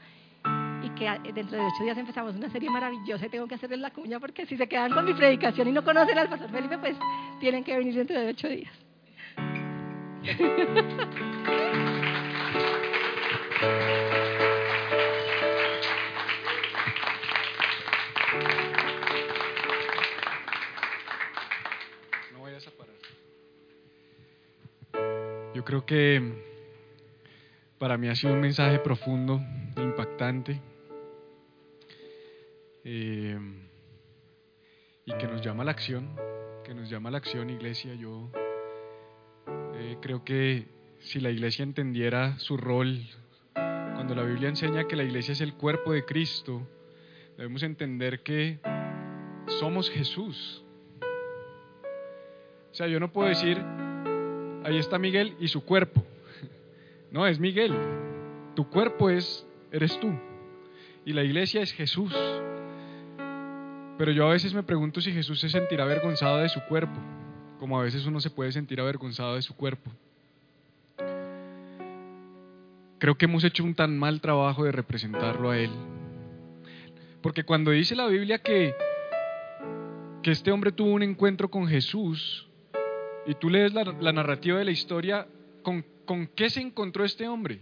Y 0.83 0.91
que 0.91 1.11
dentro 1.33 1.59
de 1.59 1.65
ocho 1.65 1.83
días 1.83 1.99
empezamos 1.99 2.37
una 2.37 2.51
serie 2.51 2.71
maravillosa 2.71 3.27
y 3.27 3.29
tengo 3.29 3.49
que 3.49 3.57
hacerles 3.57 3.81
la 3.81 3.91
cuña 3.91 4.21
porque 4.21 4.47
si 4.47 4.57
se 4.57 4.69
quedan 4.69 4.93
con 4.93 5.05
mi 5.05 5.15
predicación 5.15 5.67
y 5.69 5.73
no 5.73 5.83
conocen 5.83 6.17
al 6.17 6.29
pastor 6.29 6.49
Felipe, 6.51 6.79
pues 6.79 6.97
tienen 7.41 7.65
que 7.65 7.77
venir 7.77 7.95
dentro 7.95 8.21
de 8.21 8.29
ocho 8.29 8.49
días. 8.49 8.73
creo 25.67 25.85
que 25.85 26.23
para 27.79 27.99
mí 27.99 28.09
ha 28.09 28.15
sido 28.15 28.33
un 28.33 28.41
mensaje 28.41 28.79
profundo, 28.79 29.43
impactante, 29.77 30.63
eh, 32.85 33.39
y 35.05 35.13
que 35.13 35.27
nos 35.27 35.43
llama 35.43 35.65
a 35.65 35.67
la 35.67 35.73
acción, 35.73 36.09
que 36.65 36.73
nos 36.73 36.89
llama 36.89 37.09
a 37.09 37.13
la 37.13 37.19
acción, 37.19 37.51
iglesia. 37.51 37.95
Yo 37.95 38.31
eh, 39.75 39.99
creo 40.01 40.25
que 40.25 40.69
si 41.01 41.19
la 41.19 41.31
iglesia 41.31 41.65
entendiera 41.65 42.39
su 42.39 42.57
rol 42.57 43.01
cuando 43.53 44.15
la 44.15 44.23
Biblia 44.23 44.49
enseña 44.49 44.87
que 44.87 44.95
la 44.95 45.03
iglesia 45.03 45.33
es 45.33 45.41
el 45.41 45.55
cuerpo 45.55 45.93
de 45.93 46.05
Cristo, 46.05 46.63
debemos 47.37 47.65
entender 47.65 48.23
que 48.23 48.61
somos 49.59 49.91
Jesús. 49.91 50.63
O 52.71 52.75
sea, 52.75 52.87
yo 52.87 53.01
no 53.01 53.11
puedo 53.11 53.29
decir, 53.29 53.65
ahí 54.67 54.79
está 54.79 54.99
Miguel 54.99 55.35
y 55.41 55.49
su 55.49 55.65
cuerpo. 55.65 56.05
No, 57.13 57.27
es 57.27 57.39
Miguel. 57.39 57.73
Tu 58.57 58.69
cuerpo 58.69 59.09
es, 59.09 59.47
eres 59.71 59.99
tú. 60.01 60.13
Y 61.07 61.13
la 61.13 61.23
iglesia 61.23 61.63
es 61.63 61.73
Jesús. 61.73 62.13
Pero 63.97 64.11
yo 64.13 64.27
a 64.27 64.33
veces 64.33 64.53
me 64.53 64.65
pregunto 64.65 65.01
si 65.01 65.13
Jesús 65.13 65.41
se 65.41 65.49
sentirá 65.49 65.85
avergonzado 65.85 66.39
de 66.39 66.49
su 66.49 66.61
cuerpo, 66.63 67.01
como 67.59 67.81
a 67.81 67.85
veces 67.85 68.05
uno 68.05 68.21
se 68.21 68.29
puede 68.29 68.53
sentir 68.53 68.81
avergonzado 68.81 69.37
de 69.37 69.43
su 69.43 69.55
cuerpo. 69.57 69.91
Creo 72.99 73.17
que 73.17 73.27
hemos 73.27 73.45
hecho 73.45 73.65
un 73.65 73.75
tan 73.75 73.97
mal 73.97 74.21
trabajo 74.21 74.65
de 74.65 74.73
representarlo 74.73 75.51
a 75.51 75.59
Él. 75.59 75.71
Porque 77.23 77.45
cuando 77.45 77.71
dice 77.71 77.95
la 77.95 78.09
Biblia 78.09 78.39
que, 78.39 78.75
que 80.23 80.33
este 80.33 80.51
hombre 80.51 80.73
tuvo 80.73 80.91
un 80.91 81.03
encuentro 81.03 81.49
con 81.49 81.67
Jesús, 81.67 82.46
y 83.27 83.35
tú 83.35 83.51
lees 83.51 83.73
la, 83.75 84.13
narrativa 84.13 84.59
de 84.59 84.65
la 84.65 84.71
historia, 84.71 85.27
¿con, 85.63 85.85
¿con 86.05 86.29
qué 86.29 86.51
se 86.51 86.61
encontró 86.61 87.05
este 87.05 87.29
hombre? 87.29 87.61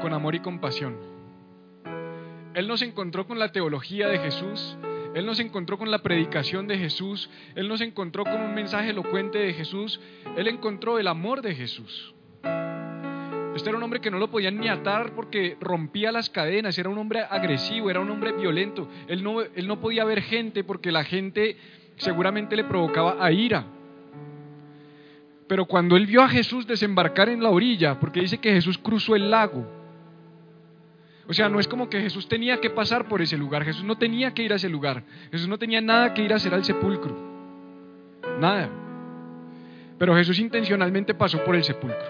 Con 0.00 0.12
amor 0.12 0.34
y 0.34 0.40
compasión. 0.40 0.96
Él 2.54 2.68
no 2.68 2.76
se 2.76 2.84
encontró 2.84 3.26
con 3.26 3.38
la 3.38 3.50
teología 3.50 4.08
de 4.08 4.18
Jesús, 4.18 4.76
él 5.14 5.26
no 5.26 5.34
se 5.36 5.42
encontró 5.42 5.78
con 5.78 5.92
la 5.92 6.00
predicación 6.00 6.66
de 6.66 6.76
Jesús, 6.76 7.30
Él 7.54 7.68
no 7.68 7.76
se 7.76 7.84
encontró 7.84 8.24
con 8.24 8.40
un 8.40 8.52
mensaje 8.52 8.90
elocuente 8.90 9.38
de 9.38 9.52
Jesús, 9.52 10.00
Él 10.36 10.48
encontró 10.48 10.98
el 10.98 11.06
amor 11.06 11.40
de 11.40 11.54
Jesús. 11.54 12.12
Este 13.54 13.68
era 13.68 13.78
un 13.78 13.84
hombre 13.84 14.00
que 14.00 14.10
no 14.10 14.18
lo 14.18 14.28
podían 14.28 14.58
ni 14.58 14.66
atar 14.66 15.14
porque 15.14 15.56
rompía 15.60 16.10
las 16.10 16.28
cadenas, 16.30 16.76
era 16.76 16.88
un 16.88 16.98
hombre 16.98 17.20
agresivo, 17.20 17.88
era 17.88 18.00
un 18.00 18.10
hombre 18.10 18.32
violento. 18.32 18.88
Él 19.06 19.22
no, 19.22 19.40
él 19.40 19.68
no 19.68 19.78
podía 19.78 20.04
ver 20.04 20.20
gente 20.22 20.64
porque 20.64 20.90
la 20.90 21.04
gente 21.04 21.56
seguramente 21.96 22.56
le 22.56 22.64
provocaba 22.64 23.24
a 23.24 23.30
ira. 23.30 23.66
Pero 25.46 25.66
cuando 25.66 25.96
él 25.96 26.06
vio 26.06 26.22
a 26.22 26.28
Jesús 26.28 26.66
desembarcar 26.66 27.28
en 27.28 27.42
la 27.42 27.50
orilla, 27.50 28.00
porque 28.00 28.20
dice 28.20 28.38
que 28.38 28.52
Jesús 28.52 28.78
cruzó 28.78 29.14
el 29.14 29.30
lago, 29.30 29.66
o 31.26 31.32
sea, 31.32 31.48
no 31.48 31.58
es 31.58 31.68
como 31.68 31.88
que 31.88 32.00
Jesús 32.00 32.28
tenía 32.28 32.60
que 32.60 32.70
pasar 32.70 33.08
por 33.08 33.22
ese 33.22 33.36
lugar, 33.36 33.64
Jesús 33.64 33.84
no 33.84 33.96
tenía 33.96 34.32
que 34.32 34.42
ir 34.42 34.52
a 34.52 34.56
ese 34.56 34.68
lugar, 34.68 35.04
Jesús 35.30 35.48
no 35.48 35.58
tenía 35.58 35.80
nada 35.80 36.14
que 36.14 36.22
ir 36.22 36.32
a 36.32 36.36
hacer 36.36 36.54
al 36.54 36.64
sepulcro, 36.64 37.16
nada. 38.40 38.70
Pero 39.98 40.14
Jesús 40.16 40.38
intencionalmente 40.38 41.14
pasó 41.14 41.42
por 41.44 41.56
el 41.56 41.64
sepulcro, 41.64 42.08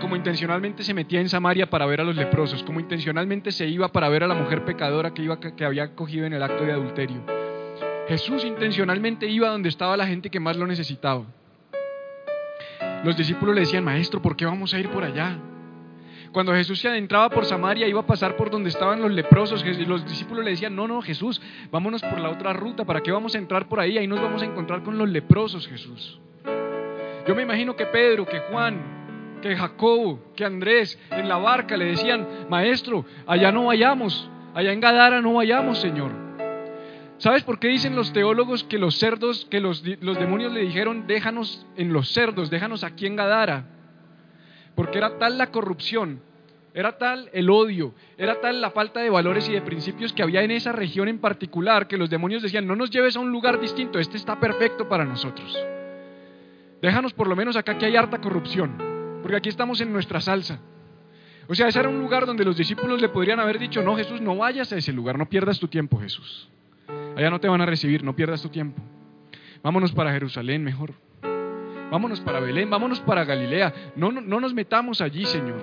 como 0.00 0.16
intencionalmente 0.16 0.82
se 0.82 0.94
metía 0.94 1.20
en 1.20 1.28
Samaria 1.28 1.70
para 1.70 1.86
ver 1.86 2.00
a 2.00 2.04
los 2.04 2.16
leprosos, 2.16 2.62
como 2.64 2.80
intencionalmente 2.80 3.52
se 3.52 3.66
iba 3.66 3.88
para 3.88 4.08
ver 4.08 4.24
a 4.24 4.28
la 4.28 4.34
mujer 4.34 4.64
pecadora 4.64 5.14
que, 5.14 5.22
iba, 5.22 5.38
que 5.38 5.64
había 5.64 5.94
cogido 5.94 6.26
en 6.26 6.32
el 6.32 6.42
acto 6.42 6.64
de 6.64 6.72
adulterio. 6.72 7.22
Jesús 8.08 8.44
intencionalmente 8.44 9.26
iba 9.28 9.48
donde 9.48 9.68
estaba 9.68 9.96
la 9.96 10.06
gente 10.06 10.28
que 10.28 10.40
más 10.40 10.56
lo 10.56 10.66
necesitaba. 10.66 11.24
Los 13.04 13.16
discípulos 13.18 13.54
le 13.54 13.60
decían, 13.60 13.84
maestro, 13.84 14.22
¿por 14.22 14.34
qué 14.34 14.46
vamos 14.46 14.72
a 14.72 14.78
ir 14.78 14.88
por 14.88 15.04
allá? 15.04 15.36
Cuando 16.32 16.54
Jesús 16.54 16.80
se 16.80 16.88
adentraba 16.88 17.28
por 17.28 17.44
Samaria, 17.44 17.86
iba 17.86 18.00
a 18.00 18.06
pasar 18.06 18.34
por 18.34 18.50
donde 18.50 18.70
estaban 18.70 19.00
los 19.00 19.12
leprosos. 19.12 19.64
Y 19.64 19.84
los 19.84 20.04
discípulos 20.04 20.42
le 20.42 20.52
decían, 20.52 20.74
no, 20.74 20.88
no, 20.88 21.02
Jesús, 21.02 21.40
vámonos 21.70 22.02
por 22.02 22.18
la 22.18 22.30
otra 22.30 22.54
ruta. 22.54 22.84
¿Para 22.84 23.02
qué 23.02 23.12
vamos 23.12 23.34
a 23.34 23.38
entrar 23.38 23.68
por 23.68 23.78
ahí? 23.78 23.98
Ahí 23.98 24.06
nos 24.06 24.20
vamos 24.20 24.42
a 24.42 24.46
encontrar 24.46 24.82
con 24.82 24.96
los 24.96 25.08
leprosos, 25.08 25.68
Jesús. 25.68 26.18
Yo 27.28 27.34
me 27.34 27.42
imagino 27.42 27.76
que 27.76 27.86
Pedro, 27.86 28.24
que 28.26 28.40
Juan, 28.50 29.38
que 29.42 29.54
Jacobo, 29.54 30.32
que 30.34 30.44
Andrés 30.44 30.98
en 31.10 31.28
la 31.28 31.36
barca 31.36 31.76
le 31.76 31.84
decían, 31.84 32.26
maestro, 32.48 33.04
allá 33.26 33.52
no 33.52 33.66
vayamos, 33.66 34.28
allá 34.54 34.72
en 34.72 34.80
Gadara 34.80 35.20
no 35.20 35.34
vayamos, 35.34 35.78
Señor. 35.78 36.23
¿Sabes 37.18 37.42
por 37.42 37.58
qué 37.58 37.68
dicen 37.68 37.96
los 37.96 38.12
teólogos 38.12 38.64
que 38.64 38.78
los 38.78 38.98
cerdos, 38.98 39.46
que 39.50 39.60
los, 39.60 39.84
los 40.00 40.18
demonios 40.18 40.52
le 40.52 40.60
dijeron, 40.60 41.06
déjanos 41.06 41.66
en 41.76 41.92
los 41.92 42.12
cerdos, 42.12 42.50
déjanos 42.50 42.84
aquí 42.84 43.06
en 43.06 43.16
Gadara? 43.16 43.66
porque 44.74 44.98
era 44.98 45.18
tal 45.18 45.38
la 45.38 45.50
corrupción, 45.50 46.20
era 46.72 46.98
tal 46.98 47.30
el 47.32 47.50
odio, 47.50 47.94
era 48.18 48.40
tal 48.40 48.60
la 48.60 48.70
falta 48.70 49.00
de 49.00 49.10
valores 49.10 49.48
y 49.48 49.52
de 49.52 49.62
principios 49.62 50.12
que 50.12 50.22
había 50.22 50.42
en 50.42 50.50
esa 50.50 50.72
región 50.72 51.08
en 51.08 51.18
particular 51.18 51.86
que 51.86 51.96
los 51.96 52.10
demonios 52.10 52.42
decían, 52.42 52.66
no 52.66 52.76
nos 52.76 52.90
lleves 52.90 53.16
a 53.16 53.20
un 53.20 53.30
lugar 53.30 53.60
distinto, 53.60 53.98
este 53.98 54.16
está 54.16 54.40
perfecto 54.40 54.88
para 54.88 55.04
nosotros. 55.04 55.56
Déjanos 56.82 57.12
por 57.14 57.28
lo 57.28 57.36
menos 57.36 57.56
acá 57.56 57.78
que 57.78 57.86
hay 57.86 57.96
harta 57.96 58.20
corrupción, 58.20 58.76
porque 59.22 59.36
aquí 59.36 59.48
estamos 59.48 59.80
en 59.80 59.92
nuestra 59.92 60.20
salsa. 60.20 60.60
O 61.46 61.54
sea, 61.54 61.68
ese 61.68 61.78
era 61.78 61.88
un 61.88 62.00
lugar 62.00 62.26
donde 62.26 62.44
los 62.44 62.56
discípulos 62.56 63.00
le 63.00 63.10
podrían 63.10 63.38
haber 63.38 63.58
dicho, 63.58 63.82
no 63.82 63.96
Jesús, 63.96 64.20
no 64.20 64.36
vayas 64.36 64.72
a 64.72 64.76
ese 64.76 64.92
lugar, 64.92 65.18
no 65.18 65.28
pierdas 65.28 65.60
tu 65.60 65.68
tiempo 65.68 66.00
Jesús. 66.00 66.48
Allá 67.16 67.30
no 67.30 67.40
te 67.40 67.48
van 67.48 67.60
a 67.60 67.66
recibir, 67.66 68.02
no 68.02 68.16
pierdas 68.16 68.42
tu 68.42 68.48
tiempo. 68.48 68.82
Vámonos 69.62 69.92
para 69.92 70.12
Jerusalén 70.12 70.62
mejor 70.62 70.94
vámonos 71.94 72.20
para 72.22 72.40
Belén, 72.40 72.68
vámonos 72.68 72.98
para 72.98 73.24
Galilea. 73.24 73.72
No, 73.94 74.10
no, 74.10 74.20
no 74.20 74.40
nos 74.40 74.52
metamos 74.52 75.00
allí, 75.00 75.24
Señor. 75.26 75.60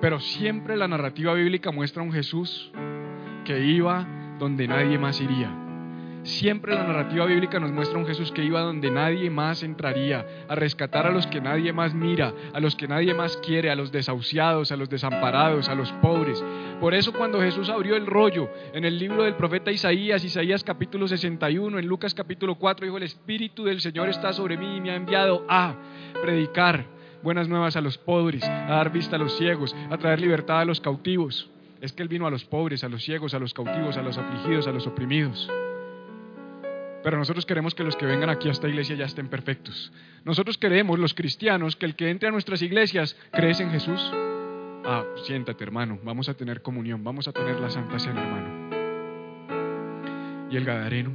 Pero 0.00 0.20
siempre 0.20 0.76
la 0.76 0.86
narrativa 0.86 1.34
bíblica 1.34 1.72
muestra 1.72 2.02
un 2.02 2.12
Jesús 2.12 2.70
que 3.44 3.58
iba 3.58 4.06
donde 4.38 4.68
nadie 4.68 4.98
más 4.98 5.20
iría. 5.20 5.50
Siempre 6.24 6.72
la 6.74 6.84
narrativa 6.84 7.26
bíblica 7.26 7.58
nos 7.58 7.72
muestra 7.72 7.98
un 7.98 8.06
Jesús 8.06 8.30
que 8.30 8.44
iba 8.44 8.60
donde 8.60 8.92
nadie 8.92 9.28
más 9.28 9.64
entraría, 9.64 10.24
a 10.48 10.54
rescatar 10.54 11.04
a 11.04 11.10
los 11.10 11.26
que 11.26 11.40
nadie 11.40 11.72
más 11.72 11.94
mira, 11.94 12.32
a 12.52 12.60
los 12.60 12.76
que 12.76 12.86
nadie 12.86 13.12
más 13.12 13.36
quiere, 13.38 13.70
a 13.70 13.74
los 13.74 13.90
desahuciados, 13.90 14.70
a 14.70 14.76
los 14.76 14.88
desamparados, 14.88 15.68
a 15.68 15.74
los 15.74 15.90
pobres. 15.94 16.42
Por 16.80 16.94
eso 16.94 17.12
cuando 17.12 17.40
Jesús 17.40 17.68
abrió 17.68 17.96
el 17.96 18.06
rollo 18.06 18.48
en 18.72 18.84
el 18.84 18.98
libro 18.98 19.24
del 19.24 19.34
profeta 19.34 19.72
Isaías, 19.72 20.24
Isaías 20.24 20.62
capítulo 20.62 21.08
61, 21.08 21.80
en 21.80 21.86
Lucas 21.86 22.14
capítulo 22.14 22.54
4, 22.54 22.86
dijo, 22.86 22.98
el 22.98 23.02
Espíritu 23.02 23.64
del 23.64 23.80
Señor 23.80 24.08
está 24.08 24.32
sobre 24.32 24.56
mí 24.56 24.76
y 24.76 24.80
me 24.80 24.92
ha 24.92 24.96
enviado 24.96 25.44
a 25.48 25.74
predicar 26.22 26.86
buenas 27.24 27.48
nuevas 27.48 27.74
a 27.74 27.80
los 27.80 27.98
pobres, 27.98 28.44
a 28.44 28.66
dar 28.66 28.92
vista 28.92 29.16
a 29.16 29.18
los 29.18 29.36
ciegos, 29.36 29.74
a 29.90 29.98
traer 29.98 30.20
libertad 30.20 30.60
a 30.60 30.64
los 30.64 30.80
cautivos. 30.80 31.50
Es 31.80 31.92
que 31.92 32.04
Él 32.04 32.08
vino 32.08 32.28
a 32.28 32.30
los 32.30 32.44
pobres, 32.44 32.84
a 32.84 32.88
los 32.88 33.02
ciegos, 33.02 33.34
a 33.34 33.40
los 33.40 33.54
cautivos, 33.54 33.96
a 33.96 34.02
los 34.02 34.16
afligidos, 34.16 34.68
a 34.68 34.72
los 34.72 34.86
oprimidos. 34.86 35.50
Pero 37.02 37.18
nosotros 37.18 37.46
queremos 37.46 37.74
que 37.74 37.82
los 37.82 37.96
que 37.96 38.06
vengan 38.06 38.30
aquí 38.30 38.48
a 38.48 38.52
esta 38.52 38.68
iglesia 38.68 38.94
ya 38.94 39.06
estén 39.06 39.28
perfectos. 39.28 39.92
Nosotros 40.24 40.56
queremos, 40.56 40.98
los 40.98 41.14
cristianos, 41.14 41.74
que 41.76 41.86
el 41.86 41.96
que 41.96 42.10
entre 42.10 42.28
a 42.28 42.32
nuestras 42.32 42.62
iglesias 42.62 43.16
crees 43.32 43.60
en 43.60 43.70
Jesús. 43.70 44.12
Ah, 44.84 45.04
siéntate 45.24 45.62
hermano, 45.64 45.98
vamos 46.02 46.28
a 46.28 46.34
tener 46.34 46.62
comunión, 46.62 47.04
vamos 47.04 47.28
a 47.28 47.32
tener 47.32 47.60
la 47.60 47.70
Santa 47.70 47.98
Cena 47.98 48.22
hermano. 48.22 48.72
¿Y 50.50 50.56
el 50.56 50.64
Gadareno? 50.64 51.12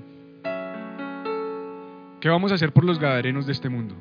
¿Qué 2.20 2.30
vamos 2.30 2.52
a 2.52 2.56
hacer 2.56 2.72
por 2.72 2.84
los 2.84 3.00
Gadarenos 3.00 3.46
de 3.46 3.52
este 3.52 3.70
mundo? 3.70 3.96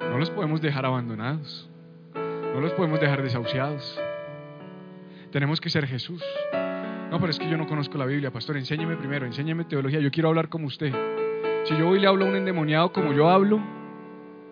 No 0.00 0.18
los 0.18 0.30
podemos 0.30 0.60
dejar 0.60 0.86
abandonados. 0.86 1.68
No 2.14 2.60
los 2.60 2.72
podemos 2.72 3.00
dejar 3.00 3.22
desahuciados. 3.22 4.00
Tenemos 5.30 5.60
que 5.60 5.70
ser 5.70 5.86
Jesús. 5.86 6.22
No, 7.10 7.20
pero 7.20 7.30
es 7.30 7.38
que 7.38 7.48
yo 7.48 7.56
no 7.56 7.66
conozco 7.66 7.98
la 7.98 8.06
Biblia, 8.06 8.30
pastor. 8.30 8.56
Enséñeme 8.56 8.96
primero, 8.96 9.26
enséñeme 9.26 9.64
teología. 9.64 10.00
Yo 10.00 10.10
quiero 10.10 10.28
hablar 10.28 10.48
como 10.48 10.66
usted. 10.66 10.92
Si 11.64 11.76
yo 11.76 11.88
hoy 11.88 12.00
le 12.00 12.06
hablo 12.06 12.26
a 12.26 12.28
un 12.28 12.36
endemoniado 12.36 12.92
como 12.92 13.12
yo 13.12 13.28
hablo, 13.28 13.60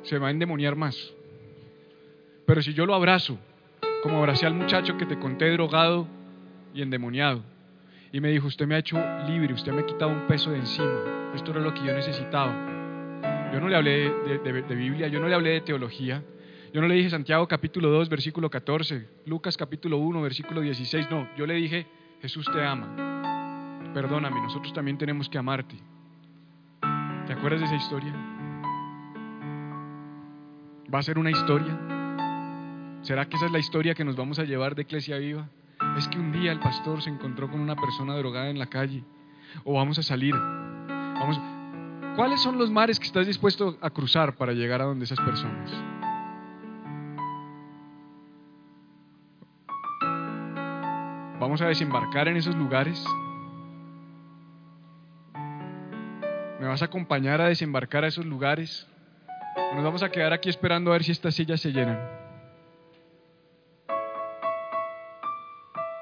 se 0.03 0.19
va 0.19 0.29
a 0.29 0.31
endemoniar 0.31 0.77
más. 0.77 1.15
Pero 2.47 2.63
si 2.63 2.75
yo 2.75 2.87
lo 2.87 2.95
abrazo, 2.95 3.39
como 4.03 4.19
abracé 4.19 4.47
al 4.47 4.55
muchacho 4.55 4.97
que 4.97 5.07
te 5.07 5.19
conté 5.19 5.51
drogado 5.51 6.07
y 6.75 6.83
endemoniado, 6.83 7.43
y 8.13 8.21
me 8.21 8.29
dijo, 8.29 8.47
usted 8.47 8.67
me 8.67 8.75
ha 8.75 8.79
hecho 8.79 8.97
libre, 9.27 9.55
usted 9.55 9.73
me 9.73 9.83
ha 9.83 9.87
quitado 9.87 10.11
un 10.11 10.27
peso 10.27 10.51
de 10.51 10.59
encima, 10.59 11.33
esto 11.35 11.51
era 11.53 11.61
lo 11.61 11.73
que 11.73 11.85
yo 11.85 11.93
necesitaba. 11.93 13.51
Yo 13.53 13.61
no 13.61 13.69
le 13.69 13.77
hablé 13.77 14.11
de, 14.43 14.63
de 14.63 14.75
Biblia, 14.75 15.09
yo 15.09 15.21
no 15.21 15.29
le 15.29 15.35
hablé 15.35 15.51
de 15.51 15.61
teología, 15.63 16.23
yo 16.75 16.81
no 16.81 16.89
le 16.89 16.97
dije 16.97 17.09
Santiago 17.09 17.47
capítulo 17.47 17.89
2, 17.89 18.09
versículo 18.09 18.51
14, 18.51 19.09
Lucas 19.27 19.57
capítulo 19.57 19.99
1, 19.99 20.21
versículo 20.21 20.61
16, 20.61 21.09
no, 21.09 21.29
yo 21.37 21.47
le 21.47 21.55
dije, 21.55 21.87
Jesús 22.21 22.45
te 22.53 22.65
ama, 22.65 23.93
perdóname, 23.95 24.43
nosotros 24.43 24.73
también 24.73 24.99
tenemos 24.99 25.29
que 25.29 25.39
amarte. 25.39 25.77
¿Te 27.29 27.33
acuerdas 27.33 27.61
de 27.61 27.67
esa 27.67 27.77
historia? 27.77 28.13
¿Va 30.93 30.99
a 30.99 31.03
ser 31.03 31.17
una 31.17 31.31
historia? 31.31 31.79
¿Será 33.03 33.29
que 33.29 33.37
esa 33.37 33.47
es 33.47 33.53
la 33.53 33.61
historia 33.61 33.95
que 33.95 34.05
nos 34.05 34.17
vamos 34.17 34.41
a 34.41 34.43
llevar 34.43 34.75
de 34.75 34.83
Iglesia 34.83 35.19
Viva? 35.19 35.49
Es 35.97 36.09
que 36.09 36.19
un 36.19 36.33
día 36.33 36.51
el 36.51 36.59
pastor 36.59 37.03
se 37.03 37.11
encontró 37.11 37.49
con 37.49 37.61
una 37.61 37.77
persona 37.77 38.17
drogada 38.17 38.51
en 38.51 38.59
la 38.59 38.67
calle. 38.67 39.05
O 39.63 39.75
vamos 39.75 40.01
a 40.01 40.03
salir. 40.03 40.35
Vamos. 40.35 41.41
¿Cuáles 42.17 42.41
son 42.43 42.59
los 42.59 42.73
mares 42.73 42.99
que 42.99 43.07
estás 43.07 43.29
dispuesto 43.29 43.79
a 43.81 43.91
cruzar 43.91 44.35
para 44.35 44.53
llegar 44.53 44.81
a 44.81 44.87
donde 44.87 45.05
esas 45.05 45.21
personas? 45.21 45.94
Vamos 51.55 51.67
a 51.67 51.69
desembarcar 51.69 52.27
en 52.27 52.37
esos 52.37 52.57
lugares. 52.57 53.07
¿Me 56.59 56.67
vas 56.67 56.83
a 56.83 56.87
acompañar 56.87 57.41
a 57.41 57.47
desembarcar 57.47 58.03
a 58.03 58.09
esos 58.09 58.27
lugares? 58.27 58.89
¿O 59.71 59.77
nos 59.77 59.85
vamos 59.85 60.03
a 60.03 60.09
quedar 60.09 60.33
aquí 60.33 60.49
esperando 60.49 60.91
a 60.91 60.95
ver 60.95 61.05
si 61.05 61.13
estas 61.13 61.37
sillas 61.37 61.61
se 61.61 61.71
llenan? 61.71 61.97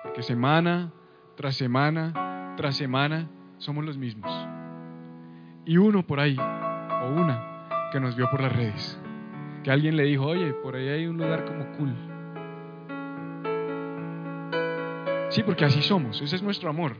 Porque 0.04 0.22
semana 0.22 0.90
tras 1.36 1.54
semana 1.54 2.54
tras 2.56 2.74
semana 2.74 3.28
somos 3.58 3.84
los 3.84 3.98
mismos. 3.98 4.32
Y 5.66 5.76
uno 5.76 6.06
por 6.06 6.18
ahí, 6.18 6.38
o 6.38 7.08
una, 7.10 7.90
que 7.92 8.00
nos 8.00 8.16
vio 8.16 8.30
por 8.30 8.40
las 8.40 8.56
redes. 8.56 8.98
Que 9.64 9.70
alguien 9.70 9.98
le 9.98 10.04
dijo, 10.04 10.24
oye, 10.24 10.54
por 10.54 10.76
ahí 10.76 10.88
hay 10.88 11.06
un 11.06 11.18
lugar 11.18 11.44
como 11.44 11.76
cool. 11.76 12.11
Sí, 15.32 15.42
porque 15.42 15.64
así 15.64 15.80
somos, 15.82 16.20
ese 16.20 16.36
es 16.36 16.42
nuestro 16.42 16.68
amor. 16.68 16.94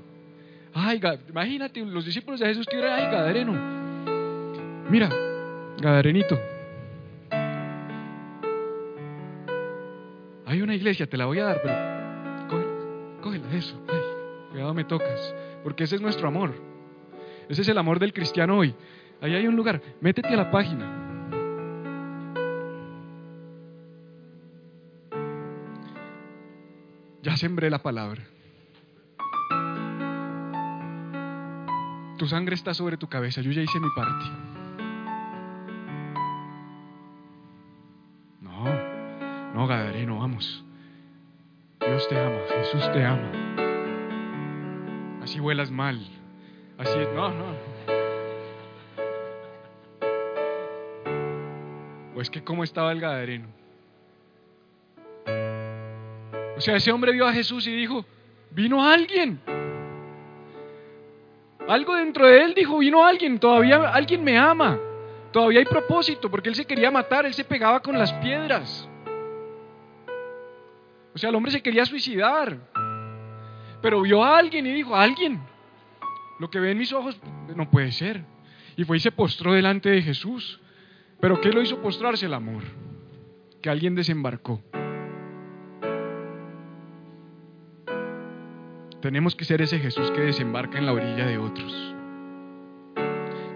Ay, 0.73 1.01
imagínate, 1.29 1.85
los 1.85 2.07
discípulos 2.07 2.41
de 2.41 2.47
Jesús 2.47 2.67
que 2.67 2.79
eran, 2.79 2.99
ay, 2.99 3.05
Gadareno. 3.13 3.53
Mira, 4.89 5.11
Gadarenito. 5.79 6.41
Hay 10.47 10.63
una 10.63 10.75
iglesia, 10.75 11.07
te 11.07 11.19
la 11.19 11.27
voy 11.27 11.41
a 11.41 11.45
dar, 11.45 11.61
pero 11.63 12.49
cógela, 12.49 13.21
cógela 13.21 13.53
eso. 13.53 13.79
Ay, 13.89 14.01
cuidado, 14.51 14.75
me 14.75 14.85
tocas. 14.85 15.35
Porque 15.63 15.85
ese 15.85 15.97
es 15.97 16.01
nuestro 16.01 16.27
amor. 16.27 16.55
Ese 17.51 17.61
es 17.61 17.69
el 17.69 17.77
amor 17.77 17.99
del 17.99 18.15
cristiano 18.15 18.57
hoy. 18.57 18.75
Ahí 19.21 19.35
hay 19.35 19.47
un 19.47 19.57
lugar. 19.57 19.83
Métete 20.01 20.29
a 20.29 20.37
la 20.37 20.51
página. 20.51 21.02
Ya 27.23 27.37
sembré 27.37 27.71
la 27.71 27.79
palabra. 27.79 28.23
Tu 32.19 32.27
sangre 32.27 32.57
está 32.57 32.75
sobre 32.75 32.97
tu 32.97 33.09
cabeza. 33.09 33.41
Yo 33.41 33.53
ya 33.53 33.63
hice 33.63 33.79
mi 33.79 33.89
parte. 33.95 34.25
No, 38.41 38.65
no, 39.55 39.67
Gadareno, 39.69 40.19
vamos. 40.19 40.65
Dios 41.81 42.09
te 42.09 42.19
ama, 42.19 42.39
Jesús 42.49 42.93
te 42.93 43.05
ama. 43.05 43.31
Así 45.23 45.39
vuelas 45.39 45.71
mal. 45.71 46.05
Así, 46.79 46.99
no, 47.15 47.31
no. 47.31 47.55
O 52.17 52.21
es 52.21 52.31
que 52.31 52.43
cómo 52.43 52.65
estaba 52.65 52.91
el 52.91 53.01
Gadareno. 53.01 53.62
Sea, 56.63 56.77
ese 56.77 56.93
hombre 56.93 57.13
vio 57.13 57.27
a 57.27 57.33
Jesús 57.33 57.67
y 57.67 57.75
dijo, 57.75 58.05
vino 58.51 58.85
alguien. 58.85 59.41
Algo 61.69 61.95
dentro 61.95 62.27
de 62.27 62.43
él 62.43 62.55
dijo, 62.55 62.79
vino 62.79 63.05
alguien, 63.05 63.39
todavía 63.39 63.91
alguien 63.91 64.23
me 64.25 64.39
ama. 64.39 64.79
Todavía 65.33 65.61
hay 65.61 65.65
propósito, 65.65 66.31
porque 66.31 66.49
él 66.49 66.55
se 66.55 66.67
quería 66.67 66.91
matar, 66.91 67.27
él 67.27 67.35
se 67.35 67.45
pegaba 67.45 67.81
con 67.81 67.99
las 67.99 68.13
piedras. 68.15 68.89
O 71.15 71.19
sea, 71.19 71.31
el 71.31 71.35
hombre 71.35 71.53
se 71.53 71.63
quería 71.63 71.85
suicidar. 71.85 72.59
Pero 73.81 74.03
vio 74.03 74.23
a 74.23 74.39
alguien 74.39 74.67
y 74.67 74.73
dijo, 74.73 74.95
alguien. 74.95 75.41
Lo 76.39 76.51
que 76.51 76.61
ve 76.61 76.73
en 76.73 76.79
mis 76.79 76.93
ojos 76.93 77.19
no 77.55 77.71
puede 77.71 77.93
ser. 77.93 78.25
Y 78.77 78.85
fue 78.85 78.97
y 78.97 79.01
se 79.01 79.13
postró 79.13 79.53
delante 79.53 79.91
de 79.91 80.03
Jesús. 80.03 80.61
Pero 81.21 81.41
¿qué 81.41 81.51
lo 81.51 81.63
hizo 81.63 81.81
postrarse? 81.81 82.27
El 82.27 82.35
amor. 82.35 82.63
Que 83.61 83.71
alguien 83.71 83.95
desembarcó. 83.95 84.63
Tenemos 89.03 89.37
que 89.37 89.45
ser 89.45 89.61
ese 89.61 89.79
Jesús 89.79 90.11
que 90.13 90.23
desembarca 90.23 90.79
en 90.79 90.87
la 90.87 90.93
orilla 90.93 91.27
de 91.27 91.37
otros. 91.37 91.95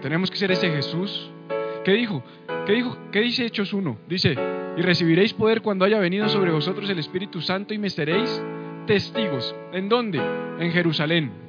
Tenemos 0.01 0.29
que 0.29 0.37
ser 0.37 0.51
ese 0.51 0.69
Jesús. 0.69 1.31
¿Qué 1.83 1.93
dijo? 1.93 2.23
¿Qué 2.65 2.73
dijo? 2.73 2.97
¿Qué 3.11 3.21
dice 3.21 3.45
Hechos 3.45 3.73
1? 3.73 3.97
Dice, 4.07 4.35
y 4.77 4.81
recibiréis 4.81 5.33
poder 5.33 5.61
cuando 5.61 5.85
haya 5.85 5.97
venido 5.97 6.29
sobre 6.29 6.51
vosotros 6.51 6.89
el 6.89 6.99
Espíritu 6.99 7.41
Santo 7.41 7.73
y 7.73 7.79
me 7.79 7.89
seréis 7.89 8.43
testigos. 8.85 9.55
¿En 9.71 9.89
dónde? 9.89 10.19
En 10.59 10.71
Jerusalén 10.71 11.47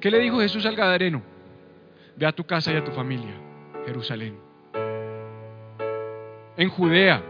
¿Qué 0.00 0.10
le 0.10 0.18
dijo 0.20 0.38
Jesús 0.38 0.64
al 0.64 0.76
Gadareno? 0.76 1.22
Ve 2.16 2.26
a 2.26 2.32
tu 2.32 2.44
casa 2.44 2.72
y 2.72 2.76
a 2.76 2.84
tu 2.84 2.92
familia, 2.92 3.34
Jerusalén. 3.84 4.38
En 6.56 6.68
Judea, 6.68 7.22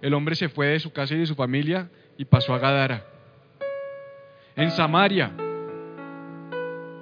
el 0.00 0.14
hombre 0.14 0.34
se 0.34 0.48
fue 0.48 0.68
de 0.68 0.80
su 0.80 0.92
casa 0.92 1.14
y 1.14 1.18
de 1.18 1.26
su 1.26 1.34
familia 1.34 1.90
y 2.16 2.24
pasó 2.24 2.54
a 2.54 2.58
Gadara. 2.58 3.11
En 4.54 4.70
Samaria, 4.70 5.32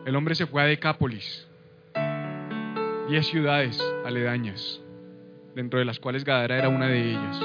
el 0.05 0.17
hombre 0.17 0.35
se 0.35 0.47
fue 0.47 0.63
a 0.63 0.67
Decápolis, 0.67 1.49
diez 3.09 3.27
ciudades 3.27 3.83
aledañas, 4.05 4.81
dentro 5.55 5.79
de 5.79 5.85
las 5.85 5.99
cuales 5.99 6.25
Gadara 6.25 6.59
era 6.59 6.69
una 6.69 6.87
de 6.87 7.11
ellas. 7.11 7.43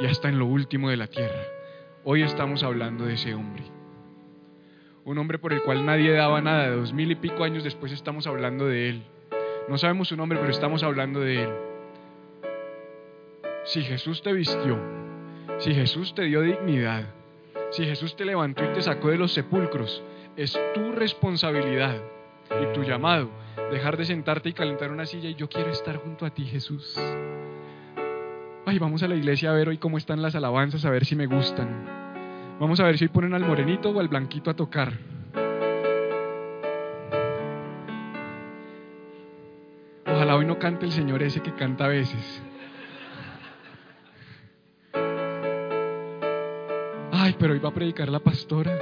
Y 0.00 0.06
hasta 0.06 0.28
en 0.28 0.38
lo 0.38 0.46
último 0.46 0.90
de 0.90 0.96
la 0.96 1.06
tierra. 1.06 1.42
Hoy 2.04 2.22
estamos 2.22 2.62
hablando 2.62 3.04
de 3.04 3.14
ese 3.14 3.34
hombre 3.34 3.78
un 5.08 5.16
hombre 5.16 5.38
por 5.38 5.54
el 5.54 5.62
cual 5.62 5.86
nadie 5.86 6.12
daba 6.12 6.42
nada. 6.42 6.68
Dos 6.68 6.92
mil 6.92 7.10
y 7.10 7.14
pico 7.14 7.42
años 7.42 7.64
después 7.64 7.92
estamos 7.92 8.26
hablando 8.26 8.66
de 8.66 8.90
él. 8.90 9.02
No 9.66 9.78
sabemos 9.78 10.08
su 10.08 10.16
nombre, 10.18 10.38
pero 10.38 10.50
estamos 10.50 10.82
hablando 10.82 11.20
de 11.20 11.44
él. 11.44 11.48
Si 13.64 13.82
Jesús 13.82 14.22
te 14.22 14.34
vistió, 14.34 14.78
si 15.60 15.74
Jesús 15.74 16.14
te 16.14 16.24
dio 16.24 16.42
dignidad, 16.42 17.06
si 17.70 17.84
Jesús 17.84 18.16
te 18.16 18.24
levantó 18.24 18.64
y 18.64 18.72
te 18.72 18.82
sacó 18.82 19.08
de 19.08 19.18
los 19.18 19.32
sepulcros, 19.32 20.02
es 20.36 20.58
tu 20.74 20.92
responsabilidad 20.92 22.02
y 22.50 22.72
tu 22.72 22.82
llamado 22.82 23.30
dejar 23.70 23.96
de 23.96 24.04
sentarte 24.06 24.48
y 24.48 24.52
calentar 24.52 24.90
una 24.90 25.06
silla 25.06 25.28
y 25.28 25.34
yo 25.34 25.48
quiero 25.48 25.70
estar 25.70 25.96
junto 25.96 26.24
a 26.24 26.30
ti, 26.30 26.44
Jesús. 26.44 26.96
Ay, 28.64 28.78
vamos 28.78 29.02
a 29.02 29.08
la 29.08 29.16
iglesia 29.16 29.50
a 29.50 29.54
ver 29.54 29.68
hoy 29.68 29.78
cómo 29.78 29.98
están 29.98 30.22
las 30.22 30.34
alabanzas, 30.34 30.84
a 30.84 30.90
ver 30.90 31.04
si 31.04 31.16
me 31.16 31.26
gustan. 31.26 32.56
Vamos 32.58 32.80
a 32.80 32.84
ver 32.84 32.98
si 32.98 33.08
ponen 33.08 33.34
al 33.34 33.44
morenito 33.44 33.90
o 33.90 34.00
al 34.00 34.08
blanquito 34.08 34.50
a 34.50 34.54
tocar. 34.54 34.92
Ojalá 40.06 40.36
hoy 40.36 40.44
no 40.44 40.58
cante 40.58 40.86
el 40.86 40.92
Señor 40.92 41.22
ese 41.22 41.40
que 41.40 41.54
canta 41.54 41.84
a 41.84 41.88
veces. 41.88 42.42
Pero 47.38 47.52
hoy 47.52 47.58
va 47.58 47.68
a 47.68 47.74
predicar 47.74 48.08
la 48.08 48.20
pastora. 48.20 48.76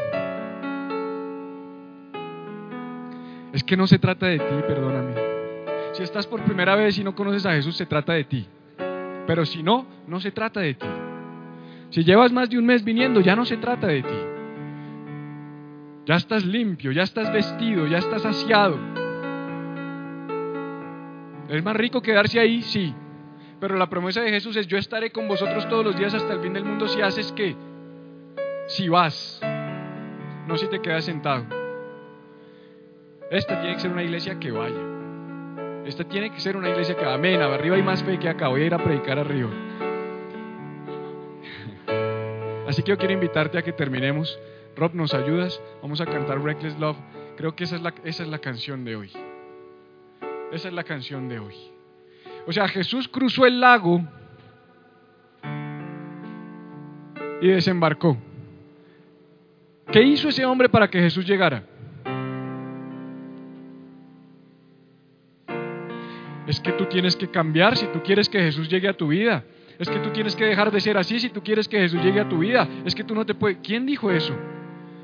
Es 3.53 3.63
que 3.65 3.77
no 3.77 3.87
se 3.87 3.99
trata 3.99 4.27
de 4.27 4.39
ti, 4.39 4.55
perdóname. 4.67 5.15
Si 5.93 6.03
estás 6.03 6.27
por 6.27 6.43
primera 6.43 6.75
vez 6.75 6.99
y 6.99 7.05
no 7.05 7.15
conoces 7.15 7.47
a 7.47 7.53
Jesús, 7.53 7.77
se 7.77 7.87
trata 7.87 8.13
de 8.13 8.25
ti. 8.25 8.47
Pero 9.27 9.47
si 9.47 9.63
no, 9.63 9.87
no 10.07 10.21
se 10.21 10.31
trata 10.31 10.61
de 10.61 10.75
ti. 10.75 10.87
Si 11.91 12.05
llevas 12.05 12.33
más 12.33 12.51
de 12.51 12.59
un 12.59 12.67
mes 12.67 12.85
viniendo, 12.85 13.21
ya 13.21 13.35
no 13.35 13.45
se 13.45 13.57
trata 13.57 13.87
de 13.87 14.03
ti. 14.03 14.19
Ya 16.07 16.17
estás 16.17 16.45
limpio, 16.45 16.93
ya 16.93 17.03
estás 17.03 17.33
vestido, 17.33 17.87
ya 17.87 17.99
estás 17.99 18.23
saciado. 18.23 18.79
¿Es 21.49 21.65
más 21.65 21.77
rico 21.77 22.03
quedarse 22.03 22.39
ahí? 22.41 22.63
Sí. 22.63 22.95
Pero 23.59 23.77
la 23.77 23.89
promesa 23.89 24.21
de 24.21 24.31
Jesús 24.31 24.57
es, 24.57 24.67
yo 24.67 24.77
estaré 24.77 25.11
con 25.11 25.27
vosotros 25.29 25.69
todos 25.69 25.85
los 25.85 25.97
días 25.97 26.13
hasta 26.13 26.35
el 26.35 26.41
fin 26.41 26.53
del 26.53 26.65
mundo 26.65 26.89
si 26.89 27.01
haces 27.01 27.33
qué. 27.33 27.57
Si 28.67 28.89
vas, 28.89 29.41
no 30.47 30.57
si 30.57 30.67
te 30.69 30.81
quedas 30.81 31.05
sentado. 31.05 31.45
Esta 33.31 33.61
tiene 33.61 33.75
que 33.77 33.81
ser 33.81 33.93
una 33.93 34.03
iglesia 34.03 34.39
que 34.39 34.51
vaya. 34.51 34.81
Esta 35.85 36.05
tiene 36.05 36.31
que 36.33 36.41
ser 36.41 36.57
una 36.57 36.69
iglesia 36.71 36.97
que, 36.97 37.05
amén, 37.05 37.41
arriba 37.41 37.77
hay 37.77 37.83
más 37.83 38.03
fe 38.03 38.19
que 38.19 38.29
acá. 38.29 38.49
Voy 38.49 38.63
a 38.63 38.67
ir 38.67 38.75
a 38.75 38.83
predicar 38.83 39.19
arriba. 39.19 39.51
Así 42.67 42.83
que 42.83 42.91
yo 42.91 42.99
quiero 42.99 43.15
invitarte 43.15 43.59
a 43.59 43.63
que 43.63 43.73
terminemos. 43.73 44.39
Rob, 44.75 44.95
¿nos 44.95 45.15
ayudas? 45.15 45.63
Vamos 45.81 46.01
a 46.01 46.07
cantar 46.07 46.43
Reckless 46.43 46.79
Love. 46.79 46.97
Creo 47.37 47.55
que 47.55 47.65
esa 47.65 47.77
es 47.77 47.83
la, 47.83 47.95
esa 48.05 48.25
es 48.25 48.29
la 48.29 48.39
canción 48.39 48.85
de 48.85 48.97
hoy. 48.97 49.13
Esa 50.53 50.69
es 50.69 50.75
la 50.75 50.85
canción 50.85 51.29
de 51.29 51.39
hoy. 51.39 51.55
O 52.47 52.53
sea, 52.53 52.67
Jesús 52.69 53.09
cruzó 53.09 53.47
el 53.47 53.61
lago 53.61 54.01
y 57.41 57.49
desembarcó. 57.49 58.17
¿Qué 59.91 60.03
hizo 60.03 60.29
ese 60.29 60.45
hombre 60.45 60.69
para 60.69 60.89
que 60.89 61.01
Jesús 61.01 61.25
llegara? 61.27 61.63
Es 66.47 66.61
que 66.61 66.73
tú 66.73 66.87
tienes 66.87 67.17
que 67.17 67.29
cambiar 67.29 67.77
si 67.77 67.87
tú 67.87 68.03
quieres 68.03 68.29
que 68.29 68.39
Jesús 68.39 68.69
llegue 68.69 68.89
a 68.89 68.93
tu 68.95 69.09
vida. 69.09 69.45
Es 69.79 69.89
que 69.89 69.99
tú 69.99 70.11
tienes 70.11 70.35
que 70.35 70.45
dejar 70.45 70.71
de 70.71 70.81
ser 70.81 70.97
así 70.97 71.19
si 71.19 71.29
tú 71.29 71.43
quieres 71.43 71.69
que 71.69 71.79
Jesús 71.79 72.03
llegue 72.03 72.21
a 72.21 72.29
tu 72.29 72.39
vida. 72.39 72.69
Es 72.85 72.95
que 72.95 73.05
tú 73.05 73.15
no 73.15 73.27
te 73.27 73.35
puedes... 73.35 73.59
¿Quién 73.63 73.85
dijo 73.85 74.11
eso? 74.11 74.35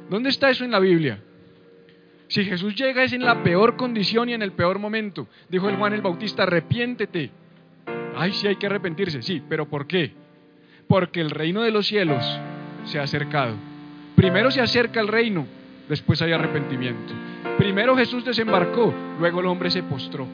¿Dónde 0.09 0.30
está 0.30 0.51
eso 0.51 0.64
en 0.64 0.70
la 0.70 0.78
Biblia? 0.78 1.22
Si 2.28 2.45
Jesús 2.45 2.74
llega 2.74 3.05
es 3.05 3.12
en 3.12 3.24
la 3.24 3.43
peor 3.43 3.76
condición 3.76 4.28
y 4.28 4.35
en 4.35 4.43
el 4.43 4.53
peor 4.53 4.78
momento. 4.78 5.28
Dijo 5.49 5.68
el 5.68 5.76
Juan 5.76 5.93
el 5.93 6.01
Bautista, 6.01 6.45
arrepiéntete. 6.45 7.30
Ay, 8.16 8.33
sí 8.33 8.47
hay 8.47 8.57
que 8.57 8.66
arrepentirse, 8.66 9.22
sí, 9.22 9.43
pero 9.49 9.68
¿por 9.68 9.87
qué? 9.87 10.12
Porque 10.87 11.20
el 11.20 11.30
reino 11.30 11.62
de 11.62 11.70
los 11.70 11.87
cielos 11.87 12.24
se 12.85 12.99
ha 12.99 13.03
acercado. 13.03 13.72
Primero 14.23 14.53
se 14.53 14.61
acerca 14.61 15.01
el 15.01 15.09
reino 15.09 15.45
después 15.89 16.23
hay 16.23 16.31
arrepentimiento. 16.31 17.12
Primero 17.59 17.97
Jesús 17.97 18.25
desembarcó, 18.25 18.95
luego 19.18 19.41
el 19.41 19.47
hombre 19.47 19.68
se 19.68 19.83
postró. 19.83 20.29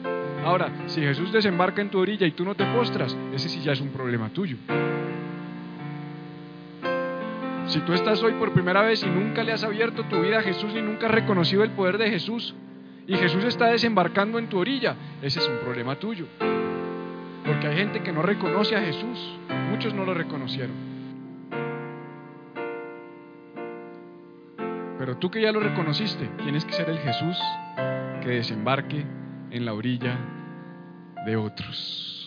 Ahora, 0.45 0.69
si 0.85 1.01
Jesús 1.01 1.31
desembarca 1.31 1.81
en 1.81 1.89
tu 1.89 1.97
orilla 1.97 2.27
y 2.27 2.33
tú 2.33 2.45
no 2.45 2.53
te 2.53 2.65
postras, 2.65 3.17
ese 3.33 3.49
sí 3.49 3.61
ya 3.61 3.71
es 3.71 3.81
un 3.81 3.89
problema 3.89 4.29
tuyo. 4.29 4.57
Si 7.65 7.79
tú 7.79 7.93
estás 7.93 8.21
hoy 8.21 8.33
por 8.33 8.53
primera 8.53 8.83
vez 8.83 9.01
y 9.01 9.07
nunca 9.07 9.43
le 9.43 9.53
has 9.53 9.63
abierto 9.63 10.03
tu 10.03 10.21
vida 10.21 10.37
a 10.37 10.43
Jesús 10.43 10.71
ni 10.71 10.83
nunca 10.83 11.07
has 11.07 11.11
reconocido 11.11 11.63
el 11.63 11.71
poder 11.71 11.97
de 11.97 12.11
Jesús 12.11 12.53
y 13.07 13.15
Jesús 13.15 13.43
está 13.43 13.69
desembarcando 13.69 14.37
en 14.37 14.49
tu 14.49 14.59
orilla, 14.59 14.95
ese 15.23 15.39
es 15.39 15.47
un 15.47 15.57
problema 15.61 15.95
tuyo. 15.95 16.27
Porque 17.43 17.65
hay 17.65 17.75
gente 17.75 18.03
que 18.03 18.11
no 18.11 18.21
reconoce 18.21 18.75
a 18.75 18.81
Jesús. 18.81 19.39
Muchos 19.71 19.95
no 19.95 20.05
lo 20.05 20.13
reconocieron. 20.13 20.88
Pero 24.99 25.17
tú 25.17 25.31
que 25.31 25.41
ya 25.41 25.53
lo 25.53 25.61
reconociste, 25.61 26.27
tienes 26.43 26.65
que 26.65 26.73
ser 26.73 26.89
el 26.89 26.99
Jesús 26.99 27.37
que 28.21 28.31
desembarque 28.31 29.05
en 29.49 29.65
la 29.65 29.73
orilla 29.73 30.19
de 31.25 31.37
otros. 31.37 32.18